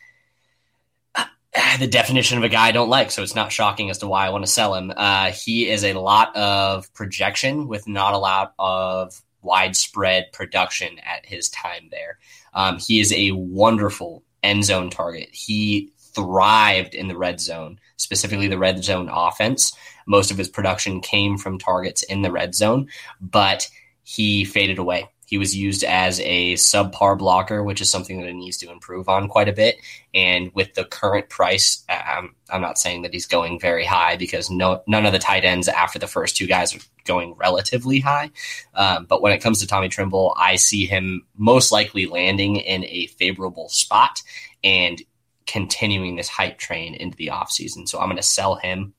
the 1.79 1.87
definition 1.87 2.39
of 2.39 2.45
a 2.45 2.49
guy 2.49 2.69
I 2.69 2.73
don't 2.73 2.89
like, 2.89 3.11
so 3.11 3.23
it's 3.23 3.35
not 3.35 3.53
shocking 3.53 3.91
as 3.91 3.99
to 3.99 4.07
why 4.07 4.27
I 4.27 4.31
want 4.31 4.45
to 4.45 4.51
sell 4.51 4.75
him. 4.75 4.93
Uh, 4.97 5.31
he 5.31 5.69
is 5.69 5.85
a 5.85 5.95
lot 5.95 6.35
of 6.37 6.93
projection 6.95 7.69
with 7.69 7.87
not 7.89 8.15
a 8.15 8.19
lot 8.19 8.55
of 8.59 9.21
widespread 9.43 10.33
production 10.33 10.99
at 11.01 11.25
his 11.25 11.49
time 11.49 11.89
there. 11.91 12.19
Um, 12.55 12.79
he 12.79 13.01
is 13.01 13.13
a 13.13 13.33
wonderful 13.33 14.23
end 14.43 14.65
zone 14.65 14.91
target. 14.91 15.29
He 15.33 15.93
thrived 15.99 16.95
in 16.95 17.09
the 17.09 17.17
red 17.17 17.41
zone, 17.41 17.79
specifically 17.97 18.49
the 18.49 18.59
red 18.59 18.83
zone 18.83 19.09
offense. 19.13 19.77
Most 20.07 20.31
of 20.31 20.39
his 20.39 20.49
production 20.49 21.01
came 21.01 21.37
from 21.37 21.59
targets 21.59 22.03
in 22.05 22.23
the 22.23 22.33
red 22.33 22.55
zone, 22.55 22.89
but 23.21 23.69
he 24.03 24.45
faded 24.45 24.79
away. 24.79 25.11
He 25.27 25.39
was 25.39 25.57
used 25.57 25.85
as 25.85 26.21
a 26.21 26.55
subpar 26.55 27.19
blocker, 27.19 27.63
which 27.63 27.81
is 27.81 27.91
something 27.91 28.21
that 28.21 28.29
he 28.29 28.33
needs 28.33 28.57
to 28.59 28.71
improve 28.71 29.09
on 29.09 29.29
quite 29.29 29.49
a 29.49 29.53
bit. 29.53 29.77
And 30.15 30.53
with 30.55 30.75
the 30.75 30.85
current 30.85 31.29
price, 31.29 31.85
um, 31.89 32.35
I'm 32.49 32.63
not 32.63 32.79
saying 32.79 33.03
that 33.03 33.13
he's 33.13 33.27
going 33.27 33.61
very 33.61 33.85
high 33.85 34.17
because 34.17 34.51
no, 34.51 34.83
none 34.87 35.05
of 35.05 35.13
the 35.13 35.19
tight 35.19 35.45
ends 35.45 35.69
after 35.69 35.99
the 35.99 36.07
first 36.07 36.37
two 36.37 36.47
guys 36.47 36.75
are 36.75 36.81
going 37.05 37.35
relatively 37.35 37.99
high. 37.99 38.31
Um, 38.75 39.07
but 39.07 39.21
when 39.21 39.33
it 39.33 39.43
comes 39.43 39.61
to 39.61 39.67
Tommy 39.67 39.89
Tremble, 39.89 40.33
I 40.37 40.57
see 40.57 40.87
him 40.87 41.27
most 41.37 41.73
likely 41.73 42.07
landing 42.07 42.57
in 42.57 42.85
a 42.85 43.07
favorable 43.07 43.69
spot 43.69 44.23
and 44.63 45.03
continuing 45.47 46.17
this 46.17 46.29
hype 46.29 46.59
train 46.59 46.95
into 46.95 47.17
the 47.17 47.29
offseason. 47.29 47.89
So 47.89 47.99
I'm 47.99 48.07
going 48.07 48.17
to 48.17 48.23
sell 48.23 48.55
him. 48.55 48.95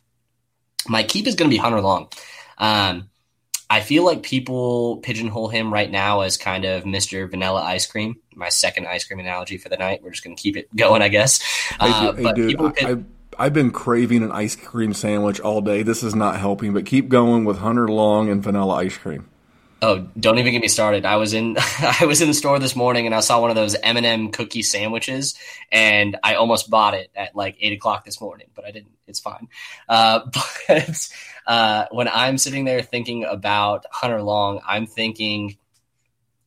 My 0.87 1.03
keep 1.03 1.25
is 1.25 1.35
going 1.35 1.49
to 1.49 1.53
be 1.53 1.59
Hunter 1.59 1.81
Long. 1.81 2.09
Um, 2.57 3.09
I 3.69 3.81
feel 3.81 4.05
like 4.05 4.23
people 4.23 4.97
pigeonhole 4.97 5.49
him 5.49 5.73
right 5.73 5.89
now 5.89 6.21
as 6.21 6.37
kind 6.37 6.63
of 6.63 6.83
Mr. 6.83 7.29
Vanilla 7.29 7.61
Ice 7.63 7.85
Cream. 7.85 8.17
My 8.33 8.49
second 8.49 8.87
ice 8.87 9.03
cream 9.03 9.19
analogy 9.19 9.57
for 9.57 9.67
the 9.67 9.77
night. 9.77 10.01
We're 10.03 10.11
just 10.11 10.23
going 10.23 10.35
to 10.35 10.41
keep 10.41 10.55
it 10.55 10.73
going, 10.75 11.01
I 11.01 11.09
guess. 11.09 11.41
Uh, 11.79 12.13
hey, 12.13 12.31
dude, 12.33 12.61
I, 12.61 12.73
I, 12.79 12.95
I've 13.37 13.53
been 13.53 13.71
craving 13.71 14.23
an 14.23 14.31
ice 14.31 14.55
cream 14.55 14.93
sandwich 14.93 15.39
all 15.39 15.61
day. 15.61 15.83
This 15.83 16.01
is 16.01 16.15
not 16.15 16.39
helping, 16.39 16.73
but 16.73 16.85
keep 16.85 17.09
going 17.09 17.45
with 17.45 17.57
Hunter 17.57 17.87
Long 17.87 18.29
and 18.29 18.41
vanilla 18.41 18.75
ice 18.75 18.97
cream. 18.97 19.27
Oh, 19.79 20.07
don't 20.19 20.39
even 20.39 20.53
get 20.53 20.61
me 20.61 20.69
started. 20.69 21.05
I 21.05 21.17
was 21.17 21.33
in 21.33 21.55
I 22.01 22.05
was 22.05 22.21
in 22.21 22.27
the 22.27 22.33
store 22.33 22.57
this 22.57 22.75
morning 22.75 23.05
and 23.05 23.13
I 23.13 23.19
saw 23.19 23.39
one 23.39 23.51
of 23.51 23.55
those 23.55 23.75
M 23.75 23.97
and 23.97 24.05
m 24.05 24.31
cookie 24.31 24.63
sandwiches, 24.63 25.35
and 25.71 26.17
I 26.23 26.35
almost 26.35 26.69
bought 26.69 26.95
it 26.95 27.11
at 27.15 27.35
like 27.35 27.57
eight 27.59 27.73
o'clock 27.73 28.03
this 28.03 28.19
morning, 28.19 28.47
but 28.55 28.65
I 28.65 28.71
didn't. 28.71 28.91
It's 29.07 29.19
fine. 29.19 29.47
Uh, 29.87 30.21
but 30.67 31.09
uh, 31.47 31.85
when 31.91 32.09
I'm 32.09 32.37
sitting 32.37 32.65
there 32.65 32.81
thinking 32.81 33.23
about 33.23 33.85
Hunter 33.89 34.21
Long, 34.21 34.59
I'm 34.67 34.85
thinking 34.85 35.57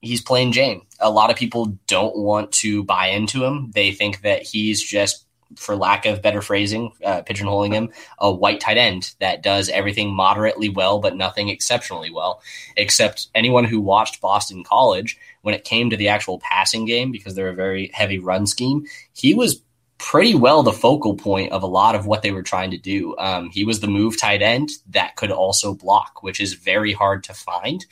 he's 0.01 0.21
plain 0.21 0.53
Jane. 0.53 0.83
A 1.01 1.11
lot 1.11 1.31
of 1.31 1.37
people 1.37 1.79
don't 1.87 2.17
want 2.17 2.53
to 2.53 2.85
buy 2.85 3.09
into 3.09 3.45
him. 3.45 3.71
They 3.75 3.93
think 3.93 4.23
that 4.23 4.43
he's 4.43 4.83
just 4.83 5.27
for 5.57 5.75
lack 5.75 6.07
of 6.07 6.23
better 6.23 6.43
phrasing, 6.43 6.93
uh, 7.05 7.23
pigeonholing 7.23 7.73
him, 7.73 7.91
a 8.19 8.31
white 8.31 8.61
tight 8.61 8.77
end 8.77 9.15
that 9.19 9.43
does 9.43 9.69
everything 9.69 10.15
moderately 10.15 10.69
well, 10.69 11.01
but 11.01 11.17
nothing 11.17 11.49
exceptionally 11.49 12.11
well. 12.11 12.41
Except 12.77 13.29
anyone 13.35 13.65
who 13.65 13.81
watched 13.81 14.21
Boston 14.21 14.63
College, 14.63 15.19
when 15.43 15.55
it 15.55 15.65
came 15.65 15.91
to 15.91 15.97
the 15.97 16.09
actual 16.09 16.39
passing 16.39 16.85
game, 16.85 17.11
because 17.11 17.35
they're 17.35 17.49
a 17.49 17.55
very 17.55 17.91
heavy 17.93 18.19
run 18.19 18.47
scheme, 18.47 18.85
he 19.13 19.35
was 19.35 19.63
pretty 20.01 20.35
well 20.35 20.63
the 20.63 20.73
focal 20.73 21.15
point 21.15 21.53
of 21.53 21.63
a 21.63 21.67
lot 21.67 21.95
of 21.95 22.07
what 22.07 22.23
they 22.23 22.33
were 22.33 22.43
trying 22.43 22.71
to 22.71 22.79
do. 22.79 23.15
Um, 23.19 23.51
he 23.51 23.65
was 23.65 23.81
the 23.81 23.87
move 23.87 24.19
tight 24.19 24.41
end 24.41 24.71
that 24.89 25.17
could 25.17 25.31
also 25.31 25.75
block, 25.75 26.23
which 26.23 26.41
is 26.41 26.55
very 26.55 26.93
hard 26.93 27.23
to 27.25 27.35
find. 27.35 27.85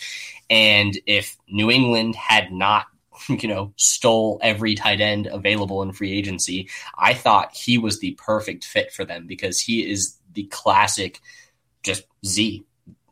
And 0.49 0.99
if 1.07 1.37
New 1.49 1.71
England 1.71 2.17
had 2.17 2.51
not 2.51 2.87
you 3.29 3.49
know, 3.49 3.73
stole 3.77 4.39
every 4.43 4.75
tight 4.75 5.01
end 5.01 5.27
available 5.27 5.83
in 5.83 5.93
free 5.93 6.13
agency. 6.13 6.69
I 6.97 7.15
thought 7.15 7.55
he 7.55 7.79
was 7.79 7.99
the 7.99 8.13
perfect 8.13 8.65
fit 8.65 8.93
for 8.93 9.05
them 9.05 9.27
because 9.27 9.61
he 9.61 9.89
is 9.91 10.17
the 10.35 10.45
classic 10.45 11.21
just 11.83 12.05
Z, 12.25 12.65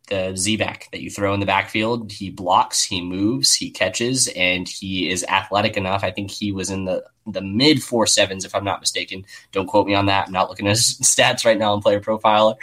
the 0.09 0.37
Z 0.37 0.57
back 0.57 0.89
that 0.93 1.03
you 1.03 1.11
throw 1.11 1.35
in 1.35 1.41
the 1.41 1.47
backfield. 1.47 2.13
He 2.13 2.31
blocks, 2.31 2.83
he 2.83 3.01
moves, 3.01 3.55
he 3.55 3.71
catches, 3.71 4.29
and 4.29 4.69
he 4.69 5.11
is 5.11 5.25
athletic 5.25 5.77
enough. 5.77 6.05
I 6.05 6.11
think 6.11 6.31
he 6.31 6.53
was 6.53 6.71
in 6.71 6.85
the 6.85 7.05
the 7.27 7.41
mid 7.41 7.83
four 7.83 8.07
sevens, 8.07 8.45
if 8.45 8.55
I'm 8.55 8.65
not 8.65 8.81
mistaken. 8.81 9.27
Don't 9.53 9.67
quote 9.67 9.87
me 9.87 9.95
on 9.95 10.07
that. 10.07 10.27
I'm 10.27 10.33
not 10.33 10.49
looking 10.49 10.67
at 10.67 10.77
his 10.77 10.99
stats 11.03 11.45
right 11.45 11.59
now 11.59 11.73
on 11.73 11.83
Player 11.83 12.01
Profiler. 12.01 12.57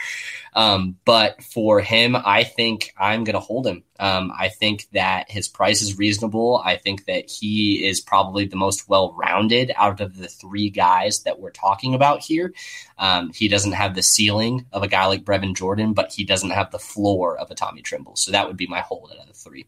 Um, 0.55 0.97
but 1.05 1.43
for 1.43 1.79
him, 1.81 2.15
I 2.15 2.43
think 2.43 2.93
I'm 2.97 3.23
going 3.23 3.33
to 3.33 3.39
hold 3.39 3.65
him. 3.65 3.83
Um, 3.99 4.31
I 4.37 4.49
think 4.49 4.87
that 4.91 5.29
his 5.29 5.47
price 5.47 5.81
is 5.81 5.97
reasonable. 5.97 6.61
I 6.63 6.77
think 6.77 7.05
that 7.05 7.29
he 7.29 7.87
is 7.87 8.01
probably 8.01 8.45
the 8.45 8.55
most 8.55 8.87
well 8.87 9.13
rounded 9.13 9.71
out 9.75 10.01
of 10.01 10.17
the 10.17 10.27
three 10.27 10.69
guys 10.69 11.23
that 11.23 11.39
we're 11.39 11.51
talking 11.51 11.93
about 11.93 12.21
here. 12.21 12.53
Um, 12.97 13.31
he 13.33 13.47
doesn't 13.47 13.71
have 13.73 13.95
the 13.95 14.03
ceiling 14.03 14.65
of 14.71 14.83
a 14.83 14.87
guy 14.87 15.05
like 15.05 15.23
Brevin 15.23 15.55
Jordan, 15.55 15.93
but 15.93 16.11
he 16.11 16.23
doesn't 16.23 16.51
have 16.51 16.71
the 16.71 16.79
floor 16.79 17.37
of 17.37 17.49
a 17.49 17.55
Tommy 17.55 17.81
Tremble. 17.81 18.15
So 18.15 18.31
that 18.31 18.47
would 18.47 18.57
be 18.57 18.67
my 18.67 18.81
hold 18.81 19.11
out 19.11 19.21
of 19.21 19.27
the 19.27 19.33
three. 19.33 19.65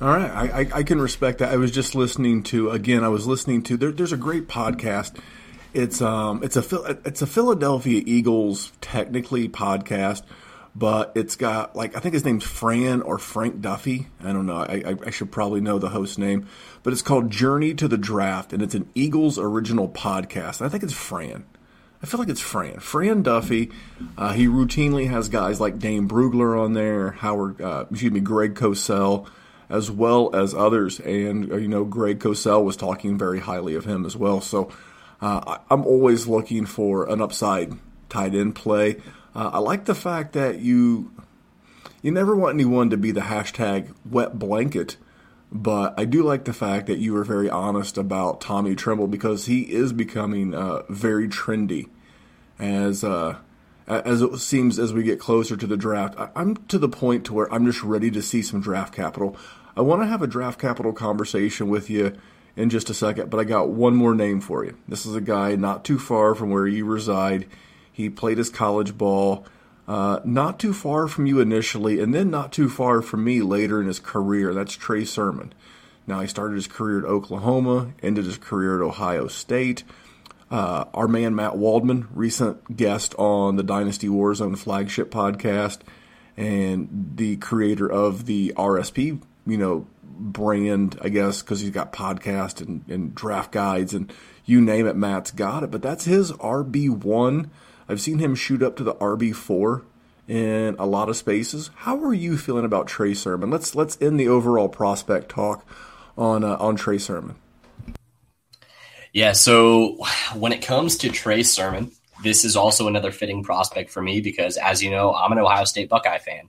All 0.00 0.08
right, 0.08 0.30
I, 0.30 0.60
I, 0.60 0.66
I, 0.76 0.82
can 0.82 1.00
respect 1.00 1.40
that. 1.40 1.52
I 1.52 1.56
was 1.56 1.70
just 1.70 1.94
listening 1.94 2.42
to 2.44 2.70
again. 2.70 3.04
I 3.04 3.08
was 3.08 3.26
listening 3.26 3.62
to 3.64 3.76
there, 3.76 3.92
there's 3.92 4.12
a 4.12 4.16
great 4.16 4.48
podcast 4.48 5.18
it's 5.72 6.02
um 6.02 6.42
it's 6.42 6.56
a 6.56 6.98
it's 7.04 7.22
a 7.22 7.26
Philadelphia 7.26 8.02
Eagles 8.04 8.72
technically 8.80 9.48
podcast, 9.48 10.22
but 10.74 11.12
it's 11.14 11.36
got 11.36 11.76
like 11.76 11.96
I 11.96 12.00
think 12.00 12.14
his 12.14 12.24
name's 12.24 12.44
Fran 12.44 13.02
or 13.02 13.18
Frank 13.18 13.60
Duffy. 13.60 14.08
I 14.22 14.32
don't 14.32 14.46
know. 14.46 14.56
I, 14.56 14.96
I 15.06 15.10
should 15.10 15.30
probably 15.30 15.60
know 15.60 15.78
the 15.78 15.90
host 15.90 16.18
name, 16.18 16.46
but 16.82 16.92
it's 16.92 17.02
called 17.02 17.30
Journey 17.30 17.74
to 17.74 17.88
the 17.88 17.98
Draft, 17.98 18.52
and 18.52 18.62
it's 18.62 18.74
an 18.74 18.88
Eagles 18.94 19.38
original 19.38 19.88
podcast. 19.88 20.60
I 20.60 20.68
think 20.68 20.82
it's 20.82 20.92
Fran. 20.92 21.44
I 22.02 22.06
feel 22.06 22.18
like 22.18 22.30
it's 22.30 22.40
Fran. 22.40 22.80
Fran 22.80 23.22
Duffy. 23.22 23.70
Uh, 24.16 24.32
he 24.32 24.46
routinely 24.46 25.08
has 25.10 25.28
guys 25.28 25.60
like 25.60 25.78
Dane 25.78 26.08
Brugler 26.08 26.58
on 26.58 26.72
there, 26.72 27.10
Howard, 27.10 27.60
uh, 27.60 27.84
excuse 27.90 28.10
me, 28.10 28.20
Greg 28.20 28.54
Cosell, 28.54 29.28
as 29.70 29.90
well 29.90 30.34
as 30.34 30.54
others. 30.54 31.00
And 31.00 31.50
uh, 31.50 31.56
you 31.56 31.68
know, 31.68 31.84
Greg 31.84 32.18
Cosell 32.18 32.64
was 32.64 32.76
talking 32.76 33.16
very 33.16 33.40
highly 33.40 33.74
of 33.74 33.86
him 33.86 34.04
as 34.04 34.16
well. 34.16 34.40
So 34.40 34.70
uh, 35.20 35.58
I'm 35.70 35.86
always 35.86 36.26
looking 36.26 36.66
for 36.66 37.08
an 37.08 37.22
upside 37.22 37.72
tight 38.08 38.34
end 38.34 38.54
play. 38.54 38.96
Uh, 39.34 39.50
I 39.54 39.58
like 39.58 39.84
the 39.84 39.94
fact 39.94 40.32
that 40.32 40.58
you 40.58 41.12
you 42.02 42.10
never 42.10 42.34
want 42.34 42.54
anyone 42.54 42.90
to 42.90 42.96
be 42.96 43.12
the 43.12 43.20
hashtag 43.20 43.94
wet 44.08 44.38
blanket, 44.38 44.96
but 45.52 45.94
I 45.98 46.04
do 46.04 46.22
like 46.22 46.44
the 46.44 46.52
fact 46.52 46.86
that 46.86 46.98
you 46.98 47.12
were 47.12 47.24
very 47.24 47.48
honest 47.48 47.98
about 47.98 48.40
Tommy 48.40 48.74
Tremble 48.74 49.06
because 49.06 49.46
he 49.46 49.62
is 49.62 49.92
becoming 49.92 50.54
uh, 50.54 50.82
very 50.88 51.28
trendy 51.28 51.88
as 52.58 53.04
uh, 53.04 53.36
as 53.86 54.22
it 54.22 54.38
seems 54.38 54.78
as 54.78 54.92
we 54.92 55.02
get 55.02 55.20
closer 55.20 55.56
to 55.56 55.66
the 55.66 55.76
draft. 55.76 56.14
I'm 56.34 56.56
to 56.68 56.78
the 56.78 56.88
point 56.88 57.24
to 57.26 57.34
where 57.34 57.52
I'm 57.52 57.66
just 57.66 57.82
ready 57.82 58.10
to 58.12 58.22
see 58.22 58.42
some 58.42 58.60
draft 58.60 58.94
capital. 58.94 59.36
I 59.76 59.82
want 59.82 60.02
to 60.02 60.06
have 60.06 60.22
a 60.22 60.26
draft 60.26 60.60
capital 60.60 60.92
conversation 60.92 61.68
with 61.68 61.90
you 61.90 62.16
in 62.56 62.70
just 62.70 62.90
a 62.90 62.94
second, 62.94 63.30
but 63.30 63.40
I 63.40 63.44
got 63.44 63.70
one 63.70 63.94
more 63.94 64.14
name 64.14 64.40
for 64.40 64.64
you. 64.64 64.76
This 64.88 65.06
is 65.06 65.14
a 65.14 65.20
guy 65.20 65.56
not 65.56 65.84
too 65.84 65.98
far 65.98 66.34
from 66.34 66.50
where 66.50 66.66
you 66.66 66.84
reside. 66.84 67.46
He 67.92 68.10
played 68.10 68.38
his 68.38 68.50
college 68.50 68.98
ball 68.98 69.46
uh, 69.90 70.20
not 70.24 70.60
too 70.60 70.72
far 70.72 71.08
from 71.08 71.26
you 71.26 71.40
initially, 71.40 71.98
and 71.98 72.14
then 72.14 72.30
not 72.30 72.52
too 72.52 72.68
far 72.68 73.02
from 73.02 73.24
me 73.24 73.42
later 73.42 73.80
in 73.80 73.88
his 73.88 73.98
career. 73.98 74.54
That's 74.54 74.76
Trey 74.76 75.04
Sermon. 75.04 75.52
Now, 76.06 76.20
he 76.20 76.28
started 76.28 76.54
his 76.54 76.68
career 76.68 77.00
at 77.00 77.04
Oklahoma, 77.04 77.92
ended 78.00 78.24
his 78.24 78.38
career 78.38 78.80
at 78.80 78.86
Ohio 78.86 79.26
State. 79.26 79.82
Uh, 80.48 80.84
our 80.94 81.08
man 81.08 81.34
Matt 81.34 81.56
Waldman, 81.56 82.06
recent 82.14 82.76
guest 82.76 83.16
on 83.16 83.56
the 83.56 83.64
Dynasty 83.64 84.06
Warzone 84.06 84.56
flagship 84.56 85.10
podcast, 85.10 85.80
and 86.36 87.12
the 87.16 87.36
creator 87.38 87.90
of 87.90 88.26
the 88.26 88.52
RSP, 88.56 89.20
you 89.46 89.56
know, 89.56 89.86
brand, 90.02 90.98
I 91.02 91.08
guess, 91.08 91.42
because 91.42 91.60
he's 91.60 91.70
got 91.70 91.92
podcast 91.92 92.60
and, 92.60 92.84
and 92.88 93.14
draft 93.14 93.52
guides 93.52 93.94
and 93.94 94.12
you 94.44 94.60
name 94.60 94.86
it, 94.86 94.96
Matt's 94.96 95.30
got 95.30 95.62
it. 95.62 95.70
But 95.70 95.82
that's 95.82 96.04
his 96.04 96.32
RB1. 96.32 97.48
I've 97.88 98.00
seen 98.00 98.18
him 98.18 98.34
shoot 98.34 98.62
up 98.62 98.76
to 98.76 98.84
the 98.84 98.94
RB4 98.94 99.84
in 100.28 100.76
a 100.78 100.86
lot 100.86 101.08
of 101.08 101.16
spaces. 101.16 101.70
How 101.74 102.02
are 102.04 102.14
you 102.14 102.36
feeling 102.38 102.64
about 102.64 102.86
Trey 102.86 103.14
Sermon? 103.14 103.50
Let's 103.50 103.74
let's 103.74 103.98
end 104.00 104.18
the 104.18 104.28
overall 104.28 104.68
prospect 104.68 105.28
talk 105.28 105.66
on 106.16 106.44
uh, 106.44 106.56
on 106.56 106.76
Trey 106.76 106.98
Sermon. 106.98 107.36
Yeah, 109.12 109.32
so 109.32 109.98
when 110.34 110.52
it 110.52 110.62
comes 110.62 110.96
to 110.98 111.10
Trey 111.10 111.42
Sermon, 111.42 111.90
this 112.22 112.44
is 112.44 112.54
also 112.54 112.86
another 112.86 113.10
fitting 113.10 113.42
prospect 113.42 113.90
for 113.90 114.00
me 114.00 114.20
because, 114.20 114.56
as 114.56 114.82
you 114.82 114.90
know, 114.90 115.12
I'm 115.12 115.32
an 115.32 115.38
Ohio 115.38 115.64
State 115.64 115.88
Buckeye 115.88 116.18
fan. 116.18 116.48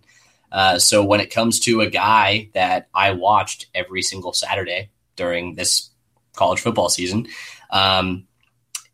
Uh, 0.51 0.77
so 0.79 1.03
when 1.03 1.19
it 1.21 1.33
comes 1.33 1.59
to 1.61 1.81
a 1.81 1.89
guy 1.89 2.49
that 2.53 2.89
I 2.93 3.11
watched 3.11 3.67
every 3.73 4.01
single 4.01 4.33
Saturday 4.33 4.89
during 5.15 5.55
this 5.55 5.89
college 6.35 6.59
football 6.59 6.89
season, 6.89 7.27
um, 7.69 8.27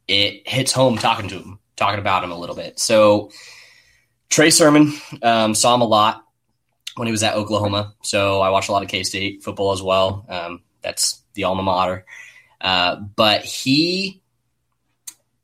it 0.08 0.47
hits 0.47 0.72
home 0.72 0.97
talking 0.97 1.30
to 1.30 1.36
him, 1.36 1.60
talking 1.76 1.99
about 1.99 2.24
him 2.24 2.32
a 2.32 2.38
little 2.38 2.55
bit. 2.55 2.80
So 2.80 3.32
Trey 4.30 4.49
Sermon 4.49 4.93
um, 5.22 5.55
saw 5.55 5.76
him 5.76 5.82
a 5.82 5.86
lot 5.86 6.24
when 6.95 7.08
he 7.08 7.12
was 7.12 7.24
at 7.24 7.36
Oklahoma. 7.36 7.93
So 8.03 8.41
I 8.41 8.49
watched 8.49 8.70
a 8.70 8.72
lot 8.72 8.84
of 8.84 8.89
K 8.89 9.03
State 9.03 9.43
football 9.43 9.72
as 9.72 9.82
well. 9.82 10.26
Um, 10.30 10.62
that's 10.82 11.22
the 11.34 11.45
alma 11.45 11.64
mater. 11.64 12.05
Uh, 12.60 12.95
but 12.95 13.43
he 13.43 14.22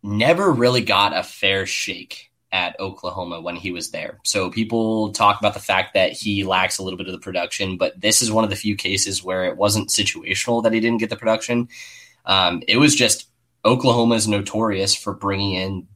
never 0.02 0.52
really 0.52 0.82
got 0.82 1.16
a 1.16 1.24
fair 1.24 1.66
shake 1.66 2.32
at 2.54 2.80
Oklahoma 2.80 3.42
when 3.42 3.56
he 3.56 3.72
was 3.72 3.90
there. 3.90 4.20
So 4.24 4.52
people 4.52 5.12
talk 5.12 5.40
about 5.40 5.56
the 5.56 5.60
fact 5.60 5.96
that 5.96 6.12
he 6.12 6.44
lacks 6.44 6.78
a 6.78 6.84
little 6.84 6.98
bit 6.98 7.08
of 7.08 7.12
the 7.12 7.20
production, 7.20 7.78
but 7.78 8.00
this 8.00 8.22
is 8.22 8.32
one 8.32 8.44
of 8.44 8.52
the 8.52 8.56
few 8.56 8.76
cases 8.76 9.24
where 9.24 9.46
it 9.46 9.58
wasn't 9.58 9.90
situational 9.90 10.62
that 10.62 10.72
he 10.72 10.80
didn't 10.80 11.00
get 11.00 11.10
the 11.10 11.16
production. 11.16 11.68
Um, 12.26 12.62
it 12.68 12.78
was 12.78 12.96
just 12.96 13.28
Oklahoma 13.66 14.16
is 14.16 14.28
notorious 14.28 14.96
for 14.96 15.16
bringing 15.16 15.56
in 15.56 15.88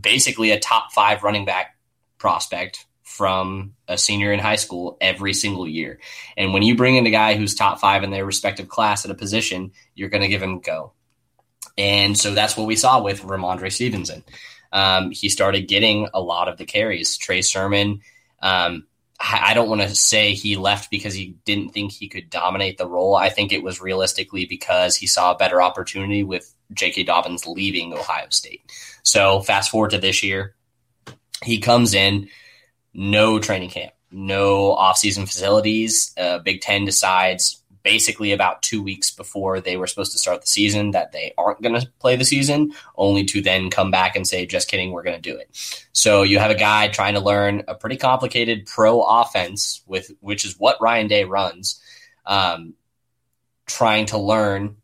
basically 0.00 0.52
a 0.52 0.60
top 0.60 0.92
five 0.92 1.24
running 1.24 1.44
back 1.44 1.76
prospect 2.16 2.86
from 3.02 3.74
a 3.88 3.98
senior 3.98 4.32
in 4.32 4.38
high 4.38 4.56
school 4.56 4.96
every 5.00 5.34
single 5.34 5.66
year. 5.66 5.98
And 6.36 6.54
when 6.54 6.62
you 6.62 6.76
bring 6.76 6.94
in 6.94 7.06
a 7.06 7.10
guy 7.10 7.34
who's 7.34 7.56
top 7.56 7.80
five 7.80 8.04
in 8.04 8.10
their 8.10 8.24
respective 8.24 8.68
class 8.68 9.04
at 9.04 9.10
a 9.10 9.14
position, 9.14 9.72
you're 9.96 10.08
going 10.08 10.22
to 10.22 10.28
give 10.28 10.42
him 10.42 10.60
go. 10.60 10.92
And 11.76 12.16
so 12.16 12.34
that's 12.34 12.56
what 12.56 12.68
we 12.68 12.76
saw 12.76 13.02
with 13.02 13.22
Rhamondre 13.22 13.72
Stevenson 13.72 14.22
um, 14.74 15.12
he 15.12 15.28
started 15.28 15.68
getting 15.68 16.08
a 16.12 16.20
lot 16.20 16.48
of 16.48 16.58
the 16.58 16.66
carries. 16.66 17.16
Trey 17.16 17.40
Sermon, 17.42 18.00
um, 18.42 18.86
I 19.20 19.54
don't 19.54 19.68
want 19.68 19.80
to 19.80 19.94
say 19.94 20.34
he 20.34 20.56
left 20.56 20.90
because 20.90 21.14
he 21.14 21.36
didn't 21.44 21.70
think 21.70 21.92
he 21.92 22.08
could 22.08 22.28
dominate 22.28 22.76
the 22.76 22.86
role. 22.86 23.14
I 23.14 23.30
think 23.30 23.52
it 23.52 23.62
was 23.62 23.80
realistically 23.80 24.44
because 24.44 24.96
he 24.96 25.06
saw 25.06 25.32
a 25.32 25.36
better 25.36 25.62
opportunity 25.62 26.24
with 26.24 26.52
J.K. 26.72 27.04
Dobbins 27.04 27.46
leaving 27.46 27.94
Ohio 27.94 28.26
State. 28.30 28.62
So 29.04 29.40
fast 29.40 29.70
forward 29.70 29.92
to 29.92 29.98
this 29.98 30.24
year, 30.24 30.56
he 31.44 31.60
comes 31.60 31.94
in, 31.94 32.28
no 32.92 33.38
training 33.38 33.70
camp, 33.70 33.92
no 34.10 34.74
offseason 34.74 35.26
facilities. 35.26 36.12
Uh, 36.18 36.38
Big 36.40 36.60
Ten 36.60 36.84
decides 36.84 37.62
basically 37.84 38.32
about 38.32 38.62
two 38.62 38.82
weeks 38.82 39.10
before 39.10 39.60
they 39.60 39.76
were 39.76 39.86
supposed 39.86 40.10
to 40.10 40.18
start 40.18 40.40
the 40.40 40.46
season 40.46 40.92
that 40.92 41.12
they 41.12 41.32
aren't 41.36 41.60
going 41.62 41.78
to 41.78 41.86
play 42.00 42.16
the 42.16 42.24
season, 42.24 42.72
only 42.96 43.24
to 43.24 43.42
then 43.42 43.70
come 43.70 43.90
back 43.90 44.16
and 44.16 44.26
say, 44.26 44.46
just 44.46 44.68
kidding, 44.68 44.90
we're 44.90 45.02
going 45.02 45.20
to 45.20 45.30
do 45.30 45.36
it. 45.36 45.86
So 45.92 46.22
you 46.22 46.38
have 46.38 46.50
a 46.50 46.56
guy 46.56 46.88
trying 46.88 47.14
to 47.14 47.20
learn 47.20 47.62
a 47.68 47.74
pretty 47.74 47.98
complicated 47.98 48.66
pro 48.66 49.02
offense, 49.02 49.82
with 49.86 50.10
which 50.20 50.46
is 50.46 50.58
what 50.58 50.80
Ryan 50.80 51.06
Day 51.08 51.24
runs, 51.24 51.80
um, 52.24 52.72
trying 53.66 54.06
to 54.06 54.18
learn 54.18 54.78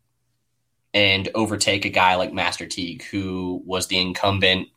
and 0.93 1.27
overtake 1.33 1.85
a 1.85 1.89
guy 1.89 2.15
like 2.15 2.31
Master 2.31 2.67
Teague, 2.67 3.03
who 3.05 3.63
was 3.65 3.87
the 3.87 3.99
incumbent 3.99 4.67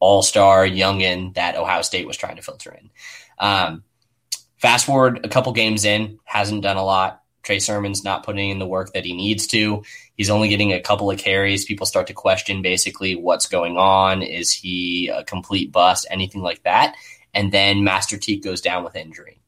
all 0.00 0.22
star 0.22 0.66
youngin 0.66 1.34
that 1.34 1.56
Ohio 1.56 1.82
State 1.82 2.08
was 2.08 2.16
trying 2.16 2.36
to 2.36 2.42
filter 2.42 2.72
in. 2.72 2.90
Um, 3.38 3.84
fast 4.56 4.84
forward 4.84 5.24
a 5.24 5.28
couple 5.28 5.52
games 5.52 5.84
in, 5.84 6.18
hasn't 6.24 6.62
done 6.62 6.76
a 6.76 6.84
lot 6.84 7.22
Trey 7.42 7.58
Sermon's 7.58 8.04
not 8.04 8.24
putting 8.24 8.50
in 8.50 8.58
the 8.58 8.66
work 8.66 8.92
that 8.92 9.04
he 9.04 9.14
needs 9.14 9.46
to. 9.48 9.82
He's 10.14 10.30
only 10.30 10.48
getting 10.48 10.72
a 10.72 10.80
couple 10.80 11.10
of 11.10 11.18
carries. 11.18 11.64
People 11.64 11.86
start 11.86 12.08
to 12.08 12.14
question 12.14 12.62
basically 12.62 13.16
what's 13.16 13.46
going 13.46 13.76
on. 13.76 14.22
Is 14.22 14.52
he 14.52 15.08
a 15.08 15.24
complete 15.24 15.72
bust? 15.72 16.06
Anything 16.10 16.42
like 16.42 16.62
that. 16.64 16.94
And 17.32 17.52
then 17.52 17.84
Master 17.84 18.16
Teague 18.18 18.42
goes 18.42 18.60
down 18.60 18.84
with 18.84 18.96
injury. 18.96 19.40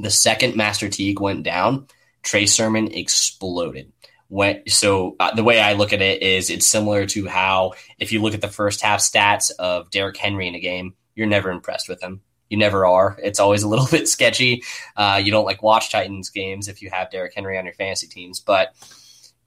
The 0.00 0.10
second 0.10 0.56
Master 0.56 0.88
Teague 0.88 1.20
went 1.20 1.44
down, 1.44 1.86
Trey 2.22 2.46
Sermon 2.46 2.92
exploded. 2.92 3.92
When, 4.28 4.66
so 4.66 5.14
uh, 5.20 5.34
the 5.34 5.44
way 5.44 5.60
I 5.60 5.74
look 5.74 5.92
at 5.92 6.02
it 6.02 6.22
is 6.22 6.50
it's 6.50 6.66
similar 6.66 7.06
to 7.06 7.28
how 7.28 7.74
if 7.98 8.10
you 8.10 8.20
look 8.20 8.34
at 8.34 8.40
the 8.40 8.48
first 8.48 8.80
half 8.80 9.00
stats 9.00 9.52
of 9.58 9.90
Derrick 9.90 10.16
Henry 10.16 10.48
in 10.48 10.54
a 10.54 10.60
game, 10.60 10.94
you're 11.14 11.28
never 11.28 11.50
impressed 11.50 11.88
with 11.88 12.02
him 12.02 12.22
you 12.50 12.56
never 12.56 12.86
are. 12.86 13.18
It's 13.22 13.40
always 13.40 13.62
a 13.62 13.68
little 13.68 13.86
bit 13.90 14.08
sketchy. 14.08 14.62
Uh, 14.96 15.20
you 15.22 15.30
don't 15.30 15.44
like 15.44 15.62
watch 15.62 15.90
Titans 15.90 16.30
games 16.30 16.68
if 16.68 16.82
you 16.82 16.90
have 16.90 17.10
Derrick 17.10 17.34
Henry 17.34 17.58
on 17.58 17.64
your 17.64 17.74
fantasy 17.74 18.06
teams, 18.06 18.40
but 18.40 18.74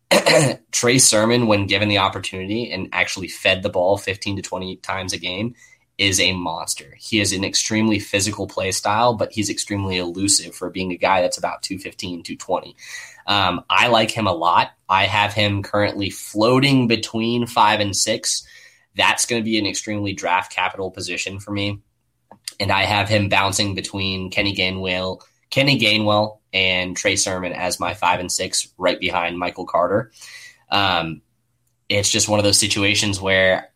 Trey 0.72 0.98
Sermon, 1.00 1.48
when 1.48 1.68
given 1.68 1.90
the 1.90 1.98
opportunity 1.98 2.72
and 2.72 2.90
actually 2.92 3.28
fed 3.28 3.64
the 3.64 3.70
ball 3.70 3.98
15 3.98 4.38
to 4.38 4.42
20 4.42 4.78
times 4.78 5.14
a 5.14 5.18
game, 5.18 5.56
is 5.98 6.20
a 6.20 6.32
monster. 6.34 6.96
He 7.00 7.20
is 7.20 7.34
an 7.34 7.44
extremely 7.44 7.98
physical 7.98 8.48
play 8.48 8.72
style, 8.72 9.16
but 9.16 9.32
he's 9.32 9.50
extremely 9.50 9.98
elusive 9.98 10.54
for 10.54 10.70
being 10.70 10.92
a 10.92 10.98
guy 10.98 11.22
that's 11.22 11.40
about 11.40 11.64
215, 11.64 12.24
220. 12.24 12.76
Um, 13.26 13.66
I 13.70 13.88
like 13.88 14.12
him 14.12 14.28
a 14.28 14.34
lot. 14.34 14.72
I 14.88 15.06
have 15.06 15.34
him 15.34 15.64
currently 15.64 16.12
floating 16.12 16.88
between 16.88 17.48
five 17.48 17.80
and 17.80 17.96
six. 17.96 18.48
That's 18.96 19.26
going 19.26 19.42
to 19.42 19.46
be 19.46 19.58
an 19.58 19.66
extremely 19.66 20.14
draft 20.14 20.52
capital 20.52 20.92
position 20.92 21.40
for 21.40 21.52
me 21.52 21.82
and 22.60 22.72
I 22.72 22.84
have 22.84 23.10
him 23.10 23.30
bouncing 23.30 23.76
between 23.76 24.30
Kenny 24.30 24.56
Gainwell, 24.56 25.22
Kenny 25.50 25.80
Gainwell, 25.80 26.40
and 26.54 26.96
Trey 26.96 27.16
Sermon 27.16 27.54
as 27.54 27.80
my 27.80 27.94
five 27.94 28.20
and 28.20 28.32
six, 28.32 28.68
right 28.78 29.00
behind 29.00 29.38
Michael 29.38 29.66
Carter. 29.66 30.12
Um, 30.70 31.22
it's 31.90 32.10
just 32.10 32.28
one 32.28 32.40
of 32.40 32.44
those 32.44 32.60
situations 32.60 33.22
where 33.22 33.72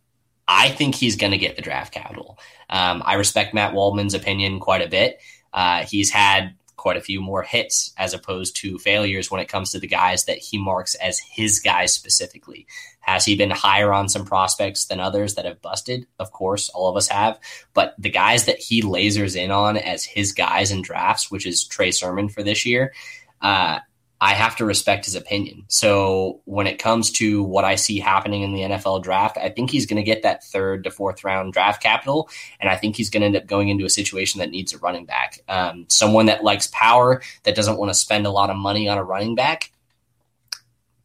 I 0.48 0.70
think 0.70 0.96
he's 0.96 1.16
going 1.16 1.32
to 1.32 1.38
get 1.38 1.56
the 1.56 1.62
draft 1.62 1.94
capital. 1.94 2.38
Um, 2.70 3.02
I 3.06 3.14
respect 3.16 3.54
Matt 3.54 3.74
Waldman's 3.74 4.14
opinion 4.14 4.60
quite 4.60 4.82
a 4.82 4.90
bit. 4.90 5.20
Uh, 5.54 5.84
he's 5.84 6.10
had 6.10 6.56
quite 6.76 6.98
a 6.98 7.02
few 7.02 7.22
more 7.22 7.44
hits 7.44 7.94
as 7.98 8.14
opposed 8.14 8.56
to 8.58 8.80
failures 8.80 9.30
when 9.30 9.40
it 9.40 9.48
comes 9.48 9.72
to 9.72 9.80
the 9.80 9.88
guys 9.88 10.26
that 10.26 10.40
he 10.40 10.58
marks 10.58 10.96
as 10.96 11.20
his 11.20 11.60
guys 11.60 11.94
specifically. 11.94 12.66
Has 13.02 13.26
he 13.26 13.36
been 13.36 13.52
higher 13.52 13.92
on 13.94 14.10
some 14.10 14.26
prospects 14.26 14.86
than 14.86 15.00
others 15.00 15.36
that 15.36 15.46
have 15.46 15.62
busted? 15.62 16.08
Of 16.20 16.32
course, 16.32 16.70
all 16.70 16.90
of 16.90 16.96
us 16.96 17.08
have. 17.08 17.40
But 17.74 17.96
the 17.98 18.10
guys 18.10 18.46
that 18.46 18.60
he 18.60 18.82
lasers 18.82 19.36
in 19.36 19.52
on 19.52 19.76
as 19.76 20.04
his 20.06 20.32
guys 20.32 20.72
in 20.72 20.82
drafts, 20.82 21.30
which 21.30 21.46
is 21.46 21.64
Trey 21.64 21.92
Sermon 21.92 22.30
for 22.30 22.44
this 22.44 22.66
year, 22.66 22.94
uh, 23.42 23.80
I 24.24 24.36
have 24.36 24.56
to 24.58 24.66
respect 24.66 25.06
his 25.06 25.16
opinion. 25.16 25.66
So 25.68 26.42
when 26.46 26.68
it 26.68 26.78
comes 26.78 27.10
to 27.14 27.42
what 27.42 27.66
I 27.66 27.74
see 27.74 28.00
happening 28.00 28.44
in 28.44 28.54
the 28.54 28.62
NFL 28.62 29.02
draft, 29.02 29.36
I 29.36 29.50
think 29.50 29.72
he's 29.72 29.88
going 29.88 29.98
to 29.98 30.04
get 30.04 30.22
that 30.22 30.44
third 30.44 30.84
to 30.84 30.92
fourth 30.92 31.24
round 31.24 31.54
draft 31.54 31.82
capital, 31.82 32.30
and 32.60 32.70
I 32.70 32.76
think 32.76 32.96
he's 32.96 33.10
going 33.10 33.22
to 33.22 33.26
end 33.26 33.36
up 33.36 33.48
going 33.48 33.70
into 33.70 33.84
a 33.84 33.90
situation 33.90 34.38
that 34.38 34.52
needs 34.52 34.74
a 34.74 34.78
running 34.78 35.06
back, 35.06 35.40
um, 35.48 35.86
someone 35.90 36.28
that 36.28 36.44
likes 36.44 36.68
power, 36.68 37.24
that 37.44 37.56
doesn't 37.56 37.78
want 37.78 37.90
to 37.90 37.96
spend 37.96 38.28
a 38.28 38.32
lot 38.32 38.52
of 38.52 38.58
money 38.58 38.88
on 38.88 39.00
a 39.00 39.04
running 39.04 39.34
back. 39.34 39.72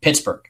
Pittsburgh. 0.03 0.47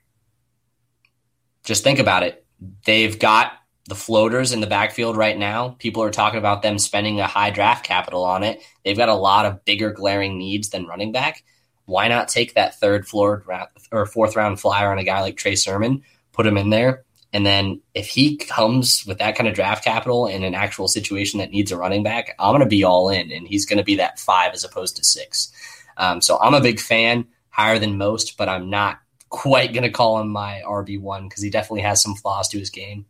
Just 1.67 1.85
think 1.85 1.99
about 1.99 2.23
it. 2.23 2.47
They've 2.87 3.19
got 3.19 3.53
the 3.89 3.95
floaters 3.95 4.53
in 4.53 4.61
the 4.61 4.67
backfield 4.67 5.19
right 5.19 5.37
now. 5.37 5.77
People 5.79 6.03
are 6.03 6.11
talking 6.11 6.39
about 6.39 6.62
them 6.62 6.79
spending 6.79 7.21
a 7.21 7.27
high 7.27 7.51
draft 7.51 7.85
capital 7.85 8.25
on 8.25 8.43
it. 8.43 8.62
They've 8.85 8.97
got 8.97 9.11
a 9.11 9.14
lot 9.14 9.45
of 9.45 9.64
bigger 9.67 9.93
glaring 9.93 10.39
needs 10.39 10.71
than 10.71 10.87
running 10.87 11.12
back 11.12 11.45
why 11.87 12.09
not 12.09 12.29
take 12.29 12.55
that 12.55 12.79
third 12.79 13.09
floor 13.09 13.45
or 13.91 14.07
fourth 14.07 14.37
round 14.37 14.61
flyer 14.61 14.91
on 14.91 14.99
a 14.99 15.05
guy 15.05 15.21
like 15.21 15.37
Trey 15.37 15.55
Sermon, 15.55 16.03
put 16.33 16.47
him 16.47 16.59
in 16.59 16.71
there, 16.71 17.05
and 17.33 17.47
then 17.47 17.81
if 17.95 18.09
he 18.09 18.37
comes 18.37 19.05
with 19.07 19.19
that 19.19 19.37
kind 19.37 19.49
of 19.49 19.55
draft 19.55 19.85
capital 19.85 20.27
in 20.27 20.45
an 20.45 20.55
actual 20.55 20.89
situation 20.89 21.39
that 21.39 21.51
needs 21.51 21.73
a 21.73 21.77
running 21.77 22.03
back, 22.03 22.35
I'm 22.39 22.53
going 22.53 22.61
to 22.61 22.67
be 22.67 22.85
all 22.85 23.09
in, 23.09 23.31
and 23.31 23.47
he's 23.47 23.67
going 23.67 23.79
to 23.79 23.85
be 23.85 23.97
that 23.97 24.19
five 24.19 24.53
as 24.53 24.64
opposed 24.64 24.97
to 24.97 25.05
six. 25.05 25.53
Um, 25.97 26.21
so 26.21 26.39
I'm 26.39 26.55
a 26.55 26.61
big 26.61 26.81
fan, 26.81 27.27
higher 27.51 27.79
than 27.79 27.99
most, 27.99 28.37
but 28.37 28.49
I'm 28.49 28.69
not 28.69 28.99
quite 29.29 29.72
going 29.72 29.83
to 29.83 29.91
call 29.91 30.20
him 30.20 30.29
my 30.29 30.62
RB 30.66 31.01
one 31.01 31.29
because 31.29 31.43
he 31.43 31.51
definitely 31.51 31.83
has 31.83 32.03
some 32.03 32.14
flaws 32.14 32.49
to 32.49 32.59
his 32.59 32.70
game. 32.70 33.07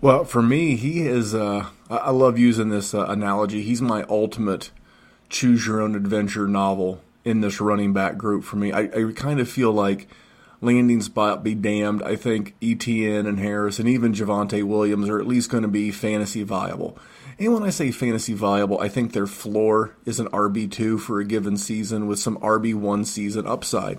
Well, 0.00 0.24
for 0.24 0.42
me, 0.42 0.76
he 0.76 1.06
is. 1.06 1.34
Uh, 1.34 1.66
I 1.90 2.10
love 2.10 2.38
using 2.38 2.68
this 2.68 2.94
uh, 2.94 3.06
analogy. 3.06 3.62
He's 3.62 3.82
my 3.82 4.04
ultimate 4.08 4.70
choose 5.28 5.66
your 5.66 5.80
own 5.80 5.94
adventure 5.94 6.48
novel 6.48 7.02
in 7.24 7.40
this 7.40 7.60
running 7.60 7.92
back 7.92 8.16
group 8.16 8.44
for 8.44 8.56
me. 8.56 8.72
I, 8.72 8.82
I 8.82 9.12
kind 9.14 9.40
of 9.40 9.48
feel 9.48 9.72
like 9.72 10.08
landing 10.60 11.02
spot 11.02 11.44
be 11.44 11.54
damned. 11.54 12.02
I 12.02 12.16
think 12.16 12.58
ETN 12.60 13.26
and 13.26 13.38
Harris 13.38 13.78
and 13.78 13.88
even 13.88 14.12
Javonte 14.12 14.64
Williams 14.64 15.08
are 15.08 15.20
at 15.20 15.26
least 15.26 15.50
going 15.50 15.62
to 15.62 15.68
be 15.68 15.90
fantasy 15.90 16.42
viable. 16.42 16.98
And 17.38 17.54
when 17.54 17.62
I 17.62 17.70
say 17.70 17.92
fantasy 17.92 18.34
viable, 18.34 18.80
I 18.80 18.88
think 18.88 19.12
their 19.12 19.26
floor 19.26 19.94
is 20.04 20.18
an 20.18 20.28
RB2 20.28 20.98
for 20.98 21.20
a 21.20 21.24
given 21.24 21.56
season 21.56 22.08
with 22.08 22.18
some 22.18 22.36
RB1 22.38 23.06
season 23.06 23.46
upside. 23.46 23.98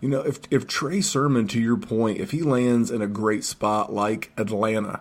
You 0.00 0.08
know, 0.08 0.20
if, 0.20 0.40
if 0.50 0.66
Trey 0.66 1.00
Sermon, 1.00 1.46
to 1.48 1.60
your 1.60 1.76
point, 1.76 2.18
if 2.18 2.30
he 2.30 2.42
lands 2.42 2.90
in 2.90 3.02
a 3.02 3.06
great 3.06 3.44
spot 3.44 3.92
like 3.92 4.32
Atlanta, 4.36 5.00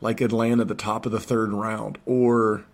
like 0.00 0.20
Atlanta, 0.20 0.62
at 0.62 0.68
the 0.68 0.74
top 0.74 1.04
of 1.04 1.12
the 1.12 1.20
third 1.20 1.52
round, 1.52 1.98
or 2.06 2.64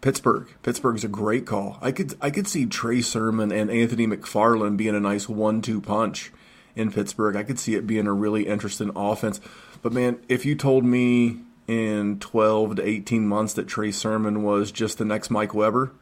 Pittsburgh. 0.00 0.46
Pittsburgh's 0.62 1.04
a 1.04 1.08
great 1.08 1.46
call. 1.46 1.78
I 1.80 1.92
could 1.92 2.14
I 2.20 2.30
could 2.30 2.46
see 2.46 2.66
Trey 2.66 3.00
Sermon 3.00 3.50
and 3.50 3.70
Anthony 3.70 4.06
McFarland 4.06 4.76
being 4.76 4.94
a 4.94 5.00
nice 5.00 5.28
one-two 5.28 5.80
punch 5.80 6.32
in 6.76 6.92
Pittsburgh. 6.92 7.36
I 7.36 7.42
could 7.42 7.58
see 7.58 7.74
it 7.74 7.86
being 7.86 8.06
a 8.06 8.12
really 8.12 8.46
interesting 8.46 8.92
offense. 8.94 9.40
But 9.82 9.92
man, 9.92 10.20
if 10.28 10.46
you 10.46 10.54
told 10.54 10.84
me 10.84 11.40
in 11.66 12.18
12 12.20 12.76
to 12.76 12.86
18 12.86 13.26
months 13.26 13.54
that 13.54 13.66
Trey 13.66 13.90
Sermon 13.90 14.42
was 14.42 14.70
just 14.70 14.98
the 14.98 15.04
next 15.04 15.30
Mike 15.30 15.52
Weber, 15.52 15.92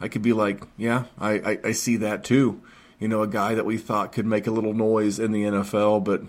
I 0.00 0.08
could 0.08 0.22
be 0.22 0.32
like, 0.32 0.62
yeah, 0.76 1.04
I, 1.18 1.32
I, 1.32 1.58
I 1.64 1.72
see 1.72 1.96
that 1.98 2.24
too. 2.24 2.60
You 2.98 3.08
know, 3.08 3.22
a 3.22 3.28
guy 3.28 3.54
that 3.54 3.66
we 3.66 3.76
thought 3.76 4.12
could 4.12 4.26
make 4.26 4.46
a 4.46 4.50
little 4.50 4.72
noise 4.72 5.18
in 5.18 5.32
the 5.32 5.42
NFL, 5.42 6.04
but 6.04 6.22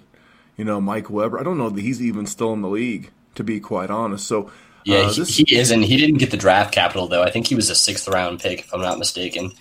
you 0.58 0.66
know, 0.66 0.82
Mike 0.82 1.10
Weber, 1.10 1.40
I 1.40 1.44
don't 1.44 1.58
know 1.58 1.70
that 1.70 1.82
he's 1.82 2.02
even 2.02 2.26
still 2.26 2.52
in 2.54 2.62
the 2.62 2.68
league, 2.68 3.12
to 3.36 3.44
be 3.44 3.60
quite 3.60 3.90
honest. 3.90 4.28
So 4.28 4.52
yeah, 4.84 5.00
uh, 5.00 5.14
this, 5.14 5.38
he, 5.38 5.46
he 5.48 5.58
is, 5.58 5.72
and 5.72 5.84
he 5.84 5.98
didn't 5.98 6.18
get 6.18 6.32
the 6.32 6.38
draft 6.38 6.74
capital 6.74 7.08
though. 7.08 7.24
I 7.24 7.30
think 7.30 7.48
he 7.48 7.56
was 7.56 7.70
a 7.70 7.76
sixth 7.76 8.08
round 8.08 8.40
pick, 8.40 8.62
if 8.62 8.74
I'm 8.74 8.82
not 8.82 9.00
mistaken. 9.00 9.52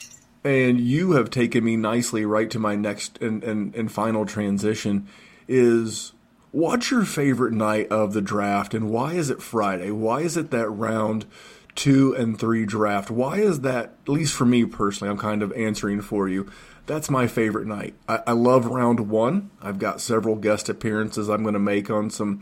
And 0.45 0.81
you 0.81 1.13
have 1.13 1.31
taken 1.31 1.65
me 1.65 1.77
nicely 1.77 2.25
right 2.25 2.49
to 2.51 2.61
my 2.61 2.77
next 2.77 3.19
and, 3.21 3.43
and, 3.43 3.75
and 3.75 3.91
final 3.91 4.25
transition 4.25 5.09
is 5.49 6.13
what's 6.53 6.93
your 6.93 7.05
favorite 7.05 7.53
night 7.53 7.89
of 7.89 8.13
the 8.13 8.23
draft 8.23 8.73
and 8.73 8.89
why 8.89 9.15
is 9.15 9.29
it 9.29 9.43
Friday? 9.43 9.91
Why 9.91 10.21
is 10.21 10.37
it 10.37 10.53
that 10.53 10.69
round 10.69 11.27
two 11.75 12.15
and 12.15 12.39
three 12.39 12.65
draft? 12.65 13.11
Why 13.11 13.39
is 13.39 13.63
that, 13.63 13.95
at 14.03 14.09
least 14.09 14.35
for 14.35 14.47
me 14.47 14.65
personally, 14.65 15.11
I'm 15.11 15.19
kind 15.19 15.43
of 15.43 15.53
answering 15.55 16.01
for 16.01 16.29
you. 16.29 16.49
That's 16.87 17.11
my 17.11 17.27
favorite 17.27 17.67
night. 17.67 17.95
I, 18.09 18.21
I 18.29 18.33
love 18.33 18.67
round 18.67 19.11
one. 19.11 19.51
I've 19.61 19.79
got 19.79 20.01
several 20.01 20.37
guest 20.37 20.69
appearances 20.69 21.29
I'm 21.29 21.43
going 21.43 21.55
to 21.55 21.61
make 21.61 21.91
on 21.91 22.11
some 22.11 22.41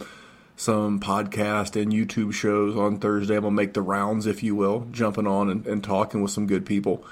some 0.56 1.00
podcast 1.00 1.80
and 1.80 1.92
YouTube 1.92 2.32
shows 2.32 2.76
on 2.76 2.98
Thursday. 2.98 3.36
I'm 3.36 3.42
gonna 3.42 3.56
make 3.56 3.74
the 3.74 3.82
rounds, 3.82 4.26
if 4.26 4.42
you 4.42 4.54
will, 4.54 4.86
jumping 4.92 5.26
on 5.26 5.50
and, 5.50 5.66
and 5.66 5.82
talking 5.82 6.22
with 6.22 6.30
some 6.30 6.46
good 6.46 6.64
people. 6.64 7.04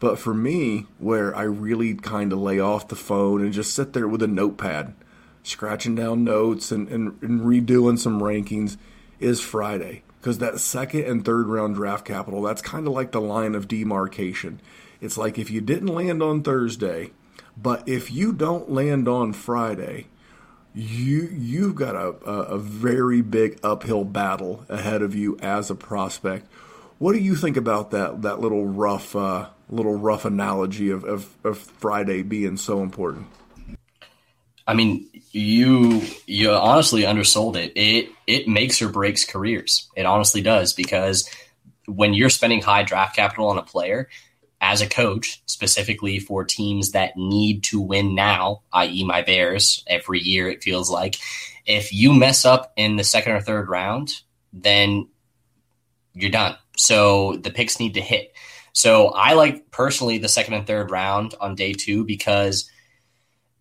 But 0.00 0.18
for 0.18 0.34
me, 0.34 0.86
where 0.98 1.34
I 1.34 1.42
really 1.42 1.94
kind 1.94 2.32
of 2.32 2.40
lay 2.40 2.58
off 2.60 2.88
the 2.88 2.96
phone 2.96 3.40
and 3.40 3.52
just 3.52 3.74
sit 3.74 3.92
there 3.92 4.08
with 4.08 4.22
a 4.22 4.26
notepad, 4.26 4.94
scratching 5.42 5.94
down 5.94 6.24
notes 6.24 6.70
and, 6.70 6.88
and, 6.88 7.20
and 7.22 7.40
redoing 7.42 7.98
some 7.98 8.20
rankings, 8.20 8.76
is 9.18 9.40
Friday. 9.40 10.02
Because 10.20 10.38
that 10.38 10.58
second 10.58 11.04
and 11.04 11.24
third 11.24 11.46
round 11.46 11.76
draft 11.76 12.04
capital, 12.04 12.42
that's 12.42 12.62
kind 12.62 12.86
of 12.86 12.92
like 12.92 13.12
the 13.12 13.20
line 13.20 13.54
of 13.54 13.68
demarcation. 13.68 14.60
It's 15.00 15.16
like 15.16 15.38
if 15.38 15.50
you 15.50 15.60
didn't 15.60 15.88
land 15.88 16.22
on 16.22 16.42
Thursday, 16.42 17.12
but 17.56 17.88
if 17.88 18.10
you 18.10 18.32
don't 18.32 18.70
land 18.70 19.08
on 19.08 19.32
Friday, 19.32 20.06
you 20.74 21.28
you've 21.32 21.74
got 21.74 21.96
a, 21.96 22.14
a, 22.28 22.42
a, 22.54 22.58
very 22.58 23.20
big 23.20 23.58
uphill 23.64 24.04
battle 24.04 24.64
ahead 24.68 25.02
of 25.02 25.14
you 25.14 25.36
as 25.40 25.70
a 25.70 25.74
prospect. 25.74 26.46
What 26.98 27.14
do 27.14 27.18
you 27.18 27.34
think 27.34 27.56
about 27.56 27.90
that 27.92 28.22
that 28.22 28.40
little 28.40 28.66
rough 28.66 29.16
uh, 29.16 29.48
little 29.70 29.96
rough 29.96 30.24
analogy 30.24 30.90
of, 30.90 31.04
of, 31.04 31.34
of 31.44 31.58
Friday 31.58 32.22
being 32.22 32.56
so 32.56 32.82
important? 32.82 33.26
I 34.66 34.74
mean, 34.74 35.08
you 35.32 36.02
you 36.26 36.50
honestly 36.50 37.02
undersold 37.06 37.56
it. 37.56 37.72
It 37.74 38.10
it 38.26 38.48
makes 38.48 38.82
or 38.82 38.88
breaks 38.88 39.24
careers. 39.24 39.88
It 39.96 40.06
honestly 40.06 40.42
does 40.42 40.74
because 40.74 41.28
when 41.86 42.12
you're 42.12 42.30
spending 42.30 42.60
high 42.60 42.82
draft 42.82 43.16
capital 43.16 43.48
on 43.48 43.58
a 43.58 43.62
player, 43.62 44.08
as 44.60 44.80
a 44.80 44.88
coach, 44.88 45.42
specifically 45.46 46.18
for 46.18 46.44
teams 46.44 46.92
that 46.92 47.16
need 47.16 47.62
to 47.64 47.80
win 47.80 48.14
now, 48.14 48.62
i.e., 48.72 49.04
my 49.04 49.22
Bears, 49.22 49.84
every 49.86 50.20
year 50.20 50.48
it 50.48 50.62
feels 50.62 50.90
like, 50.90 51.16
if 51.64 51.92
you 51.92 52.12
mess 52.12 52.44
up 52.44 52.72
in 52.76 52.96
the 52.96 53.04
second 53.04 53.32
or 53.32 53.40
third 53.40 53.68
round, 53.68 54.10
then 54.52 55.08
you're 56.14 56.30
done. 56.30 56.56
So 56.76 57.36
the 57.36 57.50
picks 57.50 57.78
need 57.78 57.94
to 57.94 58.00
hit. 58.00 58.32
So 58.72 59.08
I 59.08 59.34
like 59.34 59.70
personally 59.70 60.18
the 60.18 60.28
second 60.28 60.54
and 60.54 60.66
third 60.66 60.90
round 60.90 61.34
on 61.40 61.54
day 61.54 61.72
two 61.72 62.04
because 62.04 62.70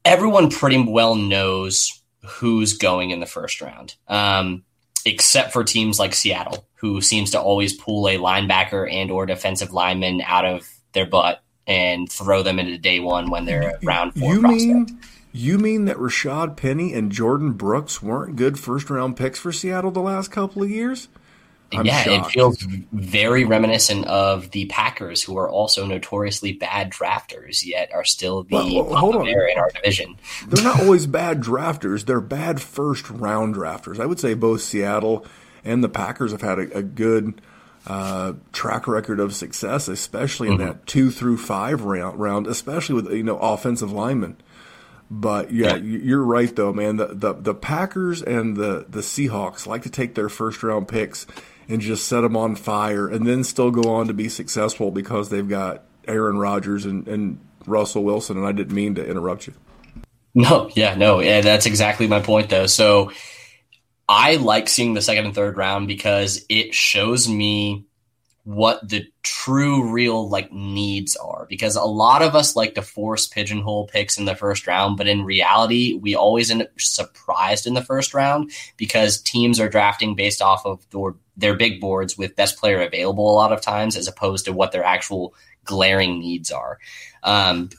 everyone 0.05 0.49
pretty 0.49 0.79
well 0.79 1.15
knows 1.15 2.01
who's 2.23 2.77
going 2.77 3.11
in 3.11 3.19
the 3.19 3.25
first 3.25 3.61
round. 3.61 3.95
Um, 4.07 4.63
except 5.05 5.53
for 5.53 5.63
teams 5.63 5.99
like 5.99 6.13
Seattle, 6.13 6.67
who 6.75 7.01
seems 7.01 7.31
to 7.31 7.41
always 7.41 7.73
pull 7.73 8.07
a 8.07 8.17
linebacker 8.17 8.91
and 8.91 9.09
or 9.09 9.25
defensive 9.25 9.71
lineman 9.71 10.21
out 10.21 10.45
of 10.45 10.67
their 10.97 11.05
butt 11.05 11.43
and 11.67 12.11
throw 12.11 12.43
them 12.43 12.59
into 12.59 12.77
day 12.77 12.99
one 12.99 13.29
when 13.29 13.45
they're 13.45 13.77
round 13.83 14.13
four. 14.15 14.33
You 14.33 14.41
prospect. 14.41 14.63
mean 14.63 14.99
you 15.31 15.59
mean 15.59 15.85
that 15.85 15.97
Rashaad 15.97 16.57
Penny 16.57 16.93
and 16.93 17.11
Jordyn 17.11 17.55
Brooks 17.55 18.01
weren't 18.01 18.35
good 18.35 18.57
first 18.57 18.89
round 18.89 19.15
picks 19.15 19.37
for 19.37 19.51
Seattle 19.51 19.91
the 19.91 20.01
last 20.01 20.31
couple 20.31 20.63
of 20.63 20.69
years? 20.69 21.09
I'm 21.73 21.85
yeah, 21.85 22.01
shocked. 22.01 22.27
it 22.27 22.31
feels 22.31 22.61
very 22.93 23.43
reminiscent 23.43 24.05
of 24.05 24.51
the 24.51 24.67
Packers, 24.67 25.21
who 25.21 25.37
are 25.37 25.49
also 25.49 25.85
notoriously 25.85 26.53
bad 26.53 26.89
drafters, 26.89 27.65
yet 27.65 27.91
are 27.93 28.05
still 28.05 28.43
the 28.43 28.55
well, 28.55 28.85
well, 28.85 28.95
hold 28.95 29.15
on. 29.17 29.27
in 29.27 29.57
our 29.57 29.69
division. 29.71 30.15
They're 30.47 30.63
not 30.63 30.79
always 30.83 31.07
bad 31.07 31.41
drafters; 31.41 32.05
they're 32.05 32.21
bad 32.21 32.61
first 32.61 33.09
round 33.09 33.55
drafters. 33.55 33.99
I 33.99 34.05
would 34.05 34.19
say 34.19 34.33
both 34.33 34.61
Seattle 34.61 35.25
and 35.65 35.83
the 35.83 35.89
Packers 35.89 36.31
have 36.31 36.41
had 36.41 36.57
a, 36.57 36.77
a 36.77 36.83
good 36.83 37.41
uh, 37.87 38.33
track 38.51 38.85
record 38.85 39.19
of 39.19 39.33
success, 39.33 39.87
especially 39.87 40.49
in 40.49 40.57
mm-hmm. 40.57 40.65
that 40.65 40.85
two 40.85 41.09
through 41.09 41.37
five 41.37 41.83
round, 41.83 42.19
round, 42.19 42.45
especially 42.45 42.95
with 42.95 43.11
you 43.11 43.23
know 43.23 43.37
offensive 43.37 43.91
linemen. 43.91 44.35
But 45.09 45.53
yeah, 45.53 45.75
yeah, 45.75 45.97
you're 45.99 46.23
right 46.23 46.53
though, 46.53 46.73
man. 46.73 46.97
The, 46.97 47.07
the 47.07 47.33
the 47.33 47.55
Packers 47.55 48.21
and 48.21 48.57
the 48.57 48.85
the 48.89 48.99
Seahawks 48.99 49.65
like 49.65 49.83
to 49.83 49.89
take 49.89 50.15
their 50.15 50.27
first 50.27 50.61
round 50.63 50.89
picks 50.89 51.25
and 51.69 51.79
just 51.79 52.07
set 52.07 52.21
them 52.21 52.35
on 52.35 52.55
fire, 52.57 53.07
and 53.07 53.25
then 53.25 53.45
still 53.45 53.71
go 53.71 53.89
on 53.89 54.07
to 54.07 54.13
be 54.13 54.27
successful 54.27 54.91
because 54.91 55.29
they've 55.29 55.47
got 55.47 55.83
Aaron 56.09 56.37
Rodgers 56.37 56.85
and, 56.85 57.07
and 57.07 57.39
Russell 57.65 58.03
Wilson. 58.03 58.35
And 58.35 58.45
I 58.45 58.51
didn't 58.51 58.75
mean 58.75 58.95
to 58.95 59.05
interrupt 59.05 59.47
you. 59.47 59.53
No, 60.35 60.69
yeah, 60.73 60.95
no, 60.95 61.21
yeah, 61.21 61.39
that's 61.39 61.65
exactly 61.65 62.07
my 62.07 62.19
point 62.19 62.49
though. 62.49 62.67
So 62.67 63.13
I 64.09 64.35
like 64.35 64.69
seeing 64.69 64.93
the 64.93 65.01
second 65.01 65.25
and 65.25 65.35
third 65.35 65.57
round 65.57 65.87
because 65.87 66.45
it 66.49 66.73
shows 66.73 67.27
me 67.27 67.85
what 68.47 68.87
the 68.87 69.05
true 69.23 69.91
real 69.91 70.29
like 70.29 70.53
needs 70.53 71.17
are. 71.17 71.45
Because 71.49 71.75
a 71.75 71.83
lot 71.83 72.21
of 72.21 72.33
us 72.33 72.55
like 72.55 72.75
to 72.75 72.81
force 72.81 73.27
pigeonhole 73.27 73.87
picks 73.87 74.17
in 74.17 74.23
the 74.23 74.35
first 74.35 74.67
round 74.67 74.95
but 74.95 75.07
in 75.07 75.25
reality 75.25 75.95
we 75.95 76.15
always 76.15 76.49
end 76.49 76.61
up 76.61 76.69
surprised 76.79 77.67
in 77.67 77.73
the 77.73 77.83
first 77.83 78.13
round 78.13 78.51
because 78.77 79.21
teams 79.21 79.59
are 79.59 79.67
drafting 79.67 80.15
based 80.15 80.41
off 80.41 80.65
of 80.65 80.89
their, 80.91 81.13
their 81.35 81.55
big 81.55 81.81
boards 81.81 82.17
with 82.17 82.37
best 82.37 82.57
player 82.57 82.79
available 82.79 83.29
a 83.29 83.35
lot 83.35 83.51
of 83.51 83.59
times 83.59 83.97
as 83.97 84.07
opposed 84.07 84.45
to 84.45 84.53
what 84.53 84.71
their 84.71 84.85
actual 84.85 85.33
glaring 85.65 86.19
needs 86.19 86.49
are. 86.49 86.79
Um, 87.23 87.69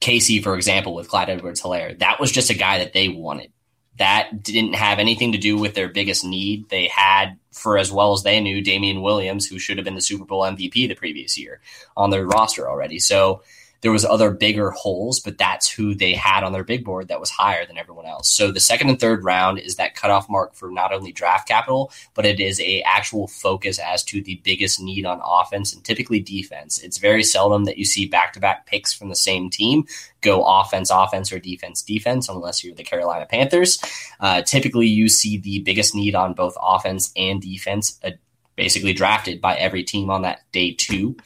KC, 0.00 0.42
for 0.42 0.56
example, 0.56 0.94
with 0.94 1.08
Clyde 1.08 1.30
Edwards 1.30 1.62
Helaire, 1.62 1.96
that 2.00 2.18
was 2.18 2.32
just 2.32 2.50
a 2.50 2.54
guy 2.54 2.78
that 2.78 2.92
they 2.92 3.08
wanted 3.08 3.52
that 3.98 4.42
didn't 4.42 4.74
have 4.74 4.98
anything 4.98 5.32
to 5.32 5.38
do 5.38 5.58
with 5.58 5.74
their 5.74 5.88
biggest 5.88 6.24
need. 6.24 6.68
They 6.68 6.88
had, 6.88 7.36
for 7.52 7.76
as 7.76 7.92
well 7.92 8.12
as 8.12 8.22
they 8.22 8.40
knew, 8.40 8.62
Damien 8.62 9.02
Williams, 9.02 9.46
who 9.46 9.58
should 9.58 9.76
have 9.78 9.84
been 9.84 9.94
the 9.94 10.00
Super 10.00 10.24
Bowl 10.24 10.42
MVP 10.42 10.88
the 10.88 10.94
previous 10.94 11.36
year, 11.36 11.60
on 11.96 12.10
their 12.10 12.26
roster 12.26 12.68
already. 12.68 12.98
So 12.98 13.42
there 13.82 13.92
was 13.92 14.04
other 14.04 14.30
bigger 14.30 14.70
holes, 14.70 15.20
but 15.20 15.38
that's 15.38 15.70
who 15.70 15.94
they 15.94 16.12
had 16.12 16.44
on 16.44 16.52
their 16.52 16.64
big 16.64 16.84
board 16.84 17.08
that 17.08 17.20
was 17.20 17.30
higher 17.30 17.64
than 17.66 17.78
everyone 17.78 18.06
else. 18.06 18.30
So 18.30 18.50
the 18.50 18.60
second 18.60 18.90
and 18.90 19.00
third 19.00 19.24
round 19.24 19.58
is 19.58 19.76
that 19.76 19.94
cutoff 19.94 20.28
mark 20.28 20.54
for 20.54 20.70
not 20.70 20.92
only 20.92 21.12
draft 21.12 21.48
capital, 21.48 21.92
but 22.14 22.26
it 22.26 22.40
is 22.40 22.60
a 22.60 22.82
actual 22.82 23.26
focus 23.26 23.78
as 23.78 24.04
to 24.04 24.22
the 24.22 24.40
biggest 24.44 24.80
need 24.80 25.06
on 25.06 25.20
offense 25.24 25.72
and 25.74 25.82
typically 25.82 26.20
defense. 26.20 26.78
It's 26.80 26.98
very 26.98 27.22
seldom 27.22 27.64
that 27.64 27.78
you 27.78 27.84
see 27.84 28.06
back 28.06 28.32
to 28.34 28.40
back 28.40 28.66
picks 28.66 28.92
from 28.92 29.08
the 29.08 29.16
same 29.16 29.50
team 29.50 29.86
go 30.20 30.44
offense, 30.44 30.90
offense, 30.90 31.32
or 31.32 31.38
defense, 31.38 31.82
defense, 31.82 32.28
unless 32.28 32.62
you're 32.62 32.74
the 32.74 32.84
Carolina 32.84 33.24
Panthers. 33.24 33.82
Uh, 34.20 34.42
typically, 34.42 34.86
you 34.86 35.08
see 35.08 35.38
the 35.38 35.60
biggest 35.60 35.94
need 35.94 36.14
on 36.14 36.34
both 36.34 36.54
offense 36.60 37.10
and 37.16 37.40
defense. 37.40 37.98
Uh, 38.04 38.10
basically 38.56 38.92
drafted 38.92 39.40
by 39.40 39.56
every 39.56 39.82
team 39.82 40.10
on 40.10 40.20
that 40.20 40.42
day 40.52 40.72
two. 40.72 41.16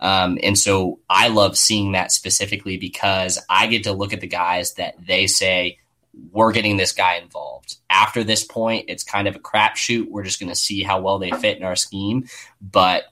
Um, 0.00 0.38
and 0.42 0.58
so 0.58 1.00
I 1.08 1.28
love 1.28 1.58
seeing 1.58 1.92
that 1.92 2.12
specifically 2.12 2.76
because 2.76 3.38
I 3.48 3.66
get 3.66 3.84
to 3.84 3.92
look 3.92 4.12
at 4.12 4.20
the 4.20 4.26
guys 4.26 4.74
that 4.74 4.94
they 5.04 5.26
say, 5.26 5.78
we're 6.32 6.52
getting 6.52 6.76
this 6.76 6.92
guy 6.92 7.16
involved. 7.16 7.76
After 7.90 8.24
this 8.24 8.44
point, 8.44 8.86
it's 8.88 9.04
kind 9.04 9.28
of 9.28 9.36
a 9.36 9.40
crapshoot. 9.40 10.08
We're 10.08 10.24
just 10.24 10.40
going 10.40 10.50
to 10.50 10.56
see 10.56 10.82
how 10.82 11.00
well 11.00 11.18
they 11.18 11.30
fit 11.30 11.58
in 11.58 11.64
our 11.64 11.76
scheme. 11.76 12.28
But 12.60 13.04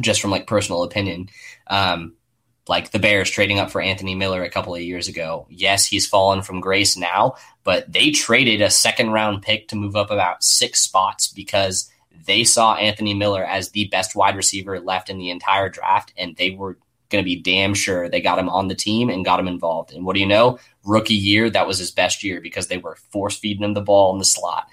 just 0.00 0.20
from 0.20 0.30
like 0.30 0.46
personal 0.46 0.82
opinion, 0.82 1.28
um, 1.66 2.14
like 2.68 2.90
the 2.90 2.98
Bears 2.98 3.30
trading 3.30 3.58
up 3.58 3.70
for 3.70 3.80
Anthony 3.80 4.14
Miller 4.14 4.42
a 4.42 4.50
couple 4.50 4.74
of 4.74 4.80
years 4.80 5.08
ago. 5.08 5.46
Yes, 5.50 5.86
he's 5.86 6.06
fallen 6.06 6.42
from 6.42 6.60
grace 6.60 6.96
now, 6.96 7.34
but 7.64 7.92
they 7.92 8.10
traded 8.10 8.62
a 8.62 8.70
second 8.70 9.10
round 9.10 9.42
pick 9.42 9.68
to 9.68 9.76
move 9.76 9.96
up 9.96 10.10
about 10.10 10.44
six 10.44 10.80
spots 10.80 11.28
because 11.28 11.90
they 12.26 12.44
saw 12.44 12.74
Anthony 12.74 13.14
Miller 13.14 13.44
as 13.44 13.70
the 13.70 13.88
best 13.88 14.14
wide 14.14 14.36
receiver 14.36 14.80
left 14.80 15.10
in 15.10 15.18
the 15.18 15.30
entire 15.30 15.68
draft, 15.68 16.12
and 16.16 16.36
they 16.36 16.50
were 16.50 16.78
going 17.10 17.22
to 17.22 17.28
be 17.28 17.40
damn 17.40 17.74
sure 17.74 18.08
they 18.08 18.20
got 18.20 18.38
him 18.38 18.48
on 18.48 18.68
the 18.68 18.74
team 18.74 19.10
and 19.10 19.24
got 19.24 19.38
him 19.38 19.46
involved. 19.46 19.92
And 19.92 20.04
what 20.04 20.14
do 20.14 20.20
you 20.20 20.26
know? 20.26 20.58
Rookie 20.84 21.14
year, 21.14 21.50
that 21.50 21.66
was 21.66 21.78
his 21.78 21.90
best 21.90 22.24
year 22.24 22.40
because 22.40 22.68
they 22.68 22.78
were 22.78 22.96
force 23.10 23.36
feeding 23.36 23.64
him 23.64 23.74
the 23.74 23.80
ball 23.80 24.12
in 24.12 24.18
the 24.18 24.24
slot. 24.24 24.66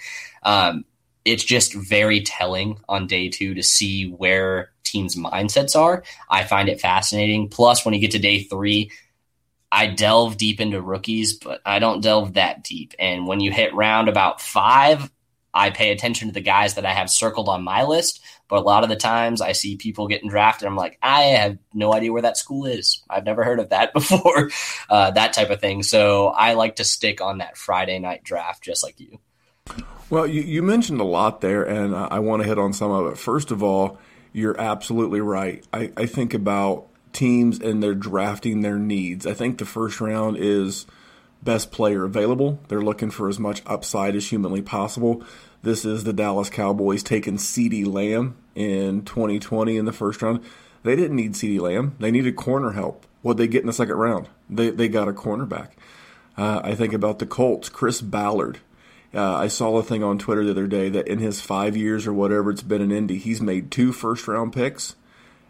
Um, 0.43 0.85
it's 1.25 1.43
just 1.43 1.73
very 1.73 2.21
telling 2.21 2.79
on 2.87 3.07
day 3.07 3.29
two 3.29 3.53
to 3.53 3.61
see 3.61 4.09
where 4.09 4.71
teams' 4.83 5.15
mindsets 5.15 5.75
are. 5.75 6.03
I 6.29 6.45
find 6.45 6.69
it 6.69 6.81
fascinating. 6.81 7.49
Plus, 7.49 7.85
when 7.85 7.93
you 7.93 7.99
get 7.99 8.11
to 8.11 8.19
day 8.19 8.43
three, 8.43 8.91
I 9.71 9.87
delve 9.87 10.37
deep 10.37 10.59
into 10.59 10.81
rookies, 10.81 11.33
but 11.33 11.61
I 11.65 11.77
don't 11.79 12.01
delve 12.01 12.33
that 12.33 12.63
deep. 12.63 12.95
And 12.97 13.27
when 13.27 13.39
you 13.39 13.51
hit 13.51 13.75
round 13.75 14.09
about 14.09 14.41
five, 14.41 15.11
I 15.53 15.69
pay 15.69 15.91
attention 15.91 16.27
to 16.27 16.33
the 16.33 16.41
guys 16.41 16.75
that 16.75 16.85
I 16.85 16.93
have 16.93 17.09
circled 17.09 17.49
on 17.49 17.63
my 17.63 17.83
list. 17.83 18.21
But 18.47 18.59
a 18.59 18.61
lot 18.61 18.83
of 18.83 18.89
the 18.89 18.95
times 18.95 19.41
I 19.41 19.51
see 19.51 19.77
people 19.77 20.07
getting 20.07 20.29
drafted. 20.29 20.67
I'm 20.67 20.75
like, 20.75 20.97
I 21.03 21.21
have 21.23 21.57
no 21.73 21.93
idea 21.93 22.11
where 22.11 22.23
that 22.23 22.37
school 22.37 22.65
is. 22.65 23.03
I've 23.09 23.25
never 23.25 23.43
heard 23.43 23.59
of 23.59 23.69
that 23.69 23.93
before, 23.93 24.49
uh, 24.89 25.11
that 25.11 25.33
type 25.33 25.51
of 25.51 25.61
thing. 25.61 25.83
So 25.83 26.27
I 26.27 26.53
like 26.53 26.77
to 26.77 26.83
stick 26.83 27.21
on 27.21 27.37
that 27.37 27.57
Friday 27.57 27.99
night 27.99 28.23
draft 28.23 28.63
just 28.63 28.83
like 28.83 28.99
you. 28.99 29.19
Well, 30.09 30.25
you, 30.25 30.41
you 30.41 30.63
mentioned 30.63 30.99
a 30.99 31.03
lot 31.05 31.41
there, 31.41 31.63
and 31.63 31.95
I 31.95 32.17
want 32.17 32.41
to 32.41 32.47
hit 32.47 32.57
on 32.57 32.73
some 32.73 32.89
of 32.89 33.11
it. 33.11 33.17
First 33.19 33.51
of 33.51 33.61
all, 33.61 33.99
you're 34.33 34.59
absolutely 34.59 35.21
right. 35.21 35.63
I, 35.71 35.91
I 35.95 36.07
think 36.07 36.33
about 36.33 36.87
teams 37.13 37.59
and 37.59 37.81
they're 37.81 37.95
drafting 37.95 38.61
their 38.61 38.77
needs. 38.77 39.25
I 39.25 39.33
think 39.33 39.57
the 39.57 39.65
first 39.65 39.99
round 40.01 40.37
is 40.37 40.85
best 41.43 41.71
player 41.71 42.03
available. 42.03 42.59
They're 42.67 42.81
looking 42.81 43.11
for 43.11 43.29
as 43.29 43.39
much 43.39 43.61
upside 43.65 44.15
as 44.15 44.29
humanly 44.29 44.61
possible. 44.61 45.23
This 45.61 45.85
is 45.85 46.03
the 46.03 46.13
Dallas 46.13 46.49
Cowboys 46.49 47.03
taking 47.03 47.37
CeeDee 47.37 47.85
Lamb 47.85 48.37
in 48.55 49.03
2020 49.03 49.77
in 49.77 49.85
the 49.85 49.91
first 49.91 50.21
round. 50.21 50.43
They 50.83 50.95
didn't 50.95 51.17
need 51.17 51.33
CeeDee 51.33 51.59
Lamb. 51.59 51.95
They 51.99 52.11
needed 52.11 52.35
corner 52.35 52.71
help. 52.71 53.05
What 53.21 53.37
they 53.37 53.47
get 53.47 53.61
in 53.61 53.67
the 53.67 53.73
second 53.73 53.95
round? 53.95 54.29
They 54.49 54.69
they 54.69 54.87
got 54.87 55.09
a 55.09 55.13
cornerback. 55.13 55.71
Uh, 56.37 56.61
I 56.63 56.75
think 56.75 56.93
about 56.93 57.19
the 57.19 57.25
Colts, 57.25 57.67
Chris 57.67 57.99
Ballard. 57.99 58.59
Uh, 59.13 59.35
I 59.35 59.47
saw 59.47 59.77
a 59.77 59.83
thing 59.83 60.03
on 60.03 60.19
Twitter 60.19 60.45
the 60.45 60.51
other 60.51 60.67
day 60.67 60.87
that 60.89 61.07
in 61.07 61.19
his 61.19 61.41
five 61.41 61.75
years 61.75 62.07
or 62.07 62.13
whatever 62.13 62.51
it's 62.51 62.61
been 62.61 62.81
in 62.81 62.91
Indy, 62.91 63.17
he's 63.17 63.41
made 63.41 63.71
two 63.71 63.91
first 63.91 64.27
round 64.27 64.53
picks 64.53 64.95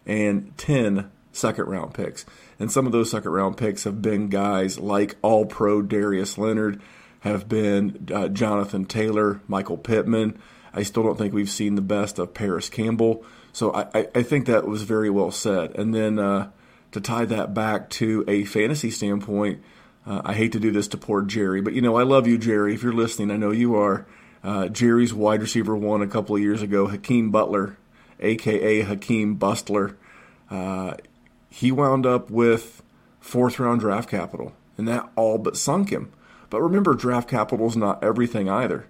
and 0.06 0.56
10 0.56 1.10
second 1.32 1.66
round 1.66 1.94
picks. 1.94 2.24
And 2.60 2.70
some 2.70 2.86
of 2.86 2.92
those 2.92 3.10
second 3.10 3.32
round 3.32 3.56
picks 3.56 3.84
have 3.84 4.00
been 4.02 4.28
guys 4.28 4.78
like 4.78 5.16
All 5.22 5.46
Pro 5.46 5.80
Darius 5.82 6.38
Leonard, 6.38 6.80
have 7.20 7.48
been 7.48 8.08
uh, 8.14 8.28
Jonathan 8.28 8.84
Taylor, 8.84 9.40
Michael 9.48 9.78
Pittman. 9.78 10.38
I 10.72 10.82
still 10.82 11.02
don't 11.02 11.16
think 11.18 11.34
we've 11.34 11.50
seen 11.50 11.74
the 11.74 11.82
best 11.82 12.18
of 12.18 12.34
Parris 12.34 12.68
Campbell. 12.68 13.24
So 13.52 13.74
I, 13.74 14.06
I 14.14 14.22
think 14.22 14.46
that 14.46 14.68
was 14.68 14.82
very 14.82 15.10
well 15.10 15.30
said. 15.30 15.74
And 15.76 15.94
then 15.94 16.18
uh, 16.18 16.50
to 16.92 17.00
tie 17.00 17.24
that 17.24 17.54
back 17.54 17.90
to 17.90 18.24
a 18.28 18.44
fantasy 18.44 18.90
standpoint, 18.90 19.62
uh, 20.06 20.22
I 20.24 20.34
hate 20.34 20.52
to 20.52 20.60
do 20.60 20.70
this 20.70 20.88
to 20.88 20.96
poor 20.96 21.22
Jerry, 21.22 21.60
but 21.60 21.72
you 21.72 21.82
know, 21.82 21.96
I 21.96 22.04
love 22.04 22.26
you, 22.26 22.38
Jerry. 22.38 22.74
If 22.74 22.82
you're 22.82 22.92
listening, 22.92 23.30
I 23.30 23.36
know 23.36 23.50
you 23.50 23.74
are. 23.76 24.06
Uh, 24.42 24.68
Jerry's 24.68 25.12
wide 25.12 25.42
receiver 25.42 25.76
one 25.76 26.00
a 26.00 26.06
couple 26.06 26.34
of 26.34 26.40
years 26.40 26.62
ago, 26.62 26.86
Hakeem 26.86 27.30
Butler, 27.30 27.76
aka 28.20 28.80
Hakeem 28.80 29.36
Bustler. 29.36 29.96
He 31.50 31.70
wound 31.72 32.06
up 32.06 32.30
with 32.30 32.82
fourth 33.20 33.58
round 33.58 33.80
draft 33.80 34.08
capital, 34.08 34.52
and 34.78 34.88
that 34.88 35.10
all 35.16 35.36
but 35.36 35.56
sunk 35.56 35.90
him. 35.90 36.12
But 36.48 36.62
remember, 36.62 36.94
draft 36.94 37.28
capital 37.28 37.66
is 37.66 37.76
not 37.76 38.02
everything 38.02 38.48
either. 38.48 38.86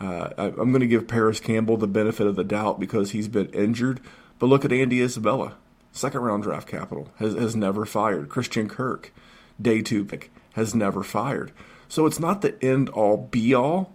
Uh, 0.00 0.30
I, 0.38 0.44
am 0.46 0.70
going 0.70 0.80
to 0.80 0.86
give 0.86 1.08
Parris 1.08 1.40
Campbell 1.40 1.76
the 1.76 1.86
benefit 1.86 2.26
of 2.26 2.36
the 2.36 2.44
doubt 2.44 2.80
because 2.80 3.10
he's 3.10 3.28
been 3.28 3.48
injured. 3.50 4.00
But 4.38 4.46
look 4.46 4.64
at 4.64 4.72
Andy 4.72 5.02
Isabella, 5.02 5.56
second 5.92 6.20
round 6.20 6.42
draft 6.42 6.66
capital, 6.66 7.10
has, 7.16 7.34
has 7.34 7.54
never 7.54 7.84
fired. 7.84 8.28
Christian 8.28 8.68
Kirk, 8.68 9.12
day 9.60 9.82
two 9.82 10.04
pick, 10.04 10.30
has 10.54 10.74
never 10.74 11.02
fired. 11.02 11.52
So 11.88 12.06
it's 12.06 12.20
not 12.20 12.40
the 12.40 12.62
end 12.64 12.88
all 12.90 13.16
be 13.16 13.52
all, 13.52 13.92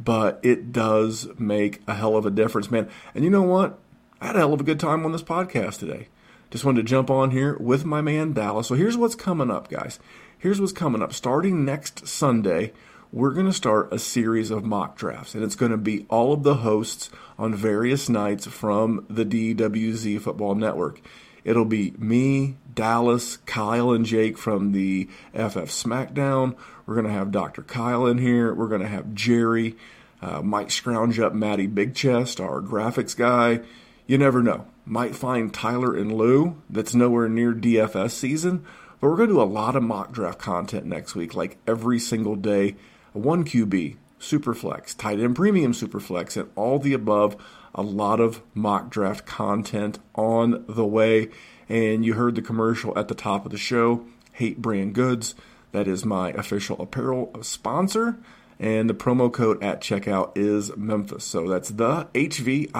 but 0.00 0.40
it 0.42 0.72
does 0.72 1.28
make 1.38 1.82
a 1.86 1.94
hell 1.94 2.16
of 2.16 2.24
a 2.24 2.30
difference, 2.30 2.70
man. 2.70 2.88
And 3.14 3.24
you 3.24 3.30
know 3.30 3.42
what? 3.42 3.78
I 4.20 4.28
had 4.28 4.36
a 4.36 4.38
hell 4.38 4.54
of 4.54 4.60
a 4.60 4.64
good 4.64 4.80
time 4.80 5.04
on 5.04 5.12
this 5.12 5.22
podcast 5.22 5.80
today. 5.80 6.08
Just 6.54 6.64
wanted 6.64 6.82
to 6.82 6.88
jump 6.88 7.10
on 7.10 7.32
here 7.32 7.56
with 7.58 7.84
my 7.84 8.00
man 8.00 8.32
Dallas. 8.32 8.68
So 8.68 8.76
here's 8.76 8.96
what's 8.96 9.16
coming 9.16 9.50
up, 9.50 9.68
guys. 9.68 9.98
Here's 10.38 10.60
what's 10.60 10.72
coming 10.72 11.02
up. 11.02 11.12
Starting 11.12 11.64
next 11.64 12.06
Sunday, 12.06 12.72
we're 13.10 13.32
going 13.32 13.46
to 13.46 13.52
start 13.52 13.92
a 13.92 13.98
series 13.98 14.52
of 14.52 14.64
mock 14.64 14.96
drafts, 14.96 15.34
and 15.34 15.42
it's 15.42 15.56
going 15.56 15.72
to 15.72 15.76
be 15.76 16.06
all 16.08 16.32
of 16.32 16.44
the 16.44 16.58
hosts 16.58 17.10
on 17.40 17.56
various 17.56 18.08
nights 18.08 18.46
from 18.46 19.04
the 19.10 19.24
DWZ 19.24 20.20
Football 20.20 20.54
Network. 20.54 21.00
It'll 21.42 21.64
be 21.64 21.92
me, 21.98 22.54
Dallas, 22.72 23.38
Kyle, 23.38 23.90
and 23.90 24.06
Jake 24.06 24.38
from 24.38 24.70
the 24.70 25.08
FF 25.32 25.72
SmackDown. 25.72 26.54
We're 26.86 26.94
going 26.94 27.08
to 27.08 27.12
have 27.12 27.32
Dr. 27.32 27.62
Kyle 27.62 28.06
in 28.06 28.18
here. 28.18 28.54
We're 28.54 28.68
going 28.68 28.80
to 28.80 28.86
have 28.86 29.12
Jerry, 29.12 29.74
uh, 30.22 30.40
Mike 30.40 30.70
Scrounge 30.70 31.18
up, 31.18 31.34
Matty 31.34 31.66
Big 31.66 31.96
Chest, 31.96 32.38
our 32.38 32.62
graphics 32.62 33.16
guy. 33.16 33.62
You 34.06 34.18
never 34.18 34.40
know. 34.40 34.68
Might 34.86 35.16
find 35.16 35.52
Tyler 35.52 35.96
and 35.96 36.12
Lou 36.12 36.62
that's 36.68 36.94
nowhere 36.94 37.28
near 37.28 37.52
DFS 37.54 38.10
season. 38.10 38.64
But 39.00 39.08
we're 39.08 39.16
going 39.16 39.28
to 39.28 39.34
do 39.34 39.40
a 39.40 39.44
lot 39.44 39.76
of 39.76 39.82
mock 39.82 40.12
draft 40.12 40.38
content 40.38 40.86
next 40.86 41.14
week, 41.14 41.34
like 41.34 41.58
every 41.66 41.98
single 41.98 42.36
day. 42.36 42.76
A 43.14 43.18
1QB, 43.18 43.96
Superflex, 44.20 44.96
tight 44.96 45.20
end 45.20 45.36
premium 45.36 45.72
Superflex, 45.72 46.36
and 46.36 46.50
all 46.56 46.78
the 46.78 46.92
above 46.92 47.36
a 47.74 47.82
lot 47.82 48.20
of 48.20 48.40
mock 48.54 48.90
draft 48.90 49.26
content 49.26 49.98
on 50.14 50.64
the 50.68 50.86
way. 50.86 51.28
And 51.68 52.04
you 52.04 52.14
heard 52.14 52.34
the 52.34 52.42
commercial 52.42 52.96
at 52.98 53.08
the 53.08 53.14
top 53.14 53.44
of 53.44 53.52
the 53.52 53.58
show 53.58 54.06
Hate 54.32 54.62
Brand 54.62 54.94
Goods. 54.94 55.34
That 55.72 55.88
is 55.88 56.04
my 56.04 56.30
official 56.30 56.80
apparel 56.80 57.32
sponsor. 57.42 58.18
And 58.60 58.88
the 58.88 58.94
promo 58.94 59.32
code 59.32 59.60
at 59.62 59.80
checkout 59.80 60.30
is 60.36 60.76
Memphis. 60.76 61.24
So 61.24 61.48
that's 61.48 61.70
the 61.70 62.04
HVIII.com. 62.14 62.74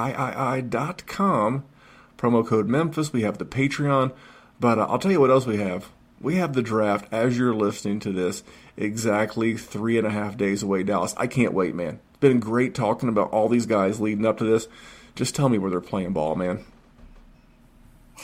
Promo 2.25 2.47
code 2.47 2.69
Memphis. 2.69 3.13
We 3.13 3.21
have 3.21 3.37
the 3.37 3.45
Patreon. 3.45 4.11
But 4.59 4.79
uh, 4.79 4.87
I'll 4.89 4.99
tell 4.99 5.11
you 5.11 5.21
what 5.21 5.31
else 5.31 5.45
we 5.45 5.59
have. 5.59 5.91
We 6.19 6.37
have 6.37 6.55
the 6.55 6.63
draft 6.63 7.07
as 7.13 7.37
you're 7.37 7.55
listening 7.55 8.01
to 8.01 8.13
this 8.13 8.43
exactly 8.79 9.59
three 9.59 9.99
and 9.99 10.07
a 10.07 10.11
half 10.11 10.39
days 10.39 10.63
away, 10.63 10.85
Dallas. 10.85 11.15
I 11.19 11.27
can't 11.27 11.53
wait, 11.53 11.75
man 11.75 12.01
It's 12.09 12.21
been 12.21 12.41
great 12.41 12.75
talking 12.75 13.11
about 13.11 13.29
all 13.31 13.51
these 13.51 13.67
guys 13.67 14.01
leading 14.01 14.25
up 14.25 14.39
to 14.39 14.45
this. 14.45 14.69
Just 15.15 15.35
tell 15.35 15.51
me 15.51 15.59
where 15.59 15.71
they're 15.71 15.83
playing 15.83 16.15
ball, 16.15 16.35
man. 16.35 16.65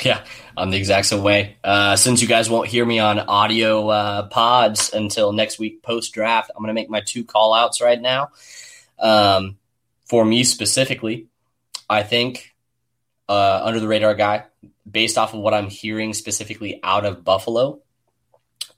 Yeah, 0.03 0.25
I'm 0.57 0.71
the 0.71 0.79
exact 0.79 1.09
same 1.09 1.23
way. 1.23 1.57
Uh, 1.65 1.97
since 1.97 2.23
you 2.23 2.29
guys 2.29 2.49
won't 2.49 2.69
hear 2.69 2.87
me 2.87 3.01
on 3.01 3.19
audio 3.19 3.89
uh, 3.89 4.29
pods 4.29 4.95
until 4.95 5.33
next 5.33 5.59
week 5.59 5.83
post 5.83 6.15
draft, 6.15 6.51
I'm 6.55 6.63
going 6.63 6.69
to 6.69 6.81
make 6.81 6.89
my 6.89 7.01
two 7.01 7.25
call 7.25 7.53
outs 7.53 7.83
right 7.83 8.01
now. 8.01 8.31
Um, 9.01 9.59
for 10.07 10.25
me 10.25 10.45
specifically, 10.45 11.27
I 11.91 12.05
think 12.05 12.55
uh, 13.31 13.61
under 13.63 13.79
the 13.79 13.87
radar 13.87 14.17
guy, 14.17 14.45
based 14.91 15.17
off 15.17 15.35
of 15.35 15.41
what 15.41 15.55
I'm 15.55 15.71
hearing 15.71 16.15
specifically 16.15 16.81
out 16.83 17.07
of 17.07 17.23
Buffalo, 17.23 17.81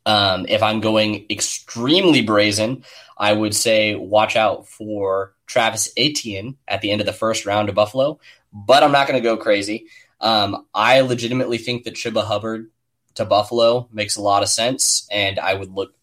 um, 0.04 0.44
if 0.46 0.62
I'm 0.62 0.80
going 0.80 1.24
extremely 1.30 2.20
brazen, 2.20 2.84
I 3.16 3.32
would 3.32 3.54
say 3.54 3.94
watch 3.94 4.36
out 4.36 4.68
for 4.68 5.32
Travis 5.46 5.90
Etienne 5.96 6.58
at 6.68 6.82
the 6.82 6.90
end 6.90 7.00
of 7.00 7.06
the 7.06 7.14
first 7.14 7.46
round 7.46 7.68
to 7.68 7.72
Buffalo, 7.72 8.20
but 8.52 8.82
I'm 8.82 8.92
not 8.92 9.08
going 9.08 9.18
to 9.18 9.26
go 9.26 9.38
crazy. 9.38 9.86
Um, 10.20 10.66
I 10.74 11.00
legitimately 11.00 11.56
think 11.56 11.84
that 11.84 11.94
Chuba 11.94 12.22
Hubbard 12.22 12.70
to 13.14 13.24
Buffalo 13.24 13.88
makes 13.90 14.16
a 14.16 14.22
lot 14.22 14.42
of 14.42 14.50
sense, 14.50 15.08
and 15.10 15.38
I 15.38 15.54
would 15.54 15.72
look, 15.72 15.94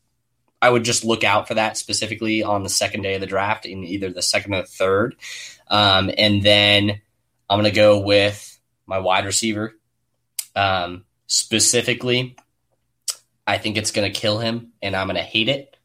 I 0.59 0.71
would 0.71 0.83
just 0.83 1.05
look 1.05 1.23
out 1.23 1.47
for 1.47 1.53
that 1.53 1.77
specifically 1.77 2.41
on 2.41 2.63
the 2.63 2.69
second 2.69 3.03
day 3.03 3.13
of 3.13 3.21
the 3.21 3.27
draft 3.27 3.67
in 3.67 3.83
either 3.83 4.09
the 4.09 4.23
second 4.23 4.55
or 4.55 4.61
the 4.61 4.67
third, 4.67 5.15
um, 5.67 6.09
and 6.17 6.41
then 6.41 7.01
I'm 7.49 7.59
going 7.59 7.71
to 7.71 7.75
go 7.75 7.99
with 7.99 8.59
my 8.85 8.99
wide 8.99 9.25
receiver. 9.25 9.73
Um, 10.55 11.05
specifically, 11.27 12.35
I 13.47 13.57
think 13.57 13.77
it's 13.77 13.91
going 13.91 14.11
to 14.11 14.19
kill 14.19 14.39
him, 14.39 14.73
and 14.81 14.95
I'm 14.95 15.07
going 15.07 15.15
to 15.15 15.23
hate 15.23 15.49
it. 15.49 15.75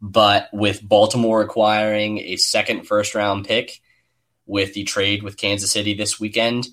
But 0.00 0.48
with 0.52 0.86
Baltimore 0.86 1.42
acquiring 1.42 2.18
a 2.18 2.36
second 2.36 2.86
first 2.86 3.14
round 3.14 3.46
pick 3.46 3.80
with 4.46 4.74
the 4.74 4.84
trade 4.84 5.22
with 5.22 5.36
Kansas 5.36 5.70
City 5.70 5.94
this 5.94 6.18
weekend, 6.18 6.68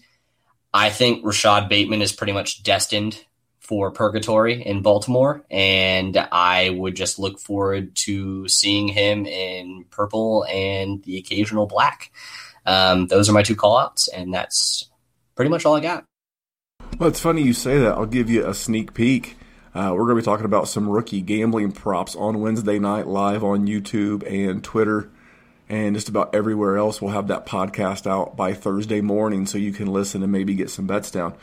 I 0.73 0.89
think 0.89 1.25
Rashod 1.25 1.69
Bateman 1.69 2.01
is 2.01 2.11
pretty 2.11 2.33
much 2.33 2.63
destined 2.63 3.23
for 3.59 3.91
purgatory 3.91 4.65
in 4.65 4.81
Baltimore. 4.81 5.43
And 5.51 6.15
I 6.31 6.69
would 6.69 6.95
just 6.95 7.19
look 7.19 7.39
forward 7.39 7.95
to 7.97 8.47
seeing 8.47 8.88
him 8.88 9.25
in 9.25 9.85
purple 9.89 10.45
and 10.45 11.03
the 11.03 11.17
occasional 11.17 11.65
black. 11.65 12.11
Um, 12.68 13.07
those 13.07 13.30
are 13.30 13.34
my 13.34 13.43
two 13.43 13.55
call 13.55 13.78
outs, 13.78 14.07
and 14.09 14.34
that's 14.34 14.89
pretty 15.36 15.49
much 15.49 15.65
all 15.65 15.76
I 15.76 15.80
got. 15.80 16.03
Well, 16.99 17.09
it's 17.09 17.20
funny 17.20 17.41
you 17.41 17.53
say 17.53 17.80
that. 17.80 17.93
I'll 17.93 18.05
give 18.05 18.30
you 18.30 18.45
a 18.45 18.53
sneak 18.53 18.93
peek. 18.93 19.38
Uh, 19.74 19.91
we're 19.93 20.05
going 20.05 20.18
to 20.18 20.22
be 20.22 20.26
talking 20.26 20.45
about 20.45 20.68
some 20.68 20.89
rookie 20.89 21.22
gambling 21.22 21.72
props 21.72 22.15
on 22.15 22.41
Wednesday 22.41 22.80
night 22.80 23.07
live 23.07 23.43
on 23.43 23.68
YouTube 23.68 24.24
and 24.30 24.63
Twitter 24.63 25.09
and 25.70 25.95
just 25.95 26.09
about 26.09 26.34
everywhere 26.34 26.78
else. 26.78 27.01
We'll 27.01 27.11
have 27.11 27.28
that 27.28 27.45
podcast 27.45 28.07
out 28.07 28.36
by 28.36 28.53
Thursday 28.53 29.01
morning 29.01 29.45
so 29.45 29.57
you 29.57 29.72
can 29.72 29.88
listen 29.88 30.24
and 30.24 30.32
maybe 30.32 30.55
get 30.55 30.70
some 30.70 30.88
bets 30.88 31.11
down. 31.11 31.36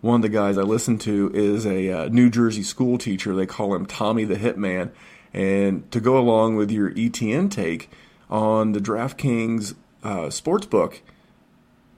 One 0.00 0.16
of 0.16 0.22
the 0.22 0.28
guys 0.28 0.58
I 0.58 0.62
listen 0.62 0.98
to 1.00 1.30
is 1.34 1.66
a 1.66 1.90
uh, 1.90 2.08
New 2.08 2.30
Jersey 2.30 2.62
school 2.62 2.98
teacher. 2.98 3.34
They 3.34 3.46
call 3.46 3.74
him 3.74 3.86
Tommy 3.86 4.24
the 4.24 4.36
Hitman. 4.36 4.90
And 5.32 5.90
to 5.92 6.00
go 6.00 6.18
along 6.18 6.56
with 6.56 6.70
your 6.70 6.90
ETN 6.90 7.50
take 7.50 7.90
on 8.30 8.72
the 8.72 8.80
DraftKings 8.80 9.74
uh, 10.08 10.28
sportsbook, 10.28 11.00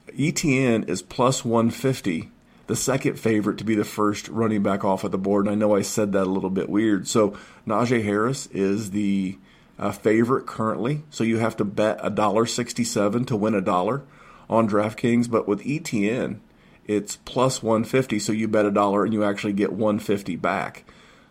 ETN 0.08 0.88
is 0.88 1.02
plus 1.02 1.44
150 1.44 2.30
the 2.66 2.76
second 2.76 3.18
favorite 3.18 3.58
to 3.58 3.64
be 3.64 3.74
the 3.74 3.84
first 3.84 4.28
running 4.28 4.62
back 4.62 4.84
off 4.84 5.02
of 5.02 5.11
the 5.11 5.18
board. 5.18 5.46
And 5.46 5.52
I 5.52 5.56
know 5.56 5.74
I 5.74 5.82
said 5.82 6.12
that 6.12 6.28
a 6.28 6.30
little 6.30 6.50
bit 6.50 6.68
weird. 6.68 7.08
So 7.08 7.36
Najee 7.66 8.04
Harris 8.04 8.46
is 8.46 8.92
the 8.92 9.38
uh, 9.76 9.90
favorite 9.90 10.46
currently. 10.46 11.02
So 11.11 11.24
you 11.24 11.38
have 11.38 11.56
to 11.56 11.64
bet 11.64 11.98
a 12.00 12.11
dollar 12.11 12.46
sixty-seven 12.46 13.24
to 13.24 13.36
win 13.36 13.56
a 13.56 13.61
dollar 13.61 14.02
on 14.48 14.68
DraftKings. 14.68 15.28
But 15.28 15.48
with 15.48 15.64
ETN, 15.64 16.38
it's 16.86 17.16
plus 17.16 17.61
150. 17.61 18.20
So 18.20 18.30
you 18.30 18.46
bet 18.46 18.66
a 18.66 18.70
dollar 18.70 19.04
and 19.04 19.12
you 19.12 19.24
actually 19.24 19.52
get 19.52 19.72
150 19.72 20.36
back. 20.36 20.84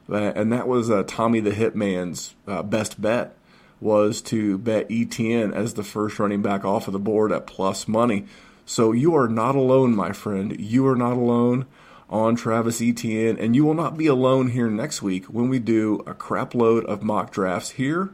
Uh, 0.10 0.34
and 0.36 0.52
that 0.52 0.68
was 0.68 0.90
uh, 0.90 1.04
Tommy 1.08 1.40
the 1.40 1.52
Hitman's 1.52 2.36
uh, 2.48 2.64
best 2.64 3.02
bet 3.02 3.34
was 3.80 4.22
to 4.22 4.58
bet 4.58 4.90
ETN 4.90 5.54
as 5.54 5.74
the 5.74 5.84
first 5.84 6.20
running 6.20 6.42
back 6.42 6.66
off 6.66 6.88
of 6.88 6.94
the 6.94 7.00
board 7.00 7.32
at 7.32 7.48
plus 7.48 7.88
money. 7.88 8.26
So 8.66 8.92
you 8.92 9.16
are 9.16 9.28
not 9.28 9.56
alone, 9.56 9.96
my 9.96 10.12
friend. 10.12 10.60
You 10.60 10.88
are 10.88 10.96
not 10.96 11.14
alone. 11.14 11.66
on 12.10 12.36
Travis 12.36 12.82
Etienne, 12.82 13.38
and 13.38 13.56
you 13.56 13.64
will 13.64 13.76
not 13.76 13.98
be 13.98 14.08
alone 14.08 14.50
here 14.50 14.70
next 14.70 15.02
week 15.02 15.26
when 15.26 15.48
we 15.48 15.60
do 15.60 16.04
a 16.08 16.14
crap 16.14 16.56
load 16.56 16.84
of 16.86 17.04
mock 17.04 17.32
drafts 17.32 17.72
here 17.72 18.10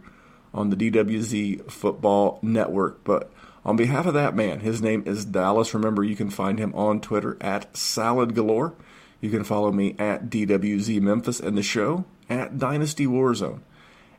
on 0.53 0.69
the 0.69 0.75
DWZ 0.75 1.71
Football 1.71 2.39
Network. 2.41 3.03
But 3.03 3.31
on 3.63 3.77
behalf 3.77 4.05
of 4.05 4.13
that 4.13 4.35
man, 4.35 4.59
his 4.59 4.81
name 4.81 5.03
is 5.05 5.25
Dallas. 5.25 5.73
Remember, 5.73 6.03
you 6.03 6.15
can 6.15 6.29
find 6.29 6.59
him 6.59 6.73
on 6.75 6.99
Twitter 6.99 7.37
at 7.39 7.75
Salad 7.75 8.35
Galore. 8.35 8.73
You 9.21 9.31
can 9.31 9.43
follow 9.43 9.71
me 9.71 9.95
at 9.97 10.29
DWZ 10.29 11.01
Memphis 11.01 11.39
and 11.39 11.57
the 11.57 11.63
show 11.63 12.05
at 12.29 12.59
Dynasty 12.59 13.07
Warzone. 13.07 13.61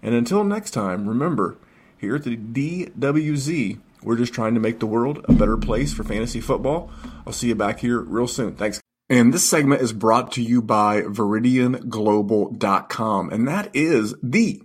And 0.02 0.14
until 0.14 0.44
next 0.44 0.72
time, 0.72 1.08
remember, 1.08 1.56
here 1.98 2.16
at 2.16 2.24
the 2.24 2.36
DWZ, 2.36 3.78
we're 4.02 4.16
just 4.16 4.34
trying 4.34 4.54
to 4.54 4.60
make 4.60 4.78
the 4.78 4.86
world 4.86 5.24
a 5.28 5.32
better 5.32 5.56
place 5.56 5.92
for 5.92 6.04
fantasy 6.04 6.40
football. 6.40 6.90
I'll 7.26 7.32
see 7.32 7.48
you 7.48 7.54
back 7.54 7.80
here 7.80 7.98
real 8.00 8.28
soon. 8.28 8.54
Thanks. 8.54 8.80
And 9.08 9.32
this 9.32 9.48
segment 9.48 9.82
is 9.82 9.92
brought 9.92 10.32
to 10.32 10.42
you 10.42 10.60
by 10.60 11.02
VeridianGlobal.com, 11.02 13.30
and 13.30 13.46
that 13.46 13.70
is 13.74 14.16
the 14.22 14.62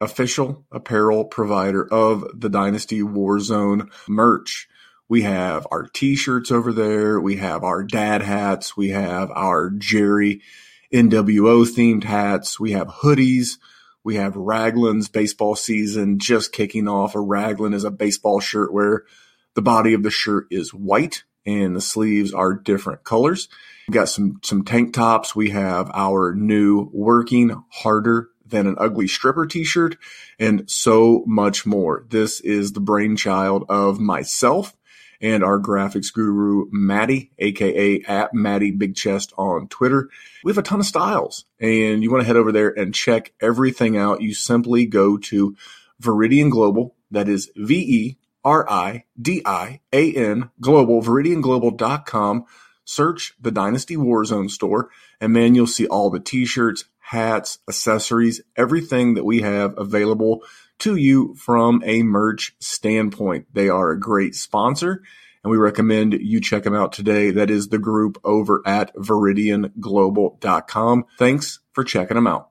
official 0.00 0.64
apparel 0.72 1.24
provider 1.24 1.86
of 1.92 2.24
the 2.34 2.48
Dynasty 2.48 3.02
Warzone 3.02 3.90
merch. 4.08 4.68
We 5.08 5.22
have 5.22 5.66
our 5.70 5.86
t-shirts 5.86 6.50
over 6.50 6.72
there. 6.72 7.20
We 7.20 7.36
have 7.36 7.62
our 7.62 7.84
dad 7.84 8.22
hats. 8.22 8.76
We 8.76 8.88
have 8.88 9.30
our 9.30 9.70
Jerry 9.70 10.42
NWO 10.92 11.64
themed 11.66 12.02
hats. 12.04 12.58
We 12.58 12.72
have 12.72 12.88
hoodies. 12.88 13.58
We 14.04 14.16
have 14.16 14.36
Raglan's 14.36 15.08
baseball 15.08 15.54
season 15.54 16.18
just 16.18 16.52
kicking 16.52 16.88
off. 16.88 17.14
A 17.14 17.20
Raglan 17.20 17.74
is 17.74 17.84
a 17.84 17.90
baseball 17.90 18.40
shirt 18.40 18.72
where 18.72 19.04
the 19.54 19.62
body 19.62 19.94
of 19.94 20.02
the 20.02 20.10
shirt 20.10 20.46
is 20.50 20.74
white 20.74 21.24
and 21.46 21.76
the 21.76 21.80
sleeves 21.80 22.32
are 22.32 22.54
different 22.54 23.04
colors. 23.04 23.48
We've 23.88 23.94
got 23.94 24.08
some, 24.08 24.40
some 24.42 24.64
tank 24.64 24.94
tops. 24.94 25.36
We 25.36 25.50
have 25.50 25.90
our 25.92 26.34
new 26.34 26.88
working 26.92 27.62
harder 27.70 28.28
than 28.46 28.66
an 28.66 28.76
ugly 28.78 29.08
stripper 29.08 29.46
t-shirt 29.46 29.96
and 30.38 30.70
so 30.70 31.24
much 31.26 31.66
more. 31.66 32.04
This 32.08 32.40
is 32.40 32.72
the 32.72 32.80
brainchild 32.80 33.64
of 33.68 33.98
myself 33.98 34.74
and 35.22 35.44
our 35.44 35.58
graphics 35.58 36.12
guru, 36.12 36.66
Maddie, 36.70 37.30
aka 37.38 38.02
at 38.02 38.34
Maddie 38.34 38.72
Big 38.72 38.96
Chest 38.96 39.32
on 39.38 39.68
Twitter. 39.68 40.10
We 40.44 40.50
have 40.50 40.58
a 40.58 40.62
ton 40.62 40.80
of 40.80 40.86
styles 40.86 41.46
and 41.60 42.02
you 42.02 42.10
want 42.10 42.22
to 42.22 42.26
head 42.26 42.36
over 42.36 42.52
there 42.52 42.68
and 42.68 42.94
check 42.94 43.32
everything 43.40 43.96
out. 43.96 44.20
You 44.20 44.34
simply 44.34 44.84
go 44.84 45.16
to 45.16 45.56
Veridian 46.02 46.50
Global. 46.50 46.96
That 47.12 47.28
is 47.28 47.50
V 47.56 47.74
E 47.74 48.18
R 48.44 48.68
I 48.68 49.04
D 49.20 49.42
I 49.46 49.80
A 49.92 50.12
N 50.12 50.50
Global, 50.60 51.00
VeridianGlobal.com. 51.02 52.44
Search 52.84 53.34
the 53.40 53.52
Dynasty 53.52 53.96
Warzone 53.96 54.50
store 54.50 54.90
and 55.22 55.32
man, 55.32 55.54
you'll 55.54 55.68
see 55.68 55.86
all 55.86 56.10
the 56.10 56.18
t-shirts, 56.18 56.84
hats, 57.02 57.58
accessories, 57.68 58.40
everything 58.56 59.14
that 59.14 59.24
we 59.24 59.42
have 59.42 59.74
available 59.76 60.42
to 60.78 60.96
you 60.96 61.34
from 61.34 61.82
a 61.84 62.02
merch 62.02 62.56
standpoint. 62.58 63.46
They 63.52 63.68
are 63.68 63.90
a 63.90 64.00
great 64.00 64.34
sponsor 64.34 65.02
and 65.44 65.50
we 65.50 65.56
recommend 65.56 66.14
you 66.14 66.40
check 66.40 66.62
them 66.62 66.74
out 66.74 66.92
today. 66.92 67.32
That 67.32 67.50
is 67.50 67.68
the 67.68 67.78
group 67.78 68.18
over 68.24 68.62
at 68.64 68.94
veridianglobal.com. 68.94 71.04
Thanks 71.18 71.60
for 71.72 71.84
checking 71.84 72.14
them 72.14 72.26
out. 72.26 72.48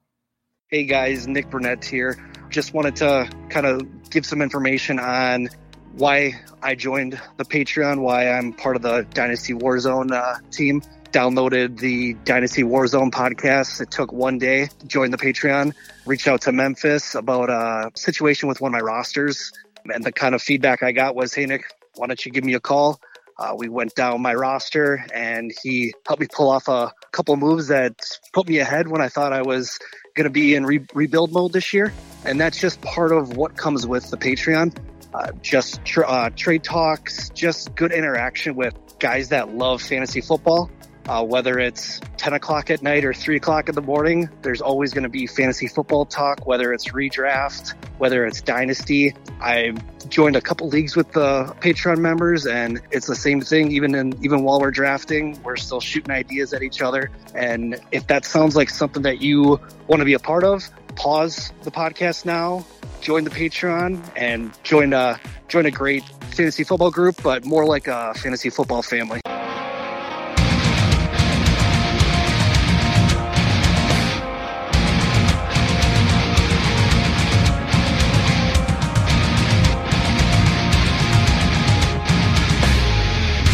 Hey 0.68 0.84
guys, 0.84 1.28
Nick 1.28 1.50
Burnett 1.50 1.84
here. 1.84 2.18
Just 2.50 2.74
wanted 2.74 2.96
to 2.98 3.30
kind 3.50 3.66
of 3.66 4.10
give 4.10 4.26
some 4.26 4.42
information 4.42 5.00
on 5.00 5.50
why 5.94 6.34
I 6.62 6.76
joined 6.76 7.20
the 7.38 7.44
Patreon, 7.44 8.02
why 8.02 8.30
I'm 8.30 8.54
part 8.54 8.76
of 8.76 8.82
the 8.82 9.06
Dynasty 9.14 9.54
Warzone 9.54 10.12
uh, 10.12 10.38
team 10.52 10.82
downloaded 11.12 11.78
the 11.78 12.14
Dynasty 12.26 12.64
Warzone 12.64 13.12
podcast. 13.12 13.82
It 13.82 13.92
took 13.92 14.12
one 14.12 14.38
day 14.38 14.70
joined 14.88 15.14
the 15.14 15.18
Patreon, 15.18 15.74
reached 16.06 16.28
out 16.28 16.42
to 16.42 16.52
Memphis 16.52 17.16
about 17.16 17.50
a 17.50 17.92
situation 17.96 18.48
with 18.48 18.62
one 18.62 18.70
of 18.70 18.74
my 18.74 18.80
rosters. 18.80 19.52
And 19.94 20.04
the 20.04 20.12
kind 20.12 20.36
of 20.36 20.42
feedback 20.42 20.84
I 20.84 20.92
got 20.92 21.16
was, 21.16 21.34
hey, 21.34 21.46
Nick, 21.46 21.66
why 21.96 22.08
don't 22.08 22.26
you 22.26 22.32
give 22.32 22.44
me 22.44 22.54
a 22.54 22.60
call? 22.60 23.00
Uh, 23.38 23.56
we 23.58 23.70
went 23.70 23.96
down 23.96 24.22
my 24.22 24.34
roster 24.34 25.04
and 25.14 25.52
he 25.64 25.94
helped 26.06 26.22
me 26.22 26.28
pull 26.32 26.50
off 26.50 26.68
a 26.68 26.94
couple 27.12 27.36
moves 27.36 27.70
that 27.70 27.96
put 28.34 28.48
me 28.48 28.60
ahead 28.60 28.88
when 28.88 29.02
I 29.02 29.10
thought 29.10 29.34
I 29.34 29.42
was 29.42 29.80
going 30.16 30.26
to 30.26 30.30
be 30.30 30.54
in 30.56 30.66
re- 30.66 30.86
rebuild 30.94 31.32
mode 31.32 31.52
this 31.52 31.74
year. 31.74 31.92
And 32.24 32.40
that's 32.40 32.60
just 32.60 32.82
part 32.82 33.12
of 33.12 33.36
what 33.36 33.58
comes 33.58 33.88
with 33.88 34.10
the 34.12 34.18
Patreon. 34.18 34.78
Uh, 35.14 35.32
just 35.42 35.82
uh, 35.98 36.30
trade 36.36 36.64
talks, 36.64 37.30
just 37.30 37.74
good 37.76 37.92
interaction 37.92 38.56
with 38.56 38.76
guys 39.00 39.30
that 39.30 39.54
love 39.54 39.82
fantasy 39.82 40.22
football 40.22 40.70
uh, 41.08 41.24
whether 41.24 41.60
it's 41.60 42.00
10 42.18 42.34
o'clock 42.34 42.70
at 42.70 42.82
night 42.82 43.06
or 43.06 43.14
3 43.14 43.36
o'clock 43.36 43.70
in 43.70 43.76
the 43.76 43.82
morning, 43.82 44.30
there's 44.42 44.62
always 44.62 44.94
going 44.94 45.04
to 45.04 45.10
be 45.10 45.28
fantasy 45.28 45.68
football 45.68 46.06
talk, 46.06 46.46
whether 46.46 46.74
it's 46.74 46.90
redraft, 46.90 47.74
whether 47.98 48.26
it's 48.26 48.42
dynasty. 48.42 49.14
I 49.40 49.74
joined 50.10 50.36
a 50.36 50.42
couple 50.42 50.68
leagues 50.68 50.96
with 50.96 51.12
the 51.12 51.56
Patreon 51.60 51.98
members, 51.98 52.46
and 52.46 52.82
it's 52.92 53.08
the 53.08 53.16
same 53.16 53.42
thing. 53.42 53.72
Even 53.72 53.96
in 53.96 54.14
even 54.24 54.44
while 54.44 54.60
we're 54.60 54.72
drafting, 54.72 55.42
we're 55.44 55.56
still 55.56 55.82
shooting 55.82 56.12
ideas 56.12 56.54
at 56.54 56.62
each 56.62 56.82
other. 56.82 57.10
And 57.34 57.80
if 57.92 58.08
that 58.08 58.26
sounds 58.26 58.56
like 58.56 58.70
something 58.70 59.04
that 59.04 59.22
you 59.22 59.60
want 59.88 60.00
to 60.00 60.06
be 60.06 60.14
a 60.14 60.20
part 60.20 60.44
of, 60.44 60.70
pause 60.96 61.52
the 61.64 61.72
podcast 61.72 62.26
now, 62.26 62.66
join 63.02 63.24
the 63.24 63.30
Patreon, 63.30 64.02
and 64.16 64.52
join 64.64 64.94
a 64.94 65.20
join 65.48 65.66
a 65.66 65.72
great 65.72 66.04
fantasy 66.32 66.64
football 66.64 66.92
group, 66.92 67.22
but 67.24 67.44
more 67.46 67.66
like 67.66 67.88
a 67.88 68.14
fantasy 68.14 68.50
football 68.50 68.82
family. 68.82 69.22